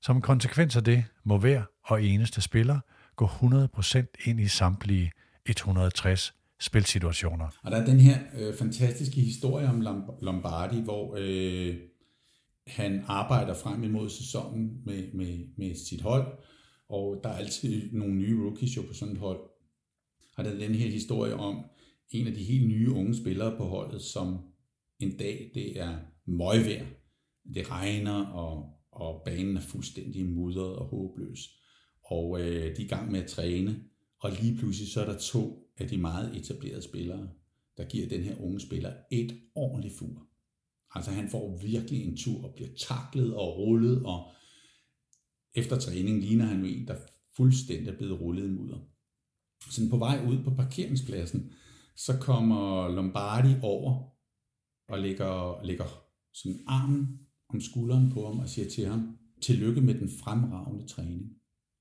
Som 0.02 0.22
konsekvens 0.22 0.76
af 0.76 0.84
det 0.84 1.06
må 1.24 1.38
hver 1.38 1.64
og 1.84 2.04
eneste 2.04 2.42
spiller 2.42 2.80
gå 3.16 3.26
100% 3.26 4.06
ind 4.26 4.40
i 4.40 4.48
samtlige 4.48 5.12
160 5.46 6.34
spilsituationer. 6.60 7.48
Og 7.64 7.72
der 7.72 7.78
er 7.78 7.86
den 7.86 8.00
her 8.00 8.18
øh, 8.38 8.54
fantastiske 8.54 9.22
historie 9.22 9.68
om 9.68 9.82
Lombardi, 10.22 10.82
hvor 10.82 11.16
øh, 11.20 11.76
han 12.68 13.04
arbejder 13.08 13.54
frem 13.54 13.84
imod 13.84 14.10
sæsonen 14.10 14.82
med, 14.86 15.14
med, 15.14 15.40
med 15.58 15.76
sit 15.90 16.02
hold, 16.02 16.28
og 16.90 17.20
der 17.24 17.30
er 17.30 17.38
altid 17.38 17.92
nogle 17.92 18.16
nye 18.16 18.44
rookies 18.44 18.78
jo 18.78 18.82
på 18.82 18.94
sådan 18.94 19.14
et 19.14 19.20
hold. 19.20 19.40
Og 20.38 20.44
der 20.44 20.52
er 20.52 20.58
den 20.58 20.76
her 20.76 20.92
historie 20.92 21.36
om 21.36 21.66
en 22.12 22.28
af 22.28 22.34
de 22.34 22.44
helt 22.44 22.68
nye 22.68 22.92
unge 22.92 23.16
spillere 23.16 23.58
på 23.58 23.64
holdet, 23.64 24.02
som 24.02 24.38
en 25.00 25.18
dag, 25.18 25.52
det 25.54 25.80
er 25.80 25.98
møgvejr. 26.26 26.86
Det 27.54 27.72
regner, 27.72 28.26
og, 28.26 28.74
og 28.92 29.22
banen 29.26 29.58
er 29.58 29.62
fuldstændig 29.62 30.26
mudret 30.26 30.76
og 30.76 30.86
håbløs. 30.86 31.40
Og 32.04 32.42
øh, 32.42 32.76
de 32.78 32.82
er 32.82 32.86
i 32.86 32.88
gang 32.88 33.12
med 33.12 33.20
at 33.20 33.30
træne, 33.30 33.84
og 34.20 34.32
lige 34.32 34.58
pludselig 34.58 34.92
så 34.92 35.02
er 35.02 35.06
der 35.06 35.18
to 35.18 35.72
af 35.78 35.88
de 35.88 35.98
meget 35.98 36.38
etablerede 36.38 36.82
spillere, 36.82 37.30
der 37.78 37.86
giver 37.86 38.10
den 38.10 38.24
her 38.24 38.42
unge 38.42 38.60
spiller 38.60 38.94
et 39.12 39.42
ordentligt 39.56 39.98
fur. 39.98 40.28
Altså 40.96 41.12
han 41.12 41.30
får 41.30 41.58
virkelig 41.58 42.04
en 42.04 42.18
tur 42.18 42.44
og 42.44 42.54
bliver 42.56 42.70
taklet 42.78 43.36
og 43.36 43.58
rullet, 43.58 44.06
og 44.06 44.32
efter 45.54 45.80
træning 45.80 46.22
ligner 46.22 46.46
han 46.46 46.60
jo 46.60 46.66
en, 46.66 46.88
der 46.88 46.96
fuldstændig 47.38 47.88
er 47.88 47.98
blevet 47.98 48.22
rullet 48.22 48.46
i 48.46 48.52
mudder. 48.52 48.80
Sådan 49.72 49.90
på 49.90 49.98
vej 49.98 50.26
ud 50.28 50.44
på 50.44 50.56
parkeringspladsen, 50.56 51.54
så 51.96 52.18
kommer 52.22 52.90
Lombardi 52.90 53.56
over 53.62 54.10
og 54.88 55.00
lægger, 55.00 55.64
lægger 55.64 55.86
sådan 56.34 56.60
armen 56.68 57.20
om 57.50 57.62
skulderen 57.62 58.12
på 58.12 58.28
ham 58.28 58.40
og 58.40 58.50
siger 58.50 58.70
til 58.70 58.86
ham, 58.86 59.18
tillykke 59.42 59.82
med 59.82 59.94
den 59.94 60.10
fremragende 60.10 60.88
træning. 60.88 61.32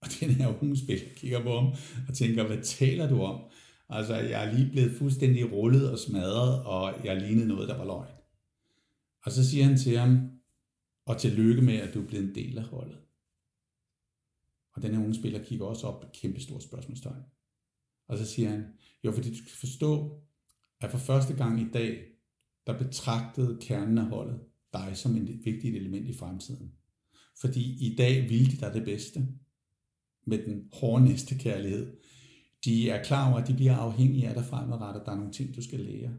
Og 0.00 0.09
den 0.20 0.31
her 0.31 0.62
unge 0.62 0.77
spiller 0.77 1.07
kigger 1.16 1.42
på 1.42 1.61
ham 1.61 1.72
og 2.09 2.14
tænker, 2.14 2.46
hvad 2.46 2.62
taler 2.62 3.09
du 3.09 3.22
om? 3.22 3.50
Altså, 3.88 4.14
jeg 4.14 4.44
er 4.44 4.53
lige 4.53 4.70
blevet 4.70 4.96
fuldstændig 4.98 5.53
rullet 5.53 5.90
og 5.92 5.98
smadret, 5.98 6.64
og 6.64 7.05
jeg 7.05 7.20
lignede 7.20 7.48
noget, 7.48 7.68
der 7.68 7.77
var 7.77 7.85
løgn. 7.85 8.14
Og 9.24 9.33
så 9.33 9.50
siger 9.50 9.64
han 9.64 9.79
til 9.79 9.98
ham, 9.98 10.31
og 11.07 11.18
tillykke 11.18 11.62
med, 11.62 11.74
at 11.74 11.94
du 11.94 12.03
er 12.03 12.07
blevet 12.07 12.29
en 12.29 12.35
del 12.35 12.59
af 12.59 12.64
holdet. 12.64 12.98
Og 14.74 14.83
den 14.83 14.94
her 14.94 15.00
unge 15.00 15.14
spiller 15.14 15.44
kigger 15.44 15.66
også 15.66 15.87
op 15.87 16.03
med 16.03 16.11
kæmpe 16.12 16.40
stort 16.40 16.62
spørgsmålstegn. 16.62 17.22
Og 18.09 18.18
så 18.18 18.27
siger 18.27 18.50
han, 18.50 18.66
jo, 19.04 19.12
fordi 19.12 19.30
du 19.30 19.36
skal 19.36 19.52
forstå, 19.52 20.20
at 20.80 20.90
for 20.90 20.98
første 20.98 21.34
gang 21.34 21.60
i 21.60 21.70
dag, 21.72 22.04
der 22.66 22.78
betragtede 22.78 23.58
kernen 23.60 23.98
af 23.98 24.04
holdet 24.04 24.40
dig 24.72 24.96
som 24.96 25.16
et 25.16 25.44
vigtigt 25.44 25.76
element 25.76 26.08
i 26.08 26.12
fremtiden. 26.14 26.72
Fordi 27.40 27.86
i 27.86 27.96
dag 27.96 28.30
vil 28.30 28.50
de 28.50 28.56
dig 28.56 28.74
det 28.74 28.84
bedste 28.84 29.28
med 30.26 30.46
den 30.46 30.68
hårde 30.72 31.04
næste 31.04 31.38
kærlighed. 31.38 31.96
De 32.64 32.90
er 32.90 33.04
klar 33.04 33.30
over, 33.30 33.40
at 33.40 33.48
de 33.48 33.54
bliver 33.54 33.76
afhængige 33.76 34.28
af 34.28 34.34
dig 34.34 34.44
fremadrettet. 34.44 35.02
Der 35.06 35.12
er 35.12 35.16
nogle 35.16 35.32
ting, 35.32 35.56
du 35.56 35.62
skal 35.62 35.80
lære. 35.80 36.10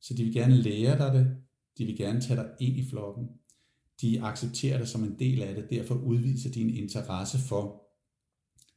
Så 0.00 0.14
de 0.14 0.24
vil 0.24 0.34
gerne 0.34 0.56
lære 0.56 0.98
dig 0.98 1.14
det. 1.14 1.36
De 1.78 1.84
vil 1.84 1.96
gerne 1.96 2.20
tage 2.20 2.36
dig 2.36 2.50
ind 2.60 2.76
i 2.76 2.88
flokken. 2.88 3.28
De 4.00 4.22
accepterer 4.22 4.78
dig 4.78 4.88
som 4.88 5.04
en 5.04 5.18
del 5.18 5.42
af 5.42 5.54
det. 5.54 5.70
Derfor 5.70 5.94
udviser 5.94 6.50
din 6.50 6.70
interesse 6.70 7.38
for, 7.38 7.82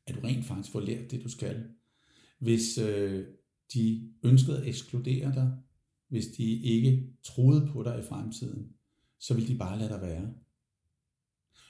at 0.07 0.15
du 0.15 0.19
rent 0.19 0.45
faktisk 0.45 0.71
får 0.71 0.79
lært 0.79 1.11
det, 1.11 1.23
du 1.23 1.29
skal. 1.29 1.65
Hvis 2.43 2.77
øh, 2.77 3.27
de 3.73 4.13
ønskede 4.23 4.57
at 4.61 4.67
ekskludere 4.67 5.33
dig, 5.33 5.57
hvis 6.07 6.27
de 6.27 6.61
ikke 6.61 7.13
troede 7.23 7.69
på 7.71 7.83
dig 7.83 7.99
i 7.99 8.03
fremtiden, 8.03 8.73
så 9.19 9.33
ville 9.33 9.53
de 9.53 9.57
bare 9.57 9.79
lade 9.79 9.89
dig 9.89 10.01
være. 10.01 10.33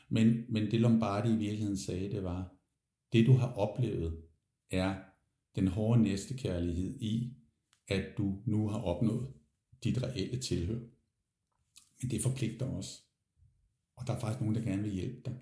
Men, 0.09 0.45
men 0.49 0.71
det 0.71 0.81
Lombardi 0.81 1.29
i 1.29 1.37
virkeligheden 1.37 1.77
sagde, 1.77 2.09
det 2.09 2.23
var, 2.23 2.55
det 3.13 3.25
du 3.25 3.33
har 3.33 3.53
oplevet, 3.53 4.21
er 4.71 4.95
den 5.55 5.67
hårde 5.67 6.01
næstekærlighed 6.01 7.01
i, 7.01 7.33
at 7.87 8.05
du 8.17 8.41
nu 8.45 8.67
har 8.67 8.79
opnået 8.79 9.33
dit 9.83 10.03
reelle 10.03 10.39
tilhør. 10.39 10.79
Men 12.01 12.11
det 12.11 12.21
forpligter 12.21 12.65
os. 12.65 13.03
Og 13.95 14.07
der 14.07 14.13
er 14.13 14.19
faktisk 14.19 14.41
nogen, 14.41 14.55
der 14.55 14.61
gerne 14.61 14.83
vil 14.83 14.91
hjælpe 14.91 15.21
dig. 15.25 15.39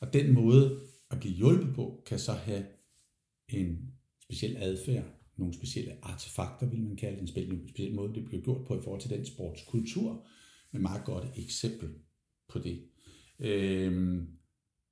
Og 0.00 0.12
den 0.12 0.34
måde 0.34 0.88
at 1.10 1.20
blive 1.20 1.34
hjulpet 1.34 1.74
på, 1.74 2.02
kan 2.06 2.18
så 2.18 2.32
have 2.32 2.66
en 3.48 3.91
speciel 4.32 4.56
adfærd, 4.56 5.04
nogle 5.36 5.54
specielle 5.54 5.96
artefakter, 6.02 6.66
vil 6.66 6.82
man 6.82 6.96
kalde 6.96 7.14
det, 7.14 7.22
en 7.22 7.28
speciel, 7.28 7.68
speciel 7.68 7.94
måde, 7.94 8.14
det 8.14 8.24
bliver 8.24 8.42
gjort 8.42 8.66
på 8.66 8.78
i 8.78 8.82
forhold 8.82 9.00
til 9.00 9.10
den 9.10 9.26
sportskultur, 9.26 10.26
med 10.72 10.80
meget 10.80 11.04
godt 11.04 11.24
eksempel 11.36 11.88
på 12.48 12.58
det. 12.58 12.82
Øhm, 13.38 14.26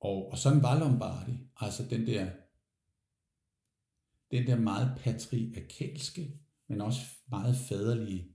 og, 0.00 0.30
og 0.30 0.38
sådan 0.38 0.62
var 0.62 0.78
Lombardi, 0.78 1.32
altså 1.56 1.82
den 1.90 2.06
der, 2.06 2.30
den 4.30 4.46
der 4.46 4.60
meget 4.60 4.98
patriarkalske, 4.98 6.38
men 6.68 6.80
også 6.80 7.00
meget 7.30 7.56
faderlige 7.56 8.26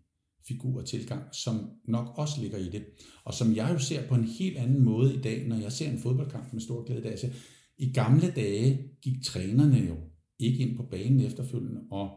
figur 0.47 0.79
og 0.79 0.87
tilgang, 0.87 1.35
som 1.35 1.71
nok 1.87 2.17
også 2.17 2.41
ligger 2.41 2.57
i 2.57 2.69
det. 2.69 2.85
Og 3.23 3.33
som 3.33 3.55
jeg 3.55 3.69
jo 3.73 3.79
ser 3.79 4.07
på 4.07 4.15
en 4.15 4.23
helt 4.23 4.57
anden 4.57 4.81
måde 4.81 5.15
i 5.15 5.21
dag, 5.21 5.47
når 5.47 5.55
jeg 5.55 5.71
ser 5.71 5.89
en 5.89 5.99
fodboldkamp 5.99 6.53
med 6.53 6.61
stor 6.61 6.83
glæde. 6.83 7.09
Altså, 7.09 7.29
I 7.77 7.93
gamle 7.93 8.31
dage 8.31 8.89
gik 9.01 9.23
trænerne 9.23 9.77
jo 9.77 9.97
ikke 10.39 10.59
ind 10.59 10.77
på 10.77 10.83
banen 10.83 11.19
efterfølgende 11.19 11.81
og, 11.91 12.09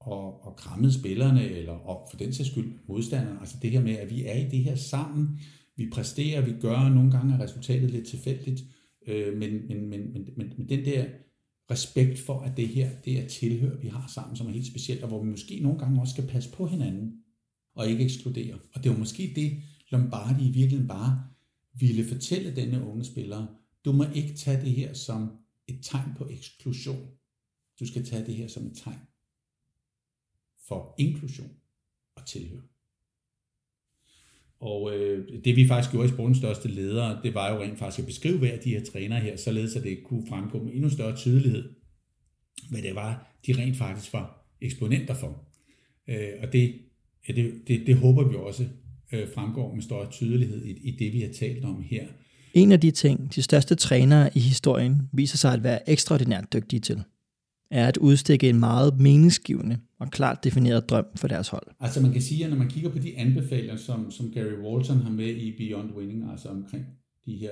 og, 0.00 0.46
og 0.46 0.56
krammede 0.56 0.92
spillerne, 0.92 1.48
eller 1.48 1.72
og 1.72 2.08
for 2.10 2.18
den 2.18 2.32
sags 2.32 2.50
skyld 2.50 2.72
modstanderne. 2.88 3.40
Altså 3.40 3.56
det 3.62 3.70
her 3.70 3.80
med, 3.80 3.92
at 3.92 4.10
vi 4.10 4.24
er 4.24 4.34
i 4.34 4.50
det 4.50 4.58
her 4.58 4.76
sammen, 4.76 5.40
vi 5.76 5.90
præsterer, 5.92 6.44
vi 6.44 6.52
gør, 6.60 6.88
nogle 6.88 7.10
gange 7.10 7.34
er 7.34 7.40
resultatet 7.40 7.90
lidt 7.90 8.06
tilfældigt, 8.06 8.62
øh, 9.06 9.38
men, 9.38 9.68
men, 9.68 9.90
men, 9.90 10.12
men, 10.12 10.28
men, 10.36 10.52
men 10.58 10.68
den 10.68 10.84
der 10.84 11.04
respekt 11.70 12.18
for, 12.18 12.40
at 12.40 12.56
det 12.56 12.68
her, 12.68 12.90
det 13.04 13.20
er 13.20 13.28
tilhør, 13.28 13.76
vi 13.76 13.88
har 13.88 14.10
sammen, 14.14 14.36
som 14.36 14.46
er 14.46 14.50
helt 14.50 14.66
specielt, 14.66 15.02
og 15.02 15.08
hvor 15.08 15.24
vi 15.24 15.30
måske 15.30 15.60
nogle 15.62 15.78
gange 15.78 16.00
også 16.00 16.12
skal 16.12 16.26
passe 16.26 16.52
på 16.52 16.66
hinanden, 16.66 17.12
og 17.74 17.88
ikke 17.88 18.04
ekskludere. 18.04 18.54
Og 18.74 18.84
det 18.84 18.90
var 18.92 18.98
måske 18.98 19.32
det, 19.36 19.52
Lombardi 19.90 20.48
i 20.48 20.52
virkeligheden 20.52 20.88
bare 20.88 21.22
ville 21.78 22.04
fortælle 22.04 22.56
denne 22.56 22.86
unge 22.86 23.04
spiller. 23.04 23.46
Du 23.84 23.92
må 23.92 24.04
ikke 24.14 24.34
tage 24.34 24.60
det 24.60 24.72
her 24.72 24.92
som 24.92 25.30
et 25.68 25.78
tegn 25.82 26.10
på 26.18 26.28
eksklusion. 26.30 27.06
Du 27.80 27.86
skal 27.86 28.04
tage 28.06 28.26
det 28.26 28.34
her 28.34 28.48
som 28.48 28.66
et 28.66 28.76
tegn 28.84 28.98
for 30.68 30.94
inklusion 30.98 31.50
og 32.16 32.26
tilhør. 32.26 32.60
Og 34.60 34.96
øh, 34.96 35.44
det 35.44 35.56
vi 35.56 35.66
faktisk 35.66 35.90
gjorde 35.90 36.08
i 36.08 36.12
sportens 36.12 36.38
største 36.38 36.68
ledere, 36.68 37.20
det 37.22 37.34
var 37.34 37.54
jo 37.54 37.62
rent 37.62 37.78
faktisk 37.78 37.98
at 37.98 38.06
beskrive 38.06 38.38
hver 38.38 38.52
af 38.52 38.58
de 38.58 38.70
her 38.70 38.84
trænere 38.84 39.20
her, 39.20 39.36
således 39.36 39.76
at 39.76 39.82
det 39.82 39.98
kunne 40.04 40.26
fremgå 40.28 40.62
med 40.62 40.72
endnu 40.72 40.90
større 40.90 41.16
tydelighed, 41.16 41.74
hvad 42.70 42.82
det 42.82 42.94
var, 42.94 43.38
de 43.46 43.52
rent 43.58 43.76
faktisk 43.76 44.12
var 44.12 44.46
eksponenter 44.60 45.14
for. 45.14 45.44
Øh, 46.08 46.28
og 46.42 46.52
det, 46.52 46.80
ja, 47.28 47.32
det, 47.32 47.54
det, 47.68 47.86
det 47.86 47.96
håber 47.96 48.28
vi 48.28 48.36
også 48.36 48.68
øh, 49.12 49.28
fremgår 49.34 49.74
med 49.74 49.82
større 49.82 50.10
tydelighed 50.10 50.64
i, 50.64 50.88
i 50.88 50.90
det, 50.90 51.12
vi 51.12 51.20
har 51.20 51.32
talt 51.32 51.64
om 51.64 51.82
her. 51.82 52.06
En 52.54 52.72
af 52.72 52.80
de 52.80 52.90
ting, 52.90 53.34
de 53.34 53.42
største 53.42 53.74
trænere 53.74 54.30
i 54.34 54.40
historien 54.40 55.02
viser 55.12 55.36
sig 55.36 55.52
at 55.52 55.62
være 55.62 55.90
ekstraordinært 55.90 56.52
dygtige 56.52 56.80
til– 56.80 57.02
er 57.74 57.88
at 57.88 57.96
udstikke 57.96 58.48
en 58.48 58.60
meget 58.60 59.00
meningsgivende 59.00 59.78
og 59.98 60.10
klart 60.10 60.44
defineret 60.44 60.88
drøm 60.90 61.04
for 61.16 61.28
deres 61.28 61.48
hold. 61.48 61.66
Altså 61.80 62.00
man 62.02 62.12
kan 62.12 62.22
sige, 62.22 62.44
at 62.44 62.50
når 62.50 62.56
man 62.56 62.68
kigger 62.68 62.90
på 62.90 62.98
de 62.98 63.18
anbefalinger, 63.18 63.76
som, 63.76 64.10
som 64.10 64.30
Gary 64.30 64.58
Walton 64.64 64.98
har 64.98 65.10
med 65.10 65.28
i 65.28 65.56
Beyond 65.56 65.90
Winning, 65.96 66.30
altså 66.30 66.48
omkring 66.48 66.84
de 67.26 67.36
her 67.36 67.50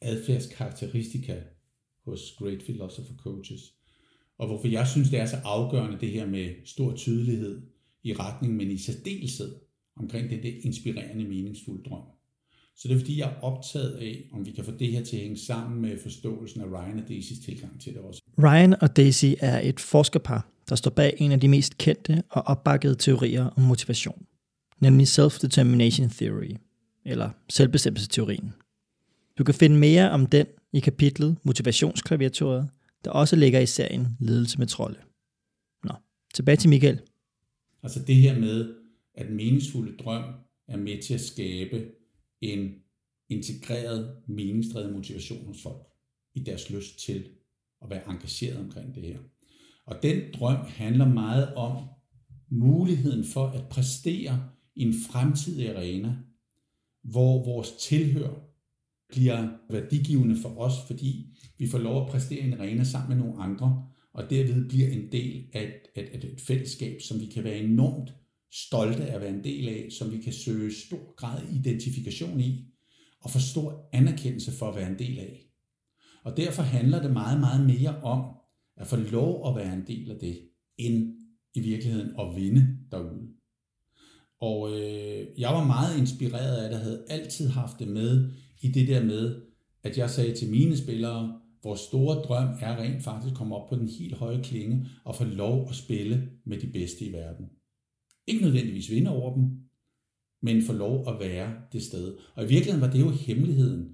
adfærdskarakteristika 0.00 1.36
hos 2.04 2.20
Great 2.38 2.58
Philosopher 2.58 3.14
Coaches, 3.16 3.60
og 4.38 4.46
hvorfor 4.46 4.68
jeg 4.68 4.86
synes, 4.86 5.10
det 5.10 5.20
er 5.20 5.26
så 5.26 5.36
afgørende 5.44 5.98
det 6.00 6.10
her 6.10 6.26
med 6.26 6.54
stor 6.64 6.96
tydelighed 6.96 7.62
i 8.02 8.12
retning, 8.12 8.56
men 8.56 8.70
i 8.70 8.78
særdeleshed 8.78 9.54
omkring 9.96 10.30
det, 10.30 10.42
der 10.42 10.50
inspirerende, 10.62 11.24
meningsfulde 11.24 11.82
drøm. 11.82 12.02
Så 12.76 12.88
det 12.88 12.94
er 12.94 12.98
fordi, 12.98 13.18
jeg 13.18 13.28
er 13.28 13.40
optaget 13.40 13.92
af, 13.92 14.28
om 14.32 14.46
vi 14.46 14.50
kan 14.50 14.64
få 14.64 14.70
det 14.70 14.92
her 14.92 15.04
til 15.04 15.16
at 15.16 15.22
hænge 15.22 15.38
sammen 15.38 15.82
med 15.82 15.98
forståelsen 16.02 16.60
af 16.60 16.66
Ryan 16.66 16.98
og 16.98 17.08
Daisys 17.08 17.38
tilgang 17.38 17.80
til 17.80 17.92
det 17.92 18.00
også. 18.00 18.22
Ryan 18.38 18.82
og 18.82 18.96
Daisy 18.96 19.26
er 19.40 19.60
et 19.68 19.80
forskerpar, 19.80 20.48
der 20.68 20.74
står 20.74 20.90
bag 20.90 21.14
en 21.18 21.32
af 21.32 21.40
de 21.40 21.48
mest 21.48 21.78
kendte 21.78 22.22
og 22.30 22.42
opbakkede 22.42 22.94
teorier 22.94 23.44
om 23.44 23.62
motivation, 23.62 24.26
nemlig 24.80 25.06
Self-Determination 25.06 26.08
Theory, 26.08 26.56
eller 27.04 27.30
selvbestemmelsesteorien. 27.48 28.52
Du 29.38 29.44
kan 29.44 29.54
finde 29.54 29.76
mere 29.76 30.10
om 30.10 30.26
den 30.26 30.46
i 30.72 30.80
kapitlet 30.80 31.36
Motivationsklaviaturet, 31.42 32.68
der 33.04 33.10
også 33.10 33.36
ligger 33.36 33.60
i 33.60 33.66
serien 33.66 34.08
Ledelse 34.20 34.58
med 34.58 34.66
trolde. 34.66 34.98
Nå, 35.84 35.92
tilbage 36.34 36.56
til 36.56 36.70
Michael. 36.70 37.00
Altså 37.82 38.02
det 38.06 38.16
her 38.16 38.38
med, 38.38 38.74
at 39.14 39.30
meningsfulde 39.30 39.96
drøm 39.96 40.24
er 40.68 40.76
med 40.76 41.02
til 41.02 41.14
at 41.14 41.20
skabe 41.20 41.84
en 42.42 42.74
integreret, 43.28 44.16
meningsdrevet 44.28 44.92
motivation 44.92 45.46
hos 45.46 45.62
folk 45.62 45.86
i 46.34 46.40
deres 46.40 46.70
lyst 46.70 46.98
til 46.98 47.24
at 47.82 47.90
være 47.90 48.10
engageret 48.10 48.58
omkring 48.58 48.94
det 48.94 49.02
her. 49.02 49.18
Og 49.86 50.02
den 50.02 50.22
drøm 50.34 50.66
handler 50.66 51.08
meget 51.08 51.54
om 51.54 51.88
muligheden 52.50 53.24
for 53.24 53.46
at 53.46 53.68
præstere 53.68 54.50
i 54.76 54.82
en 54.82 54.94
fremtidig 55.10 55.76
arena, 55.76 56.16
hvor 57.02 57.44
vores 57.44 57.72
tilhør 57.80 58.30
bliver 59.08 59.48
værdigivende 59.70 60.36
for 60.36 60.58
os, 60.58 60.72
fordi 60.86 61.26
vi 61.58 61.68
får 61.68 61.78
lov 61.78 62.02
at 62.02 62.10
præstere 62.10 62.40
i 62.40 62.46
en 62.46 62.60
arena 62.60 62.84
sammen 62.84 63.16
med 63.16 63.24
nogle 63.26 63.42
andre, 63.42 63.88
og 64.12 64.30
derved 64.30 64.68
bliver 64.68 64.88
en 64.88 65.12
del 65.12 65.46
af 65.52 65.80
et, 65.94 66.04
et, 66.14 66.24
et 66.24 66.40
fællesskab, 66.40 67.00
som 67.00 67.20
vi 67.20 67.26
kan 67.26 67.44
være 67.44 67.58
enormt 67.58 68.14
stolte 68.52 69.04
af 69.04 69.14
at 69.14 69.20
være 69.20 69.30
en 69.30 69.44
del 69.44 69.68
af, 69.68 69.88
som 69.98 70.12
vi 70.12 70.18
kan 70.18 70.32
søge 70.32 70.74
stor 70.74 71.14
grad 71.16 71.42
identifikation 71.52 72.40
i, 72.40 72.66
og 73.20 73.30
få 73.30 73.38
stor 73.38 73.88
anerkendelse 73.92 74.52
for 74.52 74.68
at 74.68 74.76
være 74.76 74.90
en 74.90 74.98
del 74.98 75.18
af. 75.18 75.46
Og 76.24 76.36
derfor 76.36 76.62
handler 76.62 77.02
det 77.02 77.12
meget, 77.12 77.40
meget 77.40 77.66
mere 77.66 78.00
om 78.02 78.24
at 78.76 78.86
få 78.86 78.96
lov 78.96 79.48
at 79.48 79.56
være 79.56 79.74
en 79.74 79.86
del 79.86 80.10
af 80.10 80.18
det, 80.20 80.48
end 80.78 81.14
i 81.54 81.60
virkeligheden 81.60 82.20
at 82.20 82.36
vinde 82.36 82.78
derude. 82.90 83.28
Og 84.40 84.70
øh, 84.70 85.26
jeg 85.38 85.50
var 85.50 85.64
meget 85.66 85.98
inspireret 85.98 86.56
af 86.56 86.70
det, 86.70 86.78
havde 86.78 87.04
altid 87.08 87.48
haft 87.48 87.78
det 87.78 87.88
med 87.88 88.30
i 88.62 88.68
det 88.68 88.88
der 88.88 89.04
med, 89.04 89.42
at 89.82 89.98
jeg 89.98 90.10
sagde 90.10 90.34
til 90.34 90.50
mine 90.50 90.76
spillere, 90.76 91.40
vores 91.62 91.80
store 91.80 92.14
drøm 92.14 92.48
er 92.60 92.76
rent 92.76 93.04
faktisk 93.04 93.30
at 93.30 93.36
komme 93.36 93.56
op 93.56 93.68
på 93.68 93.76
den 93.76 93.88
helt 93.88 94.14
høje 94.14 94.42
klinge 94.42 94.86
og 95.04 95.16
få 95.16 95.24
lov 95.24 95.68
at 95.68 95.74
spille 95.74 96.28
med 96.44 96.60
de 96.60 96.66
bedste 96.66 97.04
i 97.04 97.12
verden. 97.12 97.46
Ikke 98.26 98.42
nødvendigvis 98.42 98.90
vinde 98.90 99.10
over 99.10 99.34
dem, 99.34 99.50
men 100.42 100.62
få 100.62 100.72
lov 100.72 101.08
at 101.08 101.20
være 101.20 101.54
det 101.72 101.82
sted. 101.82 102.16
Og 102.34 102.44
i 102.44 102.48
virkeligheden 102.48 102.80
var 102.80 102.90
det 102.90 103.00
jo 103.00 103.10
hemmeligheden 103.10 103.88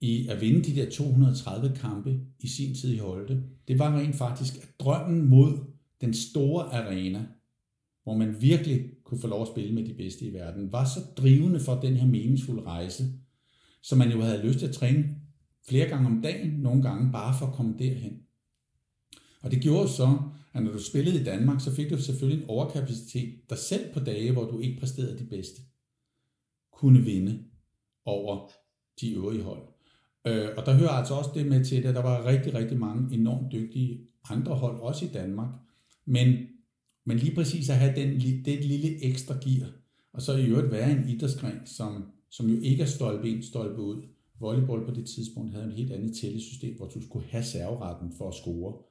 i 0.00 0.28
at 0.28 0.40
vinde 0.40 0.62
de 0.62 0.76
der 0.76 0.90
230 0.90 1.76
kampe 1.76 2.20
i 2.40 2.48
sin 2.48 2.74
tid 2.74 2.92
i 2.94 2.98
Holte. 2.98 3.42
Det 3.68 3.78
var 3.78 3.98
rent 3.98 4.16
faktisk 4.16 4.56
at 4.56 4.68
drømmen 4.80 5.28
mod 5.28 5.58
den 6.00 6.14
store 6.14 6.64
arena, 6.64 7.26
hvor 8.02 8.16
man 8.16 8.36
virkelig 8.40 8.84
kunne 9.04 9.20
få 9.20 9.26
lov 9.26 9.42
at 9.42 9.48
spille 9.48 9.74
med 9.74 9.86
de 9.86 9.94
bedste 9.94 10.24
i 10.24 10.32
verden, 10.32 10.72
var 10.72 10.84
så 10.84 11.00
drivende 11.16 11.60
for 11.60 11.74
den 11.74 11.96
her 11.96 12.06
meningsfulde 12.06 12.62
rejse, 12.62 13.04
så 13.82 13.96
man 13.96 14.10
jo 14.10 14.20
havde 14.20 14.46
lyst 14.46 14.58
til 14.58 14.66
at 14.66 14.74
træne 14.74 15.16
flere 15.68 15.88
gange 15.88 16.06
om 16.06 16.22
dagen, 16.22 16.50
nogle 16.50 16.82
gange 16.82 17.12
bare 17.12 17.38
for 17.38 17.46
at 17.46 17.52
komme 17.52 17.74
derhen. 17.78 18.18
Og 19.42 19.50
det 19.50 19.62
gjorde 19.62 19.88
så, 19.88 20.18
at 20.58 20.64
når 20.64 20.72
du 20.72 20.82
spillede 20.82 21.20
i 21.20 21.24
Danmark, 21.24 21.60
så 21.60 21.74
fik 21.74 21.90
du 21.90 22.02
selvfølgelig 22.02 22.42
en 22.42 22.50
overkapacitet, 22.50 23.34
der 23.50 23.56
selv 23.56 23.92
på 23.92 24.00
dage, 24.00 24.32
hvor 24.32 24.44
du 24.44 24.60
ikke 24.60 24.80
præsterede 24.80 25.18
de 25.18 25.24
bedste, 25.24 25.62
kunne 26.72 27.00
vinde 27.00 27.44
over 28.04 28.50
de 29.00 29.14
øvrige 29.14 29.42
hold. 29.42 29.62
Øh, 30.26 30.48
og 30.56 30.66
der 30.66 30.74
hører 30.74 30.90
altså 30.90 31.14
også 31.14 31.30
det 31.34 31.46
med 31.46 31.64
til, 31.64 31.76
at 31.76 31.94
der 31.94 32.02
var 32.02 32.26
rigtig, 32.26 32.54
rigtig 32.54 32.78
mange 32.78 33.14
enormt 33.14 33.52
dygtige 33.52 34.00
andre 34.30 34.54
hold, 34.54 34.80
også 34.80 35.04
i 35.04 35.08
Danmark. 35.08 35.48
Men, 36.04 36.36
men 37.04 37.16
lige 37.16 37.34
præcis 37.34 37.70
at 37.70 37.76
have 37.76 37.96
den, 37.96 38.20
det 38.44 38.64
lille 38.64 39.04
ekstra 39.04 39.34
gear, 39.34 39.70
og 40.12 40.22
så 40.22 40.36
i 40.36 40.46
øvrigt 40.46 40.70
være 40.70 40.92
en 40.92 41.08
idrætsgren, 41.08 41.66
som, 41.66 42.04
som 42.30 42.50
jo 42.50 42.60
ikke 42.60 42.82
er 42.82 42.86
stolpe 42.86 43.30
ind, 43.30 43.42
stolpe 43.42 43.82
ud. 43.82 44.02
Volleyball 44.40 44.84
på 44.84 44.90
det 44.90 45.06
tidspunkt 45.06 45.52
havde 45.52 45.66
en 45.66 45.72
helt 45.72 45.92
andet 45.92 46.16
tællesystem, 46.16 46.76
hvor 46.76 46.86
du 46.86 47.02
skulle 47.02 47.26
have 47.28 47.44
serveretten 47.44 48.12
for 48.18 48.28
at 48.28 48.34
score. 48.34 48.87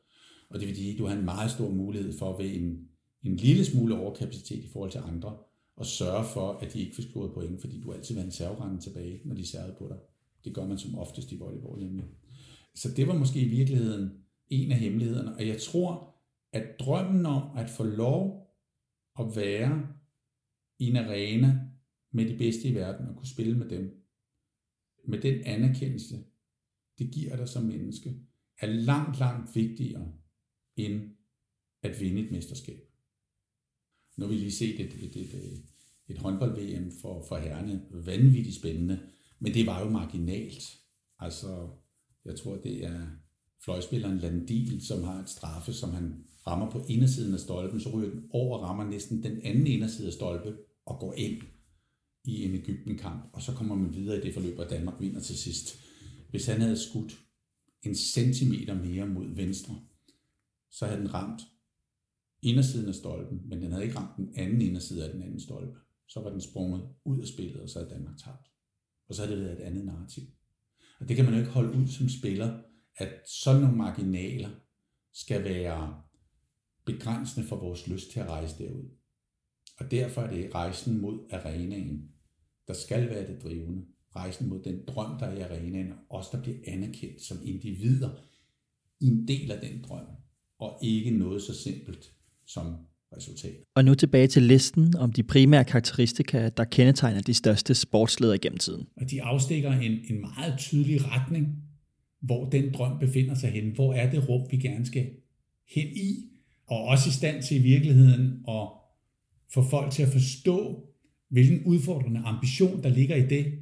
Og 0.49 0.59
det 0.59 0.67
vil 0.67 0.75
sige, 0.75 0.93
at 0.93 0.99
du 0.99 1.05
har 1.05 1.15
en 1.15 1.25
meget 1.25 1.51
stor 1.51 1.69
mulighed 1.69 2.17
for 2.17 2.37
ved 2.37 2.55
en, 2.55 2.87
en 3.23 3.35
lille 3.35 3.65
smule 3.65 3.99
overkapacitet 3.99 4.63
i 4.63 4.67
forhold 4.67 4.91
til 4.91 5.01
andre, 5.05 5.37
og 5.75 5.85
sørge 5.85 6.25
for, 6.33 6.51
at 6.51 6.73
de 6.73 6.79
ikke 6.79 6.95
får 6.95 7.03
scoret 7.03 7.33
point, 7.33 7.61
fordi 7.61 7.81
du 7.81 7.93
altid 7.93 8.15
vil 8.15 8.21
have 8.21 8.25
en 8.25 8.31
serverende 8.31 8.81
tilbage, 8.81 9.21
når 9.25 9.35
de 9.35 9.47
servede 9.47 9.75
på 9.79 9.87
dig. 9.87 9.97
Det 10.43 10.53
gør 10.53 10.67
man 10.67 10.77
som 10.77 10.97
oftest 10.97 11.31
i 11.31 11.37
volleyball 11.37 11.81
nemlig. 11.81 12.05
Så 12.75 12.91
det 12.95 13.07
var 13.07 13.17
måske 13.17 13.41
i 13.41 13.47
virkeligheden 13.47 14.11
en 14.49 14.71
af 14.71 14.77
hemmelighederne, 14.77 15.35
og 15.35 15.47
jeg 15.47 15.61
tror, 15.61 16.15
at 16.53 16.79
drømmen 16.79 17.25
om 17.25 17.57
at 17.57 17.69
få 17.69 17.83
lov 17.83 18.47
at 19.19 19.35
være 19.35 19.87
i 20.79 20.89
en 20.89 20.95
arena 20.95 21.59
med 22.11 22.29
de 22.29 22.37
bedste 22.37 22.67
i 22.67 22.75
verden 22.75 23.07
og 23.07 23.15
kunne 23.15 23.27
spille 23.27 23.57
med 23.57 23.69
dem, 23.69 24.03
med 25.07 25.21
den 25.21 25.43
anerkendelse, 25.45 26.23
det 26.99 27.11
giver 27.11 27.35
dig 27.35 27.49
som 27.49 27.63
menneske, 27.63 28.15
er 28.59 28.67
langt, 28.67 29.19
langt 29.19 29.55
vigtigere 29.55 30.13
end 30.77 31.01
at 31.83 31.99
vinde 32.01 32.21
et 32.21 32.31
mesterskab. 32.31 32.79
Nu 34.17 34.25
har 34.25 34.33
vi 34.33 34.37
lige 34.37 34.51
set 34.51 34.79
et, 34.79 34.93
et, 35.03 35.15
et, 35.15 35.63
et, 36.07 36.17
håndbold-VM 36.17 36.91
for, 37.01 37.25
for 37.27 37.37
herrene, 37.37 37.81
vanvittigt 37.91 38.55
spændende, 38.55 38.99
men 39.39 39.53
det 39.53 39.65
var 39.65 39.83
jo 39.83 39.89
marginalt. 39.89 40.63
Altså, 41.19 41.69
jeg 42.25 42.35
tror, 42.35 42.55
det 42.55 42.85
er 42.85 43.07
fløjspilleren 43.63 44.17
Landil, 44.17 44.85
som 44.85 45.03
har 45.03 45.19
et 45.19 45.29
straffe, 45.29 45.73
som 45.73 45.89
han 45.89 46.25
rammer 46.47 46.71
på 46.71 46.85
indersiden 46.87 47.33
af 47.33 47.39
stolpen, 47.39 47.79
så 47.79 47.89
ryger 47.89 48.09
den 48.09 48.27
over 48.29 48.57
og 48.57 48.63
rammer 48.63 48.83
næsten 48.83 49.23
den 49.23 49.41
anden 49.43 49.67
inderside 49.67 50.07
af 50.07 50.13
stolpe 50.13 50.57
og 50.85 50.99
går 50.99 51.13
ind 51.13 51.41
i 52.23 52.43
en 52.43 52.55
Ægypten-kamp, 52.55 53.29
og 53.33 53.41
så 53.41 53.53
kommer 53.53 53.75
man 53.75 53.95
videre 53.95 54.17
i 54.17 54.21
det 54.21 54.33
forløb, 54.33 54.59
og 54.59 54.69
Danmark 54.69 55.01
vinder 55.01 55.19
til 55.19 55.37
sidst. 55.37 55.79
Hvis 56.29 56.45
han 56.45 56.61
havde 56.61 56.77
skudt 56.77 57.19
en 57.83 57.95
centimeter 57.95 58.73
mere 58.73 59.07
mod 59.07 59.35
venstre, 59.35 59.81
så 60.71 60.85
havde 60.85 60.99
den 60.99 61.13
ramt 61.13 61.41
indersiden 62.41 62.87
af 62.87 62.95
stolpen, 62.95 63.49
men 63.49 63.61
den 63.61 63.71
havde 63.71 63.83
ikke 63.83 63.99
ramt 63.99 64.17
den 64.17 64.33
anden 64.35 64.61
inderside 64.61 65.05
af 65.05 65.13
den 65.13 65.23
anden 65.23 65.39
stolpe. 65.39 65.79
Så 66.07 66.19
var 66.19 66.29
den 66.29 66.41
sprunget 66.41 66.89
ud 67.05 67.21
af 67.21 67.27
spillet, 67.27 67.61
og 67.61 67.69
så 67.69 67.79
havde 67.79 67.91
Danmark 67.91 68.17
tabt. 68.17 68.47
Og 69.07 69.15
så 69.15 69.25
havde 69.25 69.35
det 69.35 69.45
været 69.45 69.59
et 69.59 69.63
andet 69.63 69.85
narrativ. 69.85 70.23
Og 70.99 71.07
det 71.07 71.15
kan 71.15 71.25
man 71.25 71.33
jo 71.33 71.39
ikke 71.39 71.51
holde 71.51 71.79
ud 71.79 71.87
som 71.87 72.09
spiller, 72.09 72.61
at 72.95 73.29
sådan 73.29 73.61
nogle 73.61 73.77
marginaler 73.77 74.49
skal 75.13 75.43
være 75.43 76.01
begrænsende 76.85 77.47
for 77.47 77.55
vores 77.55 77.87
lyst 77.87 78.11
til 78.11 78.19
at 78.19 78.29
rejse 78.29 78.63
derud. 78.63 78.89
Og 79.79 79.91
derfor 79.91 80.21
er 80.21 80.33
det 80.33 80.55
rejsen 80.55 81.01
mod 81.01 81.19
arenaen, 81.31 82.11
der 82.67 82.73
skal 82.73 83.09
være 83.09 83.27
det 83.33 83.43
drivende. 83.43 83.85
Rejsen 84.15 84.49
mod 84.49 84.63
den 84.63 84.85
drøm, 84.87 85.19
der 85.19 85.25
er 85.25 85.37
i 85.37 85.41
arenaen, 85.41 85.91
og 85.91 86.19
os, 86.19 86.29
der 86.29 86.41
bliver 86.41 86.57
anerkendt 86.67 87.21
som 87.21 87.37
individer 87.43 88.09
i 88.99 89.07
en 89.07 89.27
del 89.27 89.51
af 89.51 89.61
den 89.61 89.83
drøm, 89.83 90.05
og 90.59 90.79
ikke 90.83 91.11
noget 91.11 91.41
så 91.41 91.53
simpelt 91.63 92.11
som 92.45 92.75
resultat. 93.17 93.55
Og 93.75 93.85
nu 93.85 93.95
tilbage 93.95 94.27
til 94.27 94.43
listen 94.43 94.95
om 94.95 95.11
de 95.11 95.23
primære 95.23 95.65
karakteristika, 95.65 96.49
der 96.49 96.63
kendetegner 96.63 97.21
de 97.21 97.33
største 97.33 97.75
sportsledere 97.75 98.37
gennem 98.37 98.57
tiden. 98.57 98.87
Og 98.95 99.11
de 99.11 99.23
afstikker 99.23 99.71
en, 99.71 99.91
en 99.91 100.21
meget 100.21 100.59
tydelig 100.59 100.99
retning, 101.05 101.63
hvor 102.21 102.49
den 102.49 102.73
drøm 102.73 102.99
befinder 102.99 103.35
sig 103.35 103.49
hen. 103.49 103.71
Hvor 103.75 103.93
er 103.93 104.11
det 104.11 104.29
rum, 104.29 104.41
vi 104.51 104.57
gerne 104.57 104.85
skal 104.85 105.09
hen 105.69 105.87
i? 105.87 106.29
Og 106.67 106.83
også 106.83 107.09
i 107.09 107.11
stand 107.11 107.43
til 107.43 107.57
i 107.57 107.61
virkeligheden 107.61 108.43
at 108.47 108.67
få 109.53 109.69
folk 109.69 109.91
til 109.91 110.03
at 110.03 110.09
forstå, 110.09 110.83
hvilken 111.29 111.63
udfordrende 111.63 112.19
ambition, 112.19 112.83
der 112.83 112.89
ligger 112.89 113.15
i 113.15 113.27
det. 113.27 113.53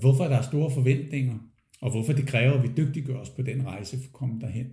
Hvorfor 0.00 0.24
der 0.24 0.36
er 0.36 0.42
store 0.42 0.70
forventninger, 0.70 1.38
og 1.80 1.90
hvorfor 1.90 2.12
det 2.12 2.26
kræver, 2.26 2.52
at 2.52 2.62
vi 2.62 2.68
dygtiggør 2.76 3.16
os 3.16 3.30
på 3.30 3.42
den 3.42 3.66
rejse 3.66 3.96
for 3.96 4.04
at 4.04 4.12
komme 4.12 4.40
derhen. 4.40 4.66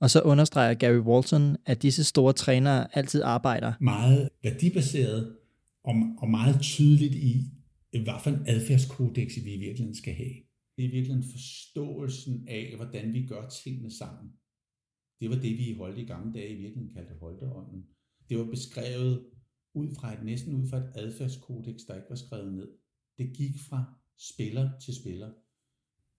Og 0.00 0.10
så 0.10 0.20
understreger 0.20 0.74
Gary 0.74 0.98
Walton, 0.98 1.56
at 1.66 1.82
disse 1.82 2.04
store 2.04 2.32
trænere 2.32 2.96
altid 2.96 3.22
arbejder 3.22 3.72
meget 3.80 4.28
værdibaseret 4.42 5.36
og, 5.84 5.94
og 6.18 6.30
meget 6.30 6.60
tydeligt 6.60 7.14
i, 7.14 7.44
hvad 7.90 8.14
for 8.22 8.30
en 8.30 8.42
adfærdskodex 8.46 9.36
vi 9.44 9.54
i 9.54 9.58
virkeligheden 9.58 9.94
skal 9.94 10.14
have. 10.14 10.34
Det 10.76 10.84
er 10.84 10.90
virkelig 10.90 11.24
forståelsen 11.30 12.48
af, 12.48 12.72
hvordan 12.76 13.12
vi 13.12 13.26
gør 13.26 13.48
tingene 13.48 13.90
sammen. 13.90 14.32
Det 15.20 15.30
var 15.30 15.36
det, 15.36 15.58
vi 15.58 15.68
i 15.68 15.74
Holte 15.74 16.02
i 16.02 16.04
gamle 16.04 16.32
dage 16.32 16.48
i 16.48 16.56
virkeligheden 16.56 16.94
kaldte 16.94 17.14
Holteånden. 17.20 17.84
Det 18.28 18.38
var 18.38 18.44
beskrevet 18.44 19.24
ud 19.74 19.94
fra 19.94 20.12
et, 20.12 20.24
næsten 20.24 20.54
ud 20.54 20.68
fra 20.68 20.76
et 20.76 20.92
adfærdskodex, 20.94 21.80
der 21.88 21.94
ikke 21.94 22.10
var 22.10 22.16
skrevet 22.16 22.54
ned. 22.54 22.68
Det 23.18 23.36
gik 23.36 23.58
fra 23.68 23.84
spiller 24.18 24.70
til 24.78 24.94
spiller. 24.94 25.30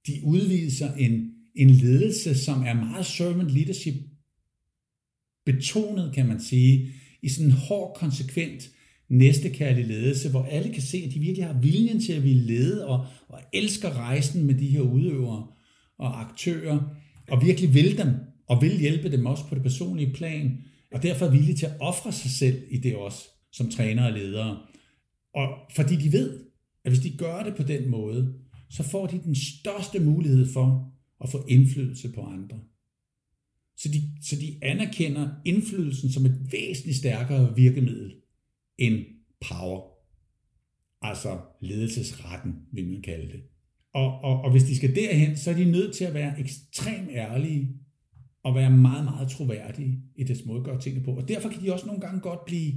De 0.07 0.13
udviser 0.25 0.93
en, 0.95 1.40
en 1.55 1.69
ledelse, 1.69 2.35
som 2.35 2.63
er 2.63 2.73
meget 2.73 3.05
servant 3.05 3.51
leadership 3.51 3.93
betonet, 5.45 6.13
kan 6.13 6.27
man 6.27 6.39
sige, 6.39 6.93
i 7.21 7.29
sådan 7.29 7.47
en 7.47 7.51
hård, 7.51 7.95
konsekvent 7.99 8.69
næstekærlig 9.09 9.85
ledelse, 9.85 10.29
hvor 10.29 10.43
alle 10.43 10.73
kan 10.73 10.81
se, 10.81 10.97
at 10.97 11.13
de 11.13 11.19
virkelig 11.19 11.45
har 11.45 11.59
viljen 11.59 12.01
til 12.01 12.13
at 12.13 12.23
ville 12.23 12.43
lede 12.43 12.87
og, 12.87 13.05
og 13.27 13.39
elsker 13.53 13.97
rejsen 13.97 14.43
med 14.43 14.55
de 14.55 14.67
her 14.67 14.81
udøvere 14.81 15.47
og 15.97 16.21
aktører, 16.21 16.79
og 17.29 17.45
virkelig 17.45 17.73
vil 17.73 17.97
dem, 17.97 18.07
og 18.47 18.61
vil 18.61 18.79
hjælpe 18.79 19.11
dem 19.11 19.25
også 19.25 19.43
på 19.47 19.55
det 19.55 19.63
personlige 19.63 20.13
plan, 20.13 20.57
og 20.93 21.03
derfor 21.03 21.25
er 21.25 21.31
villige 21.31 21.55
til 21.55 21.65
at 21.65 21.75
ofre 21.79 22.11
sig 22.11 22.31
selv 22.31 22.63
i 22.69 22.77
det 22.77 22.95
også, 22.95 23.19
som 23.51 23.69
træner 23.69 24.05
og 24.05 24.13
ledere. 24.13 24.59
Og 25.33 25.47
fordi 25.75 25.95
de 25.95 26.11
ved, 26.11 26.39
at 26.85 26.91
hvis 26.91 27.03
de 27.03 27.17
gør 27.17 27.43
det 27.43 27.55
på 27.55 27.63
den 27.63 27.89
måde, 27.89 28.33
så 28.69 28.83
får 28.83 29.07
de 29.07 29.21
den 29.23 29.35
største 29.35 29.99
mulighed 29.99 30.53
for 30.53 30.93
og 31.21 31.29
få 31.29 31.45
indflydelse 31.47 32.11
på 32.11 32.21
andre. 32.21 32.59
Så 33.77 33.89
de, 33.89 34.01
så 34.21 34.35
de 34.35 34.57
anerkender 34.61 35.29
indflydelsen 35.45 36.11
som 36.11 36.25
et 36.25 36.51
væsentligt 36.51 36.97
stærkere 36.97 37.55
virkemiddel 37.55 38.15
end 38.77 39.05
power. 39.49 39.81
Altså 41.01 41.39
ledelsesretten, 41.61 42.55
vil 42.71 42.87
man 42.87 43.01
kalde 43.01 43.31
det. 43.31 43.41
Og, 43.93 44.21
og, 44.21 44.41
og 44.41 44.51
hvis 44.51 44.63
de 44.63 44.75
skal 44.75 44.95
derhen, 44.95 45.37
så 45.37 45.51
er 45.51 45.55
de 45.55 45.71
nødt 45.71 45.95
til 45.95 46.05
at 46.05 46.13
være 46.13 46.39
ekstremt 46.39 47.09
ærlige 47.11 47.69
og 48.43 48.55
være 48.55 48.71
meget, 48.71 49.05
meget 49.05 49.29
troværdige 49.29 50.03
i 50.15 50.23
deres 50.23 50.45
måde 50.45 50.59
at 50.59 50.65
gøre 50.65 50.81
tingene 50.81 51.05
på. 51.05 51.11
Og 51.11 51.27
derfor 51.27 51.49
kan 51.49 51.61
de 51.61 51.73
også 51.73 51.85
nogle 51.85 52.01
gange 52.01 52.19
godt 52.19 52.45
blive 52.45 52.73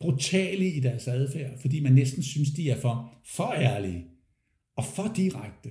brutale 0.00 0.72
i 0.72 0.80
deres 0.80 1.08
adfærd, 1.08 1.60
fordi 1.60 1.80
man 1.80 1.92
næsten 1.92 2.22
synes, 2.22 2.50
de 2.50 2.70
er 2.70 2.80
for, 2.80 3.14
for 3.24 3.52
ærlige 3.52 4.04
og 4.76 4.84
for 4.84 5.12
direkte 5.16 5.70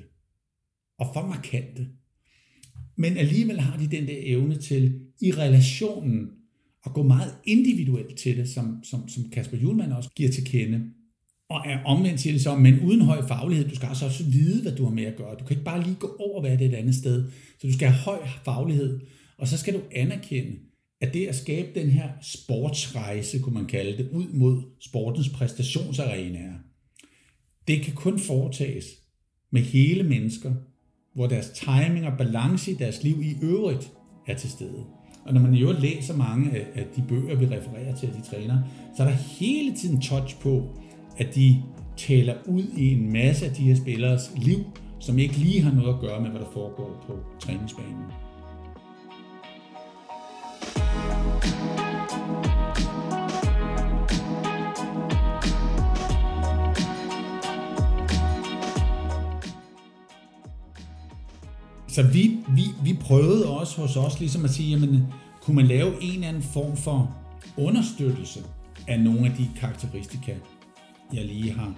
og 0.98 1.08
for 1.14 1.28
markante. 1.28 1.88
Men 2.98 3.18
alligevel 3.18 3.60
har 3.60 3.78
de 3.78 3.88
den 3.88 4.08
der 4.08 4.18
evne 4.18 4.56
til 4.56 5.00
i 5.22 5.32
relationen 5.32 6.30
at 6.86 6.94
gå 6.94 7.04
meget 7.04 7.34
individuelt 7.46 8.18
til 8.18 8.38
det, 8.38 8.50
som, 8.50 8.84
som, 8.84 9.10
som 9.10 9.30
Kasper 9.30 9.58
Julemand 9.58 9.92
også 9.92 10.10
giver 10.16 10.32
til 10.32 10.46
kende. 10.46 10.84
Og 11.50 11.62
er 11.66 11.84
omvendt 11.84 12.20
siger 12.20 12.34
det 12.34 12.42
så, 12.42 12.56
men 12.56 12.80
uden 12.80 13.02
høj 13.02 13.28
faglighed, 13.28 13.70
du 13.70 13.76
skal 13.76 13.88
altså 13.88 14.06
også 14.06 14.24
vide, 14.24 14.62
hvad 14.62 14.72
du 14.72 14.84
har 14.84 14.92
med 14.92 15.04
at 15.04 15.16
gøre. 15.16 15.36
Du 15.40 15.46
kan 15.46 15.52
ikke 15.52 15.66
bare 15.66 15.84
lige 15.84 15.96
gå 15.96 16.16
over, 16.20 16.42
hvad 16.42 16.58
det 16.58 16.66
er 16.66 16.70
et 16.70 16.76
andet 16.76 16.96
sted. 16.96 17.32
Så 17.60 17.68
du 17.68 17.74
skal 17.74 17.88
have 17.88 18.00
høj 18.00 18.28
faglighed, 18.46 19.00
og 19.38 19.48
så 19.48 19.58
skal 19.58 19.74
du 19.74 19.82
anerkende, 19.92 20.52
at 21.02 21.14
det 21.14 21.28
at 21.28 21.36
skabe 21.36 21.80
den 21.80 21.90
her 21.90 22.10
sportsrejse, 22.22 23.40
kunne 23.40 23.54
man 23.54 23.66
kalde 23.66 23.98
det, 23.98 24.10
ud 24.12 24.28
mod 24.34 24.62
sportens 24.80 25.30
præstationsarenaer, 25.30 26.54
det 27.68 27.82
kan 27.82 27.94
kun 27.94 28.20
foretages 28.20 28.86
med 29.52 29.62
hele 29.62 30.04
mennesker, 30.04 30.54
hvor 31.18 31.28
deres 31.28 31.50
timing 31.50 32.06
og 32.06 32.18
balance 32.18 32.72
i 32.72 32.74
deres 32.74 33.04
liv 33.04 33.22
i 33.22 33.38
øvrigt 33.42 33.92
er 34.28 34.36
til 34.36 34.50
stede. 34.50 34.84
Og 35.26 35.34
når 35.34 35.42
man 35.42 35.54
i 35.54 35.62
øvrigt 35.62 35.82
læser 35.82 36.18
mange 36.18 36.52
af 36.52 36.86
de 36.96 37.04
bøger, 37.08 37.36
vi 37.36 37.46
refererer 37.46 37.96
til, 37.96 38.08
af 38.08 38.14
de 38.14 38.22
træner, 38.22 38.58
så 38.98 39.04
er 39.04 39.08
der 39.08 39.16
hele 39.16 39.76
tiden 39.76 40.02
touch 40.02 40.40
på, 40.40 40.64
at 41.18 41.36
de 41.36 41.64
taler 41.98 42.34
ud 42.46 42.64
i 42.78 42.94
en 42.94 43.14
masse 43.14 43.46
af 43.46 43.52
de 43.52 43.64
her 43.64 43.76
spillers 43.76 44.32
liv, 44.36 44.58
som 45.00 45.20
ikke 45.20 45.38
lige 45.38 45.62
har 45.62 45.72
noget 45.72 45.94
at 45.94 46.00
gøre 46.00 46.22
med, 46.22 46.30
hvad 46.30 46.40
der 46.40 46.52
foregår 46.54 47.04
på 47.08 47.14
træningsbanen. 47.40 48.27
Så 61.98 62.04
vi, 62.04 62.38
vi, 62.56 62.64
vi 62.84 62.94
prøvede 62.94 63.50
også 63.50 63.82
hos 63.82 63.98
os 63.98 64.20
ligesom 64.20 64.46
at 64.46 64.50
sige, 64.50 64.70
jamen, 64.70 65.08
kunne 65.42 65.56
man 65.56 65.68
lave 65.68 66.04
en 66.04 66.14
eller 66.14 66.28
anden 66.28 66.42
form 66.42 66.78
for 66.78 67.16
understøttelse 67.58 68.40
af 68.88 69.00
nogle 69.00 69.30
af 69.30 69.36
de 69.38 69.50
karakteristika, 69.60 70.36
jeg 71.14 71.26
lige 71.26 71.52
har 71.52 71.74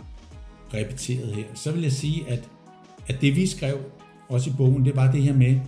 repeteret 0.74 1.36
her, 1.36 1.44
så 1.54 1.72
vil 1.72 1.82
jeg 1.82 1.92
sige, 1.92 2.30
at, 2.30 2.50
at 3.08 3.22
det 3.22 3.36
vi 3.36 3.48
skrev 3.48 3.78
også 4.30 4.50
i 4.50 4.54
bogen, 4.58 4.86
det 4.86 4.96
var 4.96 5.12
det 5.12 5.24
her 5.24 5.34
med 5.34 5.60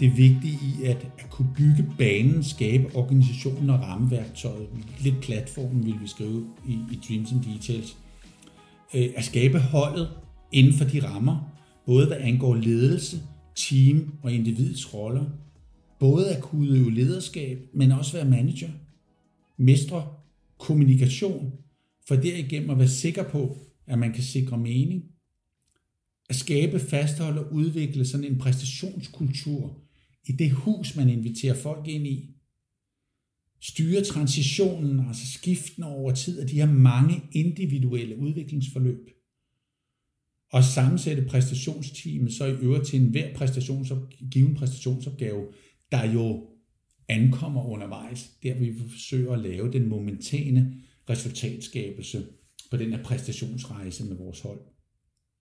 det 0.00 0.16
vigtige 0.16 0.58
i 0.62 0.84
at, 0.84 1.06
at 1.18 1.30
kunne 1.30 1.48
bygge 1.56 1.86
banen, 1.98 2.42
skabe 2.42 2.96
organisationen 2.96 3.70
og 3.70 3.80
rammeværktøjet. 3.80 4.68
Lidt 5.00 5.20
platformen 5.20 5.86
vil 5.86 5.94
vi 6.02 6.08
skrive 6.08 6.44
i, 6.68 6.72
i 6.72 7.00
Dreams 7.08 7.32
and 7.32 7.42
Details. 7.42 7.96
Øh, 8.94 9.08
at 9.16 9.24
skabe 9.24 9.58
holdet 9.58 10.08
inden 10.52 10.74
for 10.74 10.84
de 10.84 11.08
rammer, 11.08 11.52
både 11.86 12.06
hvad 12.06 12.16
angår 12.20 12.54
ledelse, 12.54 13.20
team 13.68 14.12
og 14.22 14.32
individets 14.32 14.94
roller. 14.94 15.24
Både 15.98 16.36
at 16.36 16.42
kunne 16.42 16.60
udøve 16.60 16.94
lederskab, 16.94 17.68
men 17.72 17.92
også 17.92 18.12
være 18.12 18.30
manager. 18.30 18.70
Mestre 19.56 20.14
kommunikation, 20.58 21.52
for 22.08 22.16
derigennem 22.16 22.70
at 22.70 22.78
være 22.78 22.88
sikker 22.88 23.22
på, 23.22 23.56
at 23.86 23.98
man 23.98 24.12
kan 24.12 24.22
sikre 24.22 24.58
mening. 24.58 25.04
At 26.28 26.36
skabe, 26.36 26.78
fastholde 26.78 27.44
og 27.46 27.52
udvikle 27.52 28.06
sådan 28.06 28.26
en 28.32 28.38
præstationskultur 28.38 29.78
i 30.26 30.32
det 30.32 30.50
hus, 30.50 30.96
man 30.96 31.08
inviterer 31.08 31.54
folk 31.54 31.88
ind 31.88 32.06
i. 32.06 32.30
Styre 33.60 34.04
transitionen, 34.04 35.06
altså 35.08 35.32
skiften 35.32 35.82
over 35.82 36.14
tid 36.14 36.40
af 36.40 36.46
de 36.46 36.54
her 36.54 36.72
mange 36.72 37.22
individuelle 37.32 38.18
udviklingsforløb. 38.18 39.10
Og 40.52 40.64
sammensætte 40.64 41.24
præstationsteamet 41.28 42.32
så 42.32 42.46
i 42.46 42.52
øvrigt 42.52 42.86
til 42.86 43.00
enhver 43.00 43.34
præstationsopgave, 43.34 44.30
given 44.30 44.54
præstationsopgave, 44.54 45.46
der 45.92 46.12
jo 46.12 46.46
ankommer 47.08 47.64
undervejs, 47.64 48.30
der 48.42 48.54
vi 48.54 48.74
forsøger 48.78 49.32
at 49.32 49.38
lave 49.38 49.72
den 49.72 49.88
momentane 49.88 50.82
resultatskabelse 51.10 52.26
på 52.70 52.76
den 52.76 52.92
her 52.92 53.04
præstationsrejse 53.04 54.04
med 54.04 54.16
vores 54.16 54.40
hold. 54.40 54.60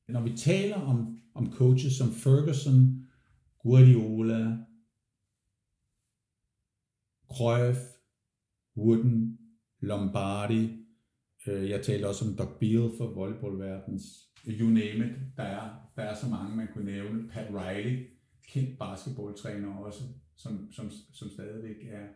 Når 0.07 0.21
vi 0.21 0.37
taler 0.37 0.75
om, 0.75 1.17
om 1.35 1.51
coaches 1.53 1.93
som 1.93 2.13
Ferguson, 2.13 3.05
Guardiola, 3.63 4.57
Cruyff, 7.31 7.79
Wooden, 8.77 9.37
Lombardi, 9.81 10.69
øh, 11.47 11.69
jeg 11.69 11.83
taler 11.83 12.07
også 12.07 12.25
om 12.25 12.35
Doc 12.35 12.59
Beal 12.59 12.91
for 12.97 13.13
volleyballverdens, 13.13 14.28
you 14.51 14.67
name 14.67 15.05
it, 15.05 15.11
der 15.37 15.43
er, 15.43 15.69
der 15.95 16.01
er 16.01 16.15
så 16.15 16.27
mange, 16.27 16.57
man 16.57 16.67
kunne 16.73 16.85
nævne. 16.85 17.27
Pat 17.29 17.47
Riley, 17.53 18.07
kendt 18.47 18.79
basketballtræner 18.79 19.75
også, 19.75 19.99
som, 20.37 20.71
som, 20.71 20.91
som 21.13 21.29
stadigvæk 21.29 21.75
er 21.91 22.07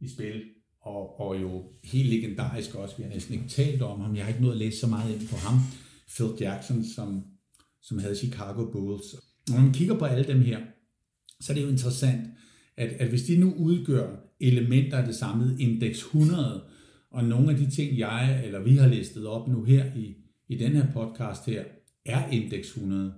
i 0.00 0.08
spil 0.08 0.42
og, 0.80 1.20
og 1.20 1.40
jo 1.40 1.64
helt 1.84 2.08
legendarisk 2.08 2.74
også, 2.74 2.96
vi 2.96 3.02
har 3.02 3.10
næsten 3.10 3.34
ikke 3.34 3.48
talt 3.48 3.82
om 3.82 4.00
ham, 4.00 4.16
jeg 4.16 4.24
har 4.24 4.28
ikke 4.28 4.42
nået 4.42 4.52
at 4.52 4.58
læse 4.58 4.78
så 4.78 4.86
meget 4.86 5.14
ind 5.14 5.28
på 5.28 5.36
ham, 5.36 5.58
Phil 6.08 6.32
Jackson, 6.40 6.84
som, 6.84 7.24
som 7.82 7.98
havde 7.98 8.16
Chicago 8.16 8.70
Bulls. 8.70 9.16
Når 9.48 9.60
man 9.60 9.72
kigger 9.72 9.98
på 9.98 10.04
alle 10.04 10.24
dem 10.24 10.40
her, 10.40 10.60
så 11.40 11.52
er 11.52 11.54
det 11.54 11.62
jo 11.62 11.68
interessant, 11.68 12.28
at, 12.76 12.88
at 12.88 13.08
hvis 13.08 13.22
de 13.22 13.36
nu 13.36 13.54
udgør 13.54 14.16
elementer 14.40 14.98
af 14.98 15.06
det 15.06 15.14
samlede 15.14 15.62
indeks 15.62 15.98
100, 15.98 16.64
og 17.10 17.24
nogle 17.24 17.50
af 17.50 17.56
de 17.56 17.70
ting, 17.70 17.98
jeg 17.98 18.42
eller 18.44 18.60
vi 18.60 18.76
har 18.76 18.88
listet 18.88 19.26
op 19.26 19.48
nu 19.48 19.64
her 19.64 19.84
i, 19.96 20.16
i 20.48 20.58
den 20.58 20.72
her 20.72 20.92
podcast 20.92 21.46
her, 21.46 21.64
er 22.06 22.28
indeks 22.30 22.68
100, 22.68 23.12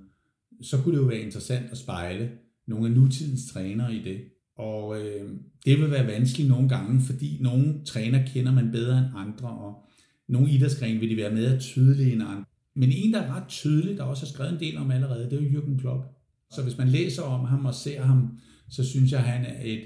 så 0.63 0.79
kunne 0.79 0.97
det 0.97 1.03
jo 1.03 1.09
være 1.09 1.21
interessant 1.21 1.71
at 1.71 1.79
spejle 1.79 2.31
nogle 2.67 2.87
af 2.87 2.93
nutidens 2.93 3.53
trænere 3.53 3.95
i 3.95 4.03
det. 4.03 4.21
Og 4.57 5.01
øh, 5.01 5.31
det 5.65 5.81
vil 5.81 5.91
være 5.91 6.07
vanskeligt 6.07 6.49
nogle 6.49 6.69
gange, 6.69 7.01
fordi 7.01 7.39
nogle 7.41 7.85
træner 7.85 8.27
kender 8.27 8.53
man 8.53 8.71
bedre 8.71 8.99
end 8.99 9.07
andre, 9.17 9.49
og 9.49 9.85
nogle 10.29 10.51
idrætsgrene 10.51 11.01
vil 11.01 11.11
de 11.11 11.17
være 11.17 11.35
mere 11.35 11.59
tydelige 11.59 12.13
end 12.13 12.23
andre. 12.23 12.45
Men 12.75 12.93
en, 12.93 13.13
der 13.13 13.21
er 13.21 13.37
ret 13.37 13.49
tydelig, 13.49 13.97
der 13.97 14.05
også 14.05 14.27
har 14.27 14.33
skrevet 14.33 14.53
en 14.53 14.61
del 14.61 14.77
om 14.77 14.91
allerede, 14.91 15.31
det 15.31 15.33
er 15.33 15.43
jo 15.43 15.61
Jürgen 15.61 15.81
Klopp. 15.81 16.05
Så 16.51 16.63
hvis 16.63 16.79
man 16.79 16.89
læser 16.89 17.23
om 17.23 17.45
ham 17.45 17.67
og 17.67 17.75
ser 17.75 18.03
ham, 18.03 18.39
så 18.69 18.85
synes 18.85 19.13
jeg, 19.13 19.21
at 19.21 19.27
han 19.27 19.45
er 19.45 19.61
et, 19.63 19.83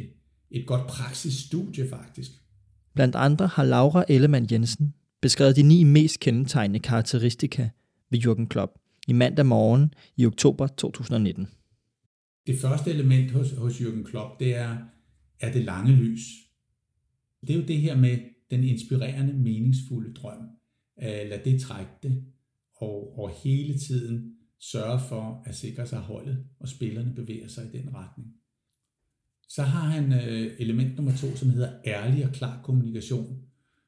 et 0.50 0.66
godt 0.66 0.86
praksisstudie 0.86 1.88
faktisk. 1.88 2.30
Blandt 2.94 3.16
andre 3.16 3.46
har 3.46 3.64
Laura 3.64 4.04
Ellemann 4.08 4.48
Jensen 4.52 4.94
beskrevet 5.22 5.56
de 5.56 5.62
ni 5.62 5.84
mest 5.84 6.20
kendetegnende 6.20 6.80
karakteristika 6.80 7.68
ved 8.10 8.18
Jürgen 8.18 8.46
Klopp 8.46 8.72
i 9.06 9.12
mandag 9.12 9.46
morgen 9.46 9.94
i 10.16 10.26
oktober 10.26 10.66
2019. 10.66 11.46
Det 12.46 12.58
første 12.58 12.90
element 12.90 13.30
hos, 13.30 13.50
hos 13.50 13.80
Jürgen 13.80 14.04
Klopp, 14.04 14.40
det 14.40 14.56
er, 14.56 14.76
er 15.40 15.52
det 15.52 15.64
lange 15.64 15.92
lys. 15.92 16.20
Det 17.40 17.50
er 17.50 17.54
jo 17.54 17.66
det 17.66 17.76
her 17.76 17.96
med 17.96 18.18
den 18.50 18.64
inspirerende, 18.64 19.32
meningsfulde 19.32 20.14
drøm. 20.14 20.42
Øh, 21.02 21.28
lad 21.30 21.44
det 21.44 21.60
trække 21.60 21.90
det, 22.02 22.24
og, 22.76 23.18
og 23.18 23.30
hele 23.44 23.78
tiden 23.78 24.36
sørge 24.60 25.00
for 25.08 25.42
at 25.46 25.54
sikre 25.54 25.86
sig 25.86 25.98
holdet, 25.98 26.46
og 26.60 26.68
spillerne 26.68 27.14
bevæger 27.14 27.48
sig 27.48 27.64
i 27.64 27.78
den 27.78 27.94
retning. 27.94 28.28
Så 29.48 29.62
har 29.62 29.88
han 29.88 30.12
øh, 30.12 30.52
element 30.58 30.96
nummer 30.96 31.12
to, 31.16 31.36
som 31.36 31.50
hedder 31.50 31.72
ærlig 31.84 32.26
og 32.26 32.32
klar 32.32 32.62
kommunikation, 32.62 33.42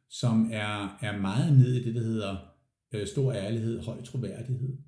som 0.09 0.51
er, 0.53 0.99
er 1.03 1.21
meget 1.21 1.59
ned 1.59 1.75
i 1.75 1.85
det, 1.85 1.95
der 1.95 2.03
hedder 2.03 2.37
øh, 2.93 3.07
stor 3.07 3.33
ærlighed, 3.33 3.81
høj 3.81 4.03
troværdighed. 4.03 4.79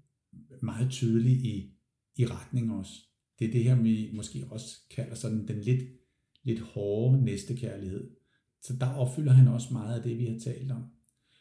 Meget 0.63 0.91
tydelig 0.91 1.33
i, 1.33 1.73
i 2.17 2.27
retning 2.27 2.73
også. 2.73 2.93
Det 3.39 3.49
er 3.49 3.53
det 3.53 3.65
her, 3.65 3.83
vi 3.83 4.11
måske 4.15 4.45
også 4.51 4.77
kalder 4.91 5.15
sådan 5.15 5.49
den 5.49 5.61
lidt, 5.61 5.83
lidt 6.43 6.61
hårde 6.61 7.25
næstekærlighed. 7.25 8.11
Så 8.63 8.77
der 8.81 8.87
opfylder 8.87 9.33
han 9.33 9.49
også 9.49 9.69
meget 9.73 9.97
af 9.97 10.03
det, 10.03 10.19
vi 10.19 10.27
har 10.27 10.39
talt 10.39 10.73
om. 10.73 10.83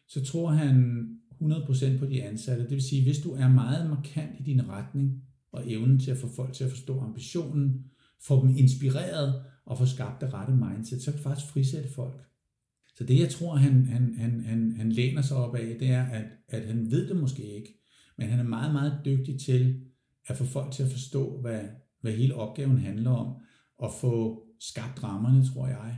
Så 0.07 0.25
tror 0.25 0.51
han 0.51 1.05
100% 1.41 1.99
på 1.99 2.05
de 2.05 2.23
ansatte. 2.23 2.63
Det 2.63 2.71
vil 2.71 2.81
sige, 2.81 3.03
hvis 3.03 3.19
du 3.19 3.31
er 3.31 3.47
meget 3.47 3.89
markant 3.89 4.39
i 4.39 4.43
din 4.43 4.67
retning, 4.67 5.23
og 5.51 5.71
evnen 5.71 5.99
til 5.99 6.11
at 6.11 6.17
få 6.17 6.27
folk 6.35 6.53
til 6.53 6.63
at 6.63 6.69
forstå 6.69 6.99
ambitionen, 6.99 7.85
få 8.21 8.47
dem 8.47 8.57
inspireret 8.57 9.43
og 9.65 9.77
få 9.77 9.85
skabt 9.85 10.21
det 10.21 10.33
rette 10.33 10.53
mindset, 10.53 11.01
så 11.01 11.11
kan 11.11 11.17
du 11.17 11.23
faktisk 11.23 11.51
frisætte 11.51 11.89
folk. 11.89 12.21
Så 12.95 13.03
det, 13.03 13.19
jeg 13.19 13.29
tror, 13.29 13.55
han, 13.55 13.85
han, 13.85 14.15
han, 14.17 14.39
han, 14.39 14.71
han 14.71 14.91
læner 14.91 15.21
sig 15.21 15.37
op 15.37 15.55
af, 15.55 15.77
det 15.79 15.89
er, 15.89 16.03
at, 16.03 16.25
at 16.47 16.67
han 16.67 16.91
ved 16.91 17.09
det 17.09 17.17
måske 17.17 17.55
ikke, 17.55 17.78
men 18.19 18.29
han 18.29 18.39
er 18.39 18.49
meget, 18.49 18.73
meget 18.73 19.01
dygtig 19.05 19.39
til 19.39 19.81
at 20.27 20.37
få 20.37 20.43
folk 20.43 20.71
til 20.71 20.83
at 20.83 20.91
forstå, 20.91 21.41
hvad, 21.41 21.61
hvad 22.01 22.11
hele 22.11 22.35
opgaven 22.35 22.77
handler 22.77 23.11
om, 23.11 23.35
og 23.77 23.91
få 24.01 24.43
skabt 24.59 25.03
rammerne, 25.03 25.45
tror 25.45 25.67
jeg. 25.67 25.97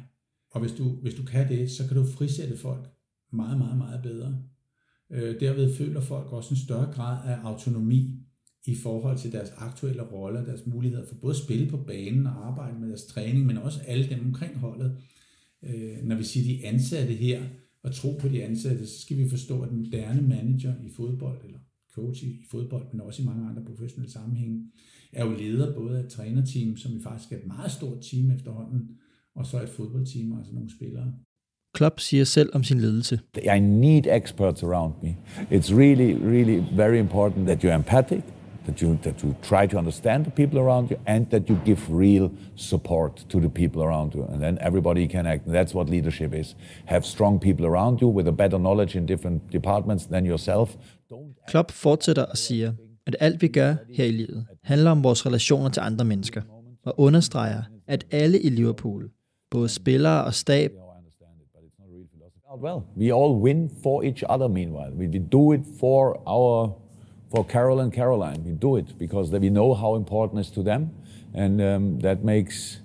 Og 0.52 0.62
hvis 0.62 0.72
du, 0.72 0.84
hvis 0.84 1.14
du 1.14 1.24
kan 1.24 1.50
det, 1.50 1.72
så 1.72 1.88
kan 1.88 1.98
du 1.98 2.06
frisætte 2.06 2.58
folk 2.58 2.90
meget, 3.34 3.58
meget, 3.58 3.78
meget 3.78 4.04
bedre. 4.04 4.44
Øh, 5.12 5.40
derved 5.40 5.76
føler 5.76 6.02
folk 6.02 6.32
også 6.32 6.54
en 6.54 6.60
større 6.60 6.92
grad 6.94 7.30
af 7.30 7.38
autonomi 7.44 8.20
i 8.66 8.76
forhold 8.76 9.18
til 9.18 9.32
deres 9.32 9.50
aktuelle 9.58 10.04
roller, 10.04 10.46
deres 10.46 10.66
muligheder 10.66 11.08
for 11.08 11.16
både 11.16 11.32
at 11.32 11.44
spille 11.44 11.70
på 11.70 11.78
banen 11.78 12.28
og 12.28 12.48
arbejde 12.48 12.80
med 12.80 12.88
deres 12.88 13.06
træning, 13.06 13.46
men 13.46 13.58
også 13.58 13.80
alle 13.88 14.10
dem 14.10 14.26
omkring 14.26 14.58
holdet. 14.58 14.98
Øh, 15.64 15.98
når 16.04 16.16
vi 16.16 16.24
siger 16.24 16.58
de 16.58 16.66
ansatte 16.66 17.14
her, 17.14 17.44
og 17.84 17.96
tro 17.96 18.18
på 18.22 18.28
de 18.28 18.44
ansatte, 18.44 18.88
så 18.88 19.02
skal 19.02 19.18
vi 19.18 19.30
forstå, 19.30 19.62
at 19.62 19.70
den 19.70 19.78
moderne 19.78 20.22
manager 20.22 20.74
i 20.84 20.90
fodbold, 20.90 21.46
eller 21.46 21.60
coach 21.96 22.24
i 22.24 22.46
fodbold, 22.52 22.86
men 22.92 23.02
også 23.02 23.22
i 23.22 23.26
mange 23.26 23.50
andre 23.50 23.64
professionelle 23.64 24.12
sammenhænge, 24.12 24.64
er 25.14 25.26
jo 25.26 25.32
leder 25.32 25.76
både 25.76 25.98
af 25.98 26.04
et 26.04 26.10
trænerteam, 26.10 26.78
som 26.78 26.94
vi 26.94 27.00
faktisk 27.04 27.32
er 27.32 27.38
et 27.38 27.48
meget 27.48 27.72
stort 27.72 28.02
team 28.12 28.32
efterhånden, 28.32 28.90
og 29.36 29.46
så 29.46 29.62
et 29.62 29.70
fodboldteam, 29.70 30.38
altså 30.38 30.54
nogle 30.54 30.70
spillere. 30.76 31.14
Klopp 31.74 32.00
siger 32.00 32.24
selv 32.24 32.50
om 32.54 32.64
sin 32.64 32.80
ledelse. 32.80 33.20
I 33.56 33.60
need 33.60 34.04
experts 34.06 34.64
around 34.64 34.94
me. 35.04 35.16
It's 35.52 35.76
really, 35.76 36.14
really 36.14 36.64
very 36.76 37.00
important 37.00 37.48
that 37.48 37.64
you're 37.64 37.76
empathic, 37.76 38.24
that 38.66 38.80
you, 38.80 38.98
that 39.04 39.22
you 39.24 39.34
try 39.42 39.68
to 39.68 39.78
understand 39.78 40.26
the 40.26 40.32
people 40.32 40.60
around 40.60 40.92
you, 40.92 40.98
and 41.08 41.26
that 41.26 41.50
you 41.50 41.58
give 41.66 41.80
real 41.90 42.30
support 42.56 43.26
to 43.30 43.40
the 43.40 43.50
people 43.50 43.82
around 43.82 44.14
you. 44.16 44.24
And 44.26 44.42
then 44.42 44.58
everybody 44.62 45.08
can 45.08 45.26
act. 45.26 45.46
And 45.46 45.56
that's 45.56 45.74
what 45.74 45.90
leadership 45.90 46.34
is. 46.34 46.56
Have 46.86 47.06
strong 47.06 47.40
people 47.40 47.66
around 47.66 48.02
you 48.02 48.10
with 48.18 48.28
a 48.28 48.32
better 48.32 48.60
knowledge 48.60 48.98
in 48.98 49.06
different 49.06 49.50
departments 49.52 50.06
than 50.08 50.26
yourself. 50.26 50.78
Klopp 51.48 51.72
fortsætter 51.72 52.24
og 52.24 52.38
siger, 52.38 52.74
at 53.06 53.16
alt 53.20 53.42
vi 53.42 53.48
gør 53.48 53.76
her 53.94 54.06
i 54.06 54.12
livet 54.12 54.46
handler 54.64 54.92
om 54.92 55.04
vores 55.04 55.26
relationer 55.26 55.70
til 55.70 55.82
andre 55.82 56.06
mennesker, 56.06 56.42
og 56.84 56.94
understreger, 56.98 57.62
at 57.88 58.06
alle 58.12 58.42
i 58.42 58.50
Liverpool, 58.50 59.10
både 59.52 59.70
spillere 59.70 60.24
og 60.24 60.34
stab, 60.34 60.72
Well, 62.64 62.82
we 62.98 63.14
all 63.14 63.42
win 63.42 63.70
for 63.84 64.04
each 64.04 64.24
other 64.30 64.48
meanwhile. 64.48 64.92
We, 64.98 65.08
we 65.08 65.20
do 65.32 65.54
it 65.54 65.62
for 65.80 66.22
our 66.26 66.82
for 67.36 67.44
Carol 67.44 67.80
and 67.80 67.92
Caroline. 67.92 68.44
We 68.46 68.58
do 68.62 68.78
it 68.78 68.98
because 69.00 69.32
we 69.32 69.50
know 69.50 69.74
how 69.74 69.96
important 69.96 70.40
it 70.40 70.46
is 70.46 70.52
to 70.52 70.64
them, 70.64 70.90
and 71.34 71.62
um, 71.62 72.00
that 72.02 72.24
makes 72.24 72.82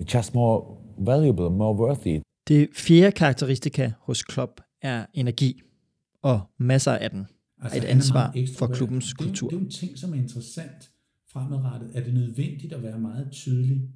it 0.00 0.14
just 0.14 0.34
more 0.34 0.64
valuable, 0.98 1.50
more 1.50 1.74
worthy. 1.74 2.20
Det 2.48 2.68
fjerde 2.74 3.12
karakteristika 3.12 3.92
hos 4.00 4.22
Klopp 4.22 4.60
er 4.82 5.06
energi, 5.14 5.60
og 6.22 6.40
masser 6.58 6.92
af 6.92 7.10
den. 7.10 7.26
Altså, 7.60 7.78
et 7.78 7.84
ansvar 7.84 8.36
for 8.58 8.66
klubbens 8.66 9.08
det, 9.08 9.18
kultur. 9.18 9.48
Det 9.48 9.56
er 9.56 9.60
jo 9.60 9.64
en 9.64 9.70
ting, 9.70 9.98
som 9.98 10.12
er 10.12 10.16
interessant 10.16 10.90
fremadrettet. 11.32 11.90
Er 11.94 12.04
det 12.04 12.14
nødvendigt 12.14 12.72
at 12.72 12.82
være 12.82 13.00
meget 13.00 13.28
tydelig 13.32 13.90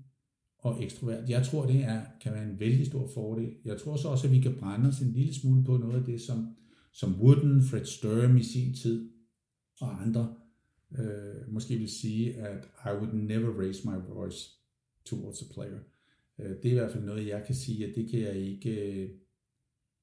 og 0.58 0.84
ekstrovert? 0.84 1.28
Jeg 1.28 1.46
tror, 1.46 1.66
det 1.66 1.84
er, 1.84 2.02
kan 2.20 2.32
være 2.32 2.44
en 2.44 2.60
vældig 2.60 2.86
stor 2.86 3.10
fordel. 3.14 3.52
Jeg 3.64 3.80
tror 3.80 3.96
så 3.96 4.08
også, 4.08 4.26
at 4.26 4.32
vi 4.32 4.40
kan 4.40 4.56
brænde 4.60 4.88
os 4.88 5.00
en 5.00 5.12
lille 5.12 5.34
smule 5.34 5.64
på 5.64 5.76
noget 5.76 5.98
af 5.98 6.04
det, 6.04 6.20
som, 6.20 6.56
som 6.92 7.20
Wooden, 7.20 7.62
Fred 7.62 7.84
Sturm 7.84 8.36
i 8.36 8.42
sin 8.42 8.74
tid 8.74 9.10
og 9.80 10.02
andre 10.02 10.34
øh, 10.98 11.52
måske 11.52 11.76
vil 11.76 11.88
sige, 11.88 12.34
at 12.34 12.68
I 12.84 12.96
would 12.98 13.12
never 13.12 13.60
raise 13.60 13.88
my 13.88 14.14
voice 14.14 14.50
towards 15.04 15.42
a 15.42 15.44
player. 15.54 15.78
Øh, 16.38 16.50
det 16.50 16.64
er 16.64 16.70
i 16.70 16.74
hvert 16.74 16.92
fald 16.92 17.04
noget, 17.04 17.26
jeg 17.26 17.42
kan 17.46 17.54
sige, 17.54 17.86
at 17.86 17.94
det 17.94 18.10
kan 18.10 18.20
jeg 18.20 18.36
ikke, 18.36 18.70
øh, 18.70 19.10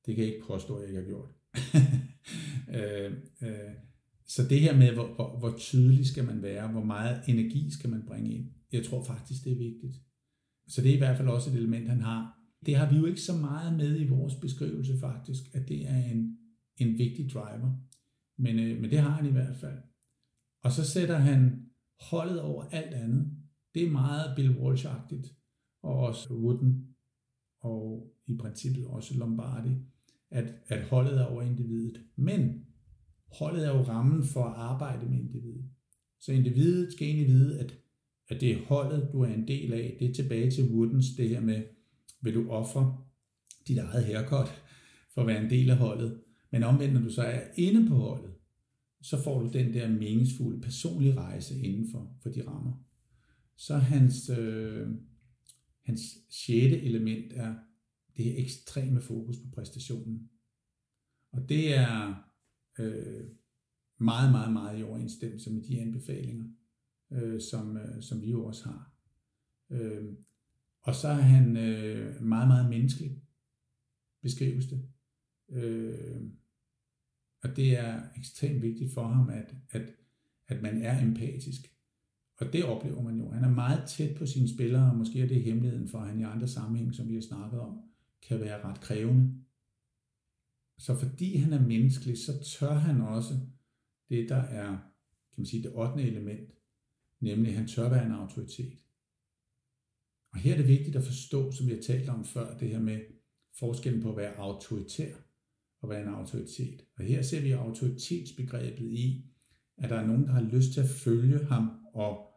det 0.06 0.16
kan 0.16 0.26
jeg 0.26 0.34
ikke 0.34 0.48
påstå, 0.48 0.76
at 0.76 0.82
jeg 0.82 0.90
ikke 0.90 1.02
har 1.02 1.08
gjort. 1.08 1.30
øh, 2.78 3.12
øh, 3.42 3.74
så 4.26 4.48
det 4.50 4.60
her 4.60 4.78
med, 4.78 4.94
hvor, 4.94 5.16
hvor, 5.16 5.40
hvor 5.40 5.58
tydelig 5.58 6.06
skal 6.06 6.26
man 6.26 6.42
være, 6.42 6.72
hvor 6.72 6.84
meget 6.84 7.22
energi 7.28 7.72
skal 7.72 7.90
man 7.90 8.04
bringe 8.08 8.34
ind, 8.34 8.52
jeg 8.72 8.86
tror 8.86 9.04
faktisk, 9.04 9.44
det 9.44 9.52
er 9.52 9.58
vigtigt. 9.58 9.96
Så 10.68 10.82
det 10.82 10.92
er 10.92 10.96
i 10.96 10.98
hvert 10.98 11.18
fald 11.18 11.28
også 11.28 11.50
et 11.50 11.56
element, 11.56 11.90
han 11.90 12.02
har. 12.02 12.40
Det 12.66 12.76
har 12.76 12.90
vi 12.92 12.98
jo 12.98 13.06
ikke 13.06 13.22
så 13.22 13.38
meget 13.38 13.78
med 13.78 14.00
i 14.00 14.08
vores 14.08 14.36
beskrivelse 14.36 15.00
faktisk, 15.00 15.44
at 15.54 15.68
det 15.68 15.88
er 15.88 16.06
en, 16.06 16.38
en 16.78 16.98
vigtig 16.98 17.30
driver. 17.34 17.78
Men, 18.38 18.60
øh, 18.60 18.82
men 18.82 18.90
det 18.90 19.00
har 19.00 19.10
han 19.10 19.26
i 19.26 19.32
hvert 19.32 19.56
fald. 19.56 19.78
Og 20.64 20.72
så 20.72 20.86
sætter 20.86 21.18
han 21.18 21.66
holdet 22.10 22.42
over 22.42 22.64
alt 22.64 22.94
andet. 22.94 23.38
Det 23.74 23.84
er 23.84 23.92
meget 23.92 24.36
Bill 24.36 24.58
walsh 24.58 24.86
og 25.84 26.00
også 26.00 26.34
Wooden, 26.34 26.96
og 27.62 28.14
i 28.28 28.38
princippet 28.38 28.88
også 28.88 29.18
Lombardi, 29.18 29.76
at, 30.32 30.54
at 30.68 30.84
holdet 30.84 31.20
er 31.20 31.26
over 31.26 31.42
individet. 31.42 32.02
Men 32.16 32.66
holdet 33.32 33.66
er 33.66 33.70
jo 33.70 33.82
rammen 33.82 34.24
for 34.24 34.44
at 34.44 34.54
arbejde 34.56 35.10
med 35.10 35.20
individet. 35.20 35.66
Så 36.20 36.32
individet 36.32 36.94
skal 36.94 37.08
egentlig 37.08 37.28
vide, 37.28 37.60
at, 37.60 37.78
at 38.28 38.42
det 38.42 38.52
er 38.52 38.66
holdet, 38.66 39.10
du 39.14 39.22
er 39.22 39.34
en 39.34 39.48
del 39.48 39.74
af. 39.74 39.98
Det 40.00 40.10
er 40.10 40.14
tilbage 40.14 40.52
til 40.52 40.64
Woodens, 40.64 41.06
det 41.18 41.30
her 41.30 41.42
med, 41.42 41.64
vil 42.22 42.34
du 42.34 42.50
ofre 42.50 42.98
dit 43.68 43.78
eget 43.78 44.06
haircut 44.06 44.64
for 45.14 45.22
at 45.22 45.28
være 45.28 45.44
en 45.44 45.50
del 45.50 45.70
af 45.70 45.78
holdet. 45.78 46.22
Men 46.52 46.64
omvendt, 46.64 46.94
når 46.94 47.02
du 47.02 47.10
så 47.10 47.22
er 47.22 47.42
inde 47.56 47.88
på 47.88 47.96
holdet, 47.96 48.32
så 49.02 49.24
får 49.24 49.40
du 49.40 49.50
den 49.54 49.74
der 49.74 49.90
meningsfulde 49.90 50.62
personlige 50.62 51.16
rejse 51.16 51.62
inden 51.62 51.92
for, 51.92 52.18
for 52.22 52.30
de 52.30 52.48
rammer. 52.48 52.84
Så 53.58 53.78
hans, 53.78 54.30
øh, 54.30 54.88
hans 55.84 56.02
sjette 56.30 56.82
element 56.82 57.34
er 57.36 57.56
det 58.18 58.26
her 58.26 58.44
ekstreme 58.44 59.02
fokus 59.02 59.38
på 59.38 59.50
præstationen. 59.52 60.30
Og 61.32 61.50
det 61.50 61.74
er 61.76 62.24
øh, 62.80 63.28
meget, 64.00 64.32
meget, 64.32 64.54
meget 64.54 64.80
i 64.80 64.84
overensstemmelse 64.84 65.52
med 65.52 65.64
de 65.64 65.82
anbefalinger, 65.82 66.46
øh, 67.12 67.42
som, 67.42 67.78
øh, 67.78 68.04
som 68.04 68.22
vi 68.22 68.32
jo 68.32 68.46
også 68.46 68.66
har. 68.66 68.94
Øh, 69.70 70.14
og 70.82 70.96
så 70.96 71.08
er 71.08 71.22
han 71.22 71.58
øh, 71.58 72.22
meget, 72.22 72.48
meget 72.48 72.70
menneskelig, 72.70 73.22
beskrives 74.22 74.66
det. 74.66 74.90
Øh, 75.50 76.22
og 77.44 77.56
det 77.56 77.78
er 77.78 78.02
ekstremt 78.18 78.62
vigtigt 78.62 78.94
for 78.94 79.08
ham, 79.08 79.30
at, 79.30 79.56
at, 79.70 79.82
at 80.48 80.62
man 80.62 80.82
er 80.82 81.02
empatisk. 81.02 81.62
Og 82.38 82.54
det 82.54 82.66
oplever 82.66 83.02
man 83.02 83.18
jo. 83.18 83.32
Han 83.32 83.44
er 83.44 83.50
meget 83.50 83.90
tæt 83.90 84.18
på 84.18 84.26
sine 84.26 84.50
spillere, 84.50 84.92
og 84.92 84.98
måske 84.98 85.22
er 85.22 85.28
det 85.28 85.44
hemmeligheden 85.44 85.88
for, 85.88 86.00
at 86.00 86.08
han 86.08 86.20
i 86.20 86.24
andre 86.24 86.48
sammenhæng, 86.48 86.96
som 86.96 87.08
vi 87.08 87.14
har 87.14 87.22
snakket 87.22 87.60
om, 87.60 87.82
kan 88.28 88.40
være 88.40 88.64
ret 88.64 88.82
krævende. 88.82 89.44
Så 90.78 90.96
fordi 90.96 91.36
han 91.36 91.54
er 91.54 91.68
menneskelig, 91.68 92.18
så 92.18 92.44
tør 92.44 92.74
han 92.74 93.02
også 93.02 93.34
det, 94.10 94.30
der 94.30 94.42
er 94.42 94.78
kan 95.40 95.42
man 95.42 95.46
sige, 95.46 95.64
det 95.64 95.72
8. 95.76 96.04
element, 96.04 96.50
nemlig 97.20 97.58
han 97.58 97.68
tør 97.68 97.90
være 97.90 98.06
en 98.06 98.12
autoritet. 98.12 98.78
Og 100.32 100.40
her 100.40 100.54
er 100.54 100.58
det 100.58 100.68
vigtigt 100.68 100.96
at 100.96 101.04
forstå, 101.04 101.52
som 101.52 101.68
vi 101.68 101.74
har 101.74 101.82
talt 101.82 102.10
om 102.10 102.26
før, 102.26 102.58
det 102.58 102.70
her 102.70 102.80
med 102.80 103.00
forskellen 103.60 104.02
på 104.02 104.12
at 104.12 104.18
være 104.18 104.36
autoritær 104.36 105.16
og 105.82 105.90
være 105.90 106.02
en 106.02 106.08
autoritet. 106.08 106.86
Og 106.98 107.06
her 107.06 107.22
ser 107.22 107.42
vi 107.42 107.52
autoritetsbegrebet 107.52 108.92
i, 108.92 109.26
at 109.78 109.90
der 109.90 109.96
er 109.96 110.08
nogen, 110.08 110.24
der 110.24 110.32
har 110.32 110.42
lyst 110.42 110.74
til 110.74 110.82
at 110.82 110.90
følge 110.90 111.46
ham 111.46 111.86
og, 111.94 112.28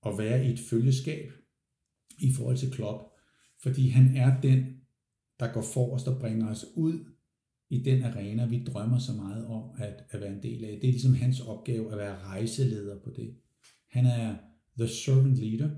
og 0.00 0.18
være 0.18 0.46
i 0.46 0.52
et 0.52 0.60
følgeskab 0.60 1.32
i 2.18 2.32
forhold 2.32 2.56
til 2.56 2.72
Klopp, 2.72 3.12
fordi 3.62 3.88
han 3.88 4.16
er 4.16 4.40
den, 4.40 4.81
der 5.42 5.52
går 5.52 5.62
forrest 5.74 6.08
og 6.08 6.20
bringer 6.20 6.50
os 6.50 6.64
ud 6.76 6.98
i 7.70 7.82
den 7.82 8.02
arena, 8.02 8.46
vi 8.46 8.64
drømmer 8.64 8.98
så 8.98 9.12
meget 9.12 9.46
om 9.46 9.62
at, 9.78 10.04
at 10.10 10.20
være 10.20 10.32
en 10.32 10.42
del 10.42 10.64
af. 10.64 10.78
Det 10.80 10.88
er 10.88 10.92
ligesom 10.92 11.14
hans 11.14 11.40
opgave 11.40 11.92
at 11.92 11.98
være 11.98 12.18
rejseleder 12.18 12.98
på 13.04 13.10
det. 13.16 13.34
Han 13.90 14.06
er 14.06 14.36
the 14.78 14.88
servant 14.88 15.38
leader 15.38 15.70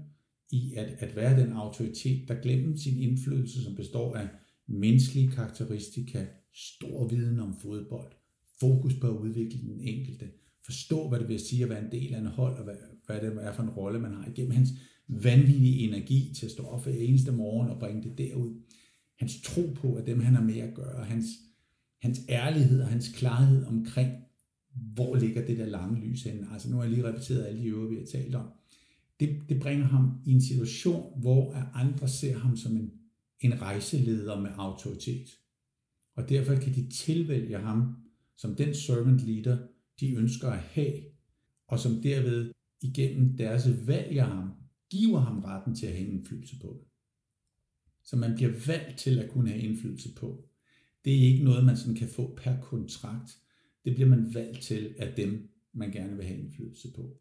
i 0.51 0.75
at, 0.77 0.87
at 0.99 1.17
være 1.17 1.41
den 1.41 1.53
autoritet, 1.53 2.29
der 2.29 2.35
glemmer 2.43 2.77
sin 2.77 2.99
indflydelse, 2.99 3.63
som 3.63 3.75
består 3.75 4.15
af 4.15 4.29
menneskelige 4.67 5.31
karakteristika, 5.31 6.27
stor 6.55 7.09
viden 7.09 7.41
om 7.41 7.57
fodbold, 7.63 8.13
fokus 8.61 8.95
på 9.01 9.07
at 9.07 9.17
udvikle 9.17 9.61
den 9.61 9.81
enkelte, 9.81 10.27
forstå, 10.65 11.09
hvad 11.09 11.21
det 11.21 11.29
vil 11.29 11.41
sige 11.41 11.63
at 11.63 11.71
være 11.71 11.85
en 11.85 11.93
del 11.93 12.15
af 12.15 12.19
en 12.19 12.27
hold, 12.27 12.59
og 12.59 12.65
hvad, 12.65 12.75
hvad 13.07 13.21
det 13.21 13.45
er 13.45 13.53
for 13.53 13.63
en 13.63 13.71
rolle, 13.71 14.01
man 14.01 14.13
har, 14.15 14.27
igennem 14.27 14.53
hans 14.53 14.71
vanvittige 15.09 15.89
energi 15.89 16.35
til 16.37 16.47
at 16.47 16.53
stå 16.53 16.63
op 16.63 16.85
hver 16.85 16.93
eneste 16.93 17.33
morgen 17.33 17.71
og 17.71 17.79
bringe 17.81 18.03
det 18.03 18.19
derud. 18.19 18.61
Hans 19.19 19.41
tro 19.43 19.63
på, 19.75 19.95
at 19.95 20.07
dem 20.07 20.21
han 20.21 20.35
har 20.35 20.43
med 20.43 20.59
at 20.59 20.75
gøre, 20.75 21.05
hans, 21.05 21.27
hans 22.03 22.21
ærlighed 22.29 22.81
og 22.81 22.89
hans 22.89 23.09
klarhed 23.09 23.65
omkring, 23.65 24.13
hvor 24.75 25.17
ligger 25.17 25.47
det 25.47 25.59
der 25.59 25.67
lange 25.67 26.01
lys 26.01 26.23
henne. 26.23 26.49
Altså 26.53 26.71
nu 26.71 26.77
har 26.77 26.83
jeg 26.83 26.93
lige 26.93 27.05
repeteret 27.05 27.45
alle 27.45 27.61
de 27.61 27.67
øvrige, 27.67 27.91
vi 27.91 27.97
har 27.97 28.07
talt 28.07 28.35
om. 28.35 28.47
Det, 29.21 29.43
det 29.49 29.61
bringer 29.61 29.87
ham 29.87 30.21
i 30.27 30.33
en 30.33 30.43
situation, 30.43 31.21
hvor 31.21 31.53
andre 31.75 32.09
ser 32.09 32.39
ham 32.39 32.57
som 32.57 32.77
en, 32.77 32.93
en 33.41 33.63
rejseleder 33.63 34.41
med 34.41 34.51
autoritet. 34.57 35.29
Og 36.15 36.29
derfor 36.29 36.55
kan 36.55 36.75
de 36.75 36.91
tilvælge 36.91 37.59
ham 37.59 37.97
som 38.37 38.55
den 38.55 38.75
servant 38.75 39.21
leader, 39.27 39.59
de 40.01 40.15
ønsker 40.15 40.51
at 40.51 40.59
have, 40.59 40.95
og 41.69 41.79
som 41.79 42.03
derved 42.03 42.53
igennem 42.81 43.37
deres 43.37 43.87
valg 43.87 44.19
af 44.19 44.27
ham, 44.27 44.51
giver 44.91 45.21
ham 45.21 45.39
retten 45.39 45.75
til 45.75 45.87
at 45.87 45.93
have 45.93 46.09
indflydelse 46.09 46.59
på 46.61 46.77
det. 46.81 46.89
Så 48.05 48.17
man 48.17 48.35
bliver 48.35 48.53
valgt 48.67 48.99
til 48.99 49.19
at 49.19 49.31
kunne 49.31 49.49
have 49.49 49.63
indflydelse 49.63 50.15
på. 50.15 50.49
Det 51.05 51.15
er 51.15 51.33
ikke 51.33 51.45
noget, 51.45 51.65
man 51.65 51.77
sådan 51.77 51.95
kan 51.95 52.09
få 52.09 52.35
per 52.37 52.61
kontrakt. 52.61 53.39
Det 53.85 53.95
bliver 53.95 54.09
man 54.09 54.35
valgt 54.35 54.63
til 54.63 54.95
af 54.99 55.15
dem, 55.17 55.51
man 55.73 55.91
gerne 55.91 56.17
vil 56.17 56.27
have 56.27 56.39
indflydelse 56.39 56.89
på. 56.97 57.21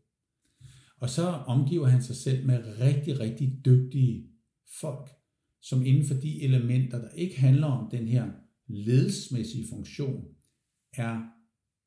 Og 0.97 1.09
så 1.09 1.27
omgiver 1.27 1.87
han 1.87 2.03
sig 2.03 2.15
selv 2.15 2.45
med 2.45 2.79
rigtig, 2.79 3.19
rigtig 3.19 3.61
dygtige 3.65 4.29
folk, 4.81 5.09
som 5.61 5.85
inden 5.85 6.05
for 6.05 6.13
de 6.13 6.41
elementer, 6.41 7.01
der 7.01 7.09
ikke 7.09 7.39
handler 7.39 7.67
om 7.67 7.89
den 7.91 8.07
her 8.07 8.31
ledelsesmæssige 8.67 9.67
funktion, 9.69 10.23
er 10.93 11.21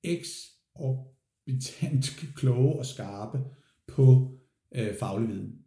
eksorbitant 0.02 2.04
kloge 2.36 2.78
og 2.78 2.86
skarpe 2.86 3.38
på 3.86 4.38
øh, 4.74 4.98
faglig 4.98 5.28
viden. 5.28 5.58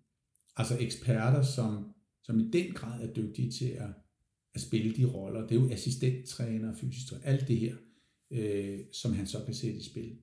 Altså 0.56 0.78
eksperter, 0.80 1.42
som, 1.42 1.89
som 2.30 2.40
i 2.40 2.50
den 2.50 2.74
grad 2.74 3.02
er 3.02 3.14
dygtige 3.14 3.52
til 3.52 3.66
at, 3.66 3.90
at 4.54 4.62
spille 4.62 4.96
de 4.96 5.06
roller. 5.06 5.48
Det 5.48 5.58
er 5.58 5.62
jo 5.62 5.70
assistenttræner, 5.70 6.76
fysisk 6.76 7.08
træner, 7.08 7.26
alt 7.26 7.48
det 7.48 7.58
her, 7.58 7.76
øh, 8.32 8.80
som 8.94 9.14
han 9.14 9.28
så 9.28 9.44
kan 9.46 9.54
sætte 9.54 9.78
i 9.78 9.84
spil. 9.84 10.18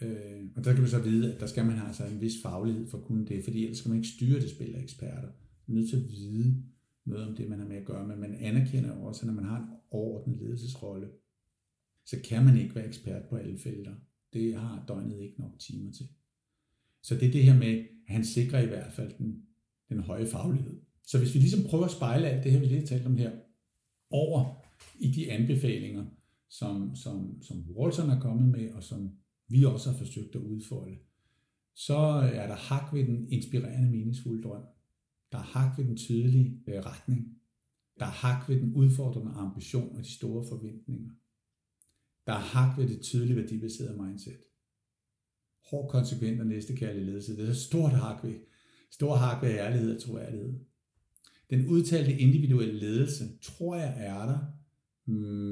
Øh, 0.00 0.44
og 0.56 0.64
der 0.64 0.72
kan 0.72 0.80
man 0.80 0.90
så 0.90 1.02
vide, 1.02 1.34
at 1.34 1.40
der 1.40 1.46
skal 1.46 1.66
man 1.66 1.72
altså 1.72 1.82
have 1.82 1.88
altså 1.88 2.04
en 2.04 2.20
vis 2.20 2.42
faglighed 2.42 2.86
for 2.86 2.98
at 2.98 3.04
kunne 3.04 3.26
det, 3.26 3.44
fordi 3.44 3.62
ellers 3.62 3.78
skal 3.78 3.88
man 3.88 3.98
ikke 3.98 4.08
styre 4.08 4.40
det 4.40 4.50
spil 4.50 4.74
af 4.74 4.82
eksperter. 4.82 5.28
Man 5.66 5.76
er 5.76 5.80
nødt 5.80 5.90
til 5.90 5.96
at 5.96 6.08
vide, 6.08 6.62
noget 7.04 7.28
om 7.28 7.36
det, 7.36 7.48
man 7.48 7.58
har 7.58 7.66
med 7.66 7.76
at 7.76 7.84
gøre, 7.84 8.06
men 8.06 8.20
man 8.20 8.34
anerkender 8.34 8.92
også, 8.92 9.22
at 9.22 9.26
når 9.26 9.34
man 9.34 9.44
har 9.44 9.58
en 9.58 9.68
overordnet 9.90 10.38
ledelsesrolle, 10.38 11.08
så 12.04 12.16
kan 12.24 12.44
man 12.44 12.56
ikke 12.56 12.74
være 12.74 12.86
ekspert 12.86 13.28
på 13.28 13.36
alle 13.36 13.58
felter. 13.58 13.94
Det 14.32 14.54
har 14.54 14.84
døgnet 14.88 15.20
ikke 15.20 15.40
nok 15.40 15.58
timer 15.58 15.92
til. 15.92 16.06
Så 17.02 17.14
det 17.14 17.28
er 17.28 17.32
det 17.32 17.44
her 17.44 17.58
med, 17.58 17.78
at 17.78 18.14
han 18.14 18.24
sikrer 18.24 18.60
i 18.60 18.66
hvert 18.66 18.92
fald 18.92 19.12
den, 19.18 19.42
den 19.88 19.98
høje 19.98 20.26
faglighed. 20.26 20.80
Så 21.06 21.18
hvis 21.18 21.34
vi 21.34 21.38
ligesom 21.38 21.64
prøver 21.70 21.84
at 21.84 21.90
spejle 21.90 22.28
alt 22.28 22.44
det 22.44 22.52
her, 22.52 22.60
vi 22.60 22.66
lige 22.66 22.78
har 22.78 22.86
talt 22.86 23.06
om 23.06 23.16
her, 23.16 23.30
over 24.10 24.64
i 24.98 25.10
de 25.10 25.32
anbefalinger, 25.32 26.04
som, 26.48 26.96
som, 26.96 27.42
som 27.42 27.64
Walton 27.76 28.10
er 28.10 28.20
kommet 28.20 28.48
med, 28.48 28.72
og 28.72 28.82
som 28.82 29.10
vi 29.48 29.64
også 29.64 29.90
har 29.90 29.98
forsøgt 29.98 30.34
at 30.34 30.40
udfolde, 30.40 30.98
så 31.74 31.96
er 32.34 32.46
der 32.46 32.54
hak 32.54 32.94
ved 32.94 33.06
den 33.06 33.32
inspirerende, 33.32 33.90
meningsfulde 33.90 34.42
drøm. 34.42 34.62
Der 35.32 35.38
er 35.38 35.42
hak 35.42 35.78
ved 35.78 35.84
den 35.84 35.96
tydelige 35.96 36.62
øh, 36.66 36.74
retning. 36.74 37.38
Der 37.98 38.06
er 38.06 38.10
hak 38.10 38.48
ved 38.48 38.60
den 38.60 38.74
udfordrende 38.74 39.32
ambition 39.32 39.96
og 39.96 40.04
de 40.04 40.14
store 40.14 40.44
forventninger. 40.48 41.10
Der 42.26 42.32
er 42.32 42.38
hak 42.38 42.78
ved 42.78 42.88
det 42.88 43.00
tydelige 43.00 43.36
værdibaserede 43.36 44.02
mindset. 44.02 44.38
Hård 45.70 45.90
konsekvent 45.90 46.40
og 46.40 46.46
næstekærlig 46.46 47.02
ledelse. 47.02 47.36
Det 47.36 47.48
er 47.48 47.52
stort 47.52 47.92
hak 47.92 48.24
ved. 48.24 48.34
Stor 48.90 49.14
hak 49.14 49.42
ved 49.42 49.50
ærlighed 49.50 49.96
og 49.96 50.02
troværdighed. 50.02 50.54
Den 51.50 51.66
udtalte 51.66 52.18
individuelle 52.18 52.78
ledelse, 52.78 53.24
tror 53.42 53.76
jeg 53.76 53.94
er 53.98 54.26
der, 54.26 54.38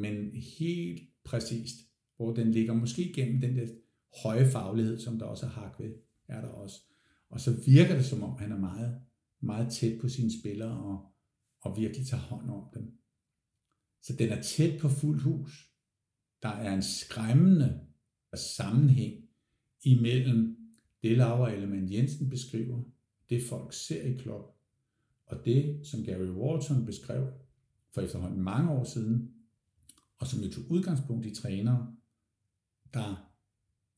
men 0.00 0.30
helt 0.58 1.02
præcist, 1.24 1.76
hvor 2.16 2.34
den 2.34 2.50
ligger 2.50 2.74
måske 2.74 3.12
gennem 3.12 3.40
den 3.40 3.56
der 3.56 3.66
høje 4.22 4.50
faglighed, 4.50 4.98
som 4.98 5.18
der 5.18 5.26
også 5.26 5.46
er 5.46 5.50
hak 5.50 5.80
ved, 5.80 5.94
er 6.28 6.40
der 6.40 6.48
også. 6.48 6.80
Og 7.30 7.40
så 7.40 7.62
virker 7.66 7.96
det 7.96 8.04
som 8.04 8.22
om, 8.22 8.38
han 8.38 8.52
er 8.52 8.58
meget, 8.58 9.00
meget 9.40 9.72
tæt 9.72 10.00
på 10.00 10.08
sine 10.08 10.40
spillere 10.40 10.78
og, 10.78 11.12
og 11.60 11.76
virkelig 11.76 12.06
tager 12.06 12.22
hånd 12.22 12.50
om 12.50 12.64
dem. 12.74 12.98
Så 14.02 14.16
den 14.16 14.28
er 14.28 14.42
tæt 14.42 14.80
på 14.80 14.88
fuld 14.88 15.20
hus. 15.20 15.70
Der 16.42 16.48
er 16.48 16.74
en 16.74 16.82
skræmmende 16.82 17.80
sammenhæng 18.34 19.24
imellem 19.82 20.56
det 21.02 21.16
Laura 21.16 21.52
Element 21.52 21.90
Jensen 21.90 22.30
beskriver, 22.30 22.82
det 23.28 23.42
folk 23.48 23.72
ser 23.72 24.02
i 24.02 24.12
klub, 24.12 24.53
og 25.26 25.44
det, 25.44 25.86
som 25.86 26.04
Gary 26.04 26.28
Walton 26.28 26.86
beskrev 26.86 27.32
for 27.90 28.00
efterhånden 28.00 28.42
mange 28.42 28.70
år 28.70 28.84
siden, 28.84 29.30
og 30.18 30.26
som 30.26 30.40
jo 30.40 30.50
tog 30.50 30.64
udgangspunkt 30.70 31.26
i 31.26 31.34
trænere, 31.34 31.94
der 32.94 33.30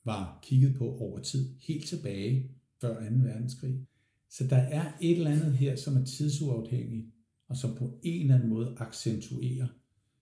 var 0.05 0.39
kigget 0.43 0.75
på 0.75 0.97
over 0.97 1.19
tid, 1.19 1.55
helt 1.61 1.87
tilbage 1.87 2.51
før 2.81 3.11
2. 3.11 3.17
verdenskrig. 3.17 3.87
Så 4.31 4.47
der 4.47 4.57
er 4.57 4.93
et 5.01 5.17
eller 5.17 5.31
andet 5.31 5.57
her, 5.57 5.77
som 5.77 5.97
er 5.97 6.05
tidsuafhængigt, 6.05 7.07
og 7.49 7.57
som 7.57 7.77
på 7.77 8.01
en 8.03 8.21
eller 8.21 8.35
anden 8.35 8.49
måde 8.49 8.75
accentuerer, 8.79 9.67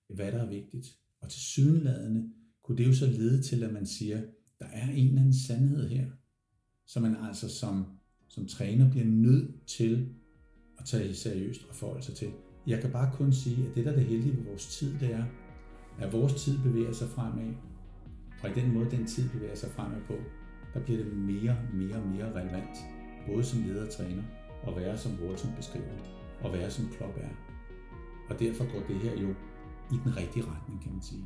hvad 0.09 0.32
der 0.32 0.38
er 0.38 0.48
vigtigt. 0.48 0.98
Og 1.20 1.30
til 1.30 1.40
sydenladende 1.40 2.30
kunne 2.62 2.78
det 2.78 2.86
jo 2.86 2.94
så 2.94 3.07
lede 3.07 3.42
til, 3.42 3.64
at 3.64 3.72
man 3.72 3.86
siger, 3.86 4.22
der 4.59 4.66
er 4.66 4.90
en 4.90 5.07
eller 5.09 5.20
anden 5.20 5.34
sandhed 5.34 5.88
her, 5.88 6.11
som 6.86 7.02
man 7.02 7.16
altså 7.16 7.48
som, 7.48 7.84
som 8.28 8.46
træner 8.46 8.90
bliver 8.90 9.07
nødt 9.07 9.66
til 9.66 10.14
at 10.79 10.85
tage 10.85 11.14
seriøst 11.14 11.66
og 11.68 11.75
forholde 11.75 12.03
sig 12.03 12.14
til. 12.14 12.33
Jeg 12.66 12.81
kan 12.81 12.93
bare 12.93 13.11
kun 13.14 13.33
sige, 13.33 13.66
at 13.68 13.75
det, 13.75 13.85
der 13.85 13.93
er 13.93 13.97
det 13.97 14.05
heldige 14.05 14.37
ved 14.37 14.45
vores 14.45 14.79
tid, 14.79 14.99
det 15.01 15.14
er, 15.14 15.25
at 15.99 16.12
vores 16.12 16.35
tid 16.35 16.59
bevæger 16.62 16.93
sig 16.93 17.09
fremad. 17.09 17.55
Og 18.43 18.51
i 18.51 18.53
den 18.53 18.75
måde, 18.75 18.91
den 18.91 19.07
tid 19.07 19.29
bevæger 19.29 19.55
sig 19.55 19.70
fremad 19.70 20.01
på, 20.07 20.14
der 20.75 20.81
bliver 20.81 21.05
det 21.05 21.16
mere, 21.16 21.57
mere 21.75 21.97
og 21.97 22.07
mere 22.07 22.33
relevant, 22.33 22.77
både 23.27 23.45
som 23.45 23.62
leder 23.62 23.87
og 23.87 23.93
træner, 23.93 24.22
og 24.62 24.77
være 24.77 24.99
som 24.99 25.12
Walton 25.22 25.53
beskriver, 25.57 25.87
og 26.41 26.53
være 26.53 26.70
som 26.70 26.89
Klopp 26.89 27.16
er. 27.16 27.29
Og 28.31 28.41
derfor 28.41 28.64
går 28.72 28.87
det 28.89 28.97
her 28.97 29.20
jo 29.20 29.29
i 29.93 29.97
den 30.05 30.16
rigtige 30.16 30.45
retning, 30.45 30.83
kan 30.83 30.93
man 30.93 31.03
sige. 31.03 31.25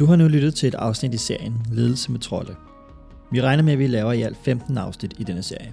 Du 0.00 0.06
har 0.06 0.16
nu 0.16 0.28
lyttet 0.28 0.54
til 0.54 0.66
et 0.66 0.74
afsnit 0.74 1.14
i 1.14 1.16
serien 1.16 1.66
Ledelse 1.72 2.12
med 2.12 2.20
trolde. 2.20 2.54
Vi 3.32 3.40
regner 3.40 3.62
med, 3.62 3.72
at 3.72 3.78
vi 3.78 3.86
laver 3.86 4.12
i 4.12 4.22
alt 4.22 4.36
15 4.42 4.78
afsnit 4.78 5.14
i 5.18 5.24
denne 5.24 5.42
serie. 5.42 5.72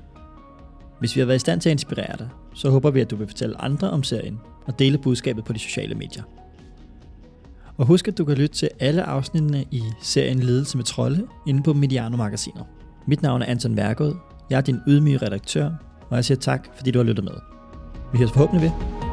Hvis 1.00 1.16
vi 1.16 1.22
har 1.22 1.26
været 1.26 1.36
i 1.36 1.40
stand 1.40 1.62
til 1.62 1.70
at 1.70 1.72
inspirere 1.72 2.18
dig, 2.18 2.30
så 2.54 2.70
håber 2.70 2.92
vi, 2.92 3.02
at 3.02 3.12
du 3.12 3.16
vil 3.16 3.28
fortælle 3.28 3.62
andre 3.62 3.90
om 3.90 4.04
serien 4.04 4.40
og 4.66 4.80
dele 4.80 4.98
budskabet 4.98 5.46
på 5.46 5.54
de 5.54 5.60
sociale 5.60 5.96
medier. 5.96 6.24
Og 7.78 7.86
husk, 7.86 8.08
at 8.08 8.18
du 8.18 8.26
kan 8.26 8.38
lytte 8.38 8.56
til 8.56 8.70
alle 8.80 9.04
afsnittene 9.04 9.66
i 9.72 9.82
serien 10.02 10.40
Ledelse 10.40 10.78
med 10.78 10.86
Trolde 10.86 11.28
inde 11.48 11.64
på 11.64 11.74
Mediano 11.74 12.18
Magasinet. 12.18 12.66
Mit 13.08 13.22
navn 13.22 13.42
er 13.42 13.46
Anton 13.46 13.78
Værgod, 13.78 14.16
jeg 14.50 14.58
er 14.58 14.62
din 14.62 14.80
ydmyge 14.88 15.18
redaktør, 15.18 15.72
og 16.10 16.16
jeg 16.16 16.26
siger 16.26 16.38
tak, 16.38 16.68
fordi 16.76 16.92
du 16.92 17.00
har 17.00 17.04
lyttet 17.04 17.26
med. 17.26 17.34
Vi 18.12 18.18
høres 18.18 18.32
forhåbentlig 18.32 18.72
ved. 18.72 19.07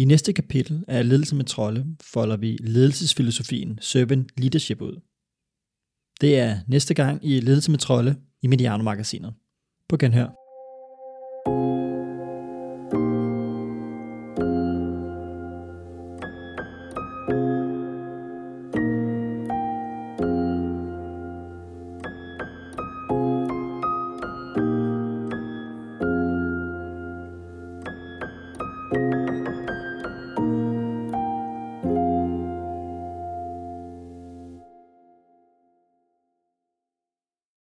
I 0.00 0.04
næste 0.04 0.32
kapitel 0.32 0.84
af 0.88 1.08
Ledelse 1.08 1.36
med 1.36 1.44
Trolde 1.44 1.86
folder 2.00 2.36
vi 2.36 2.56
ledelsesfilosofien 2.60 3.78
Servant 3.80 4.30
Leadership 4.36 4.80
ud. 4.80 5.00
Det 6.20 6.38
er 6.38 6.58
næste 6.68 6.94
gang 6.94 7.26
i 7.26 7.40
Ledelse 7.40 7.70
med 7.70 7.78
Trolde 7.78 8.16
i 8.42 8.46
Mediano 8.46 8.82
Magasinet. 8.82 9.34
På 9.88 9.96
genhør. 9.96 10.39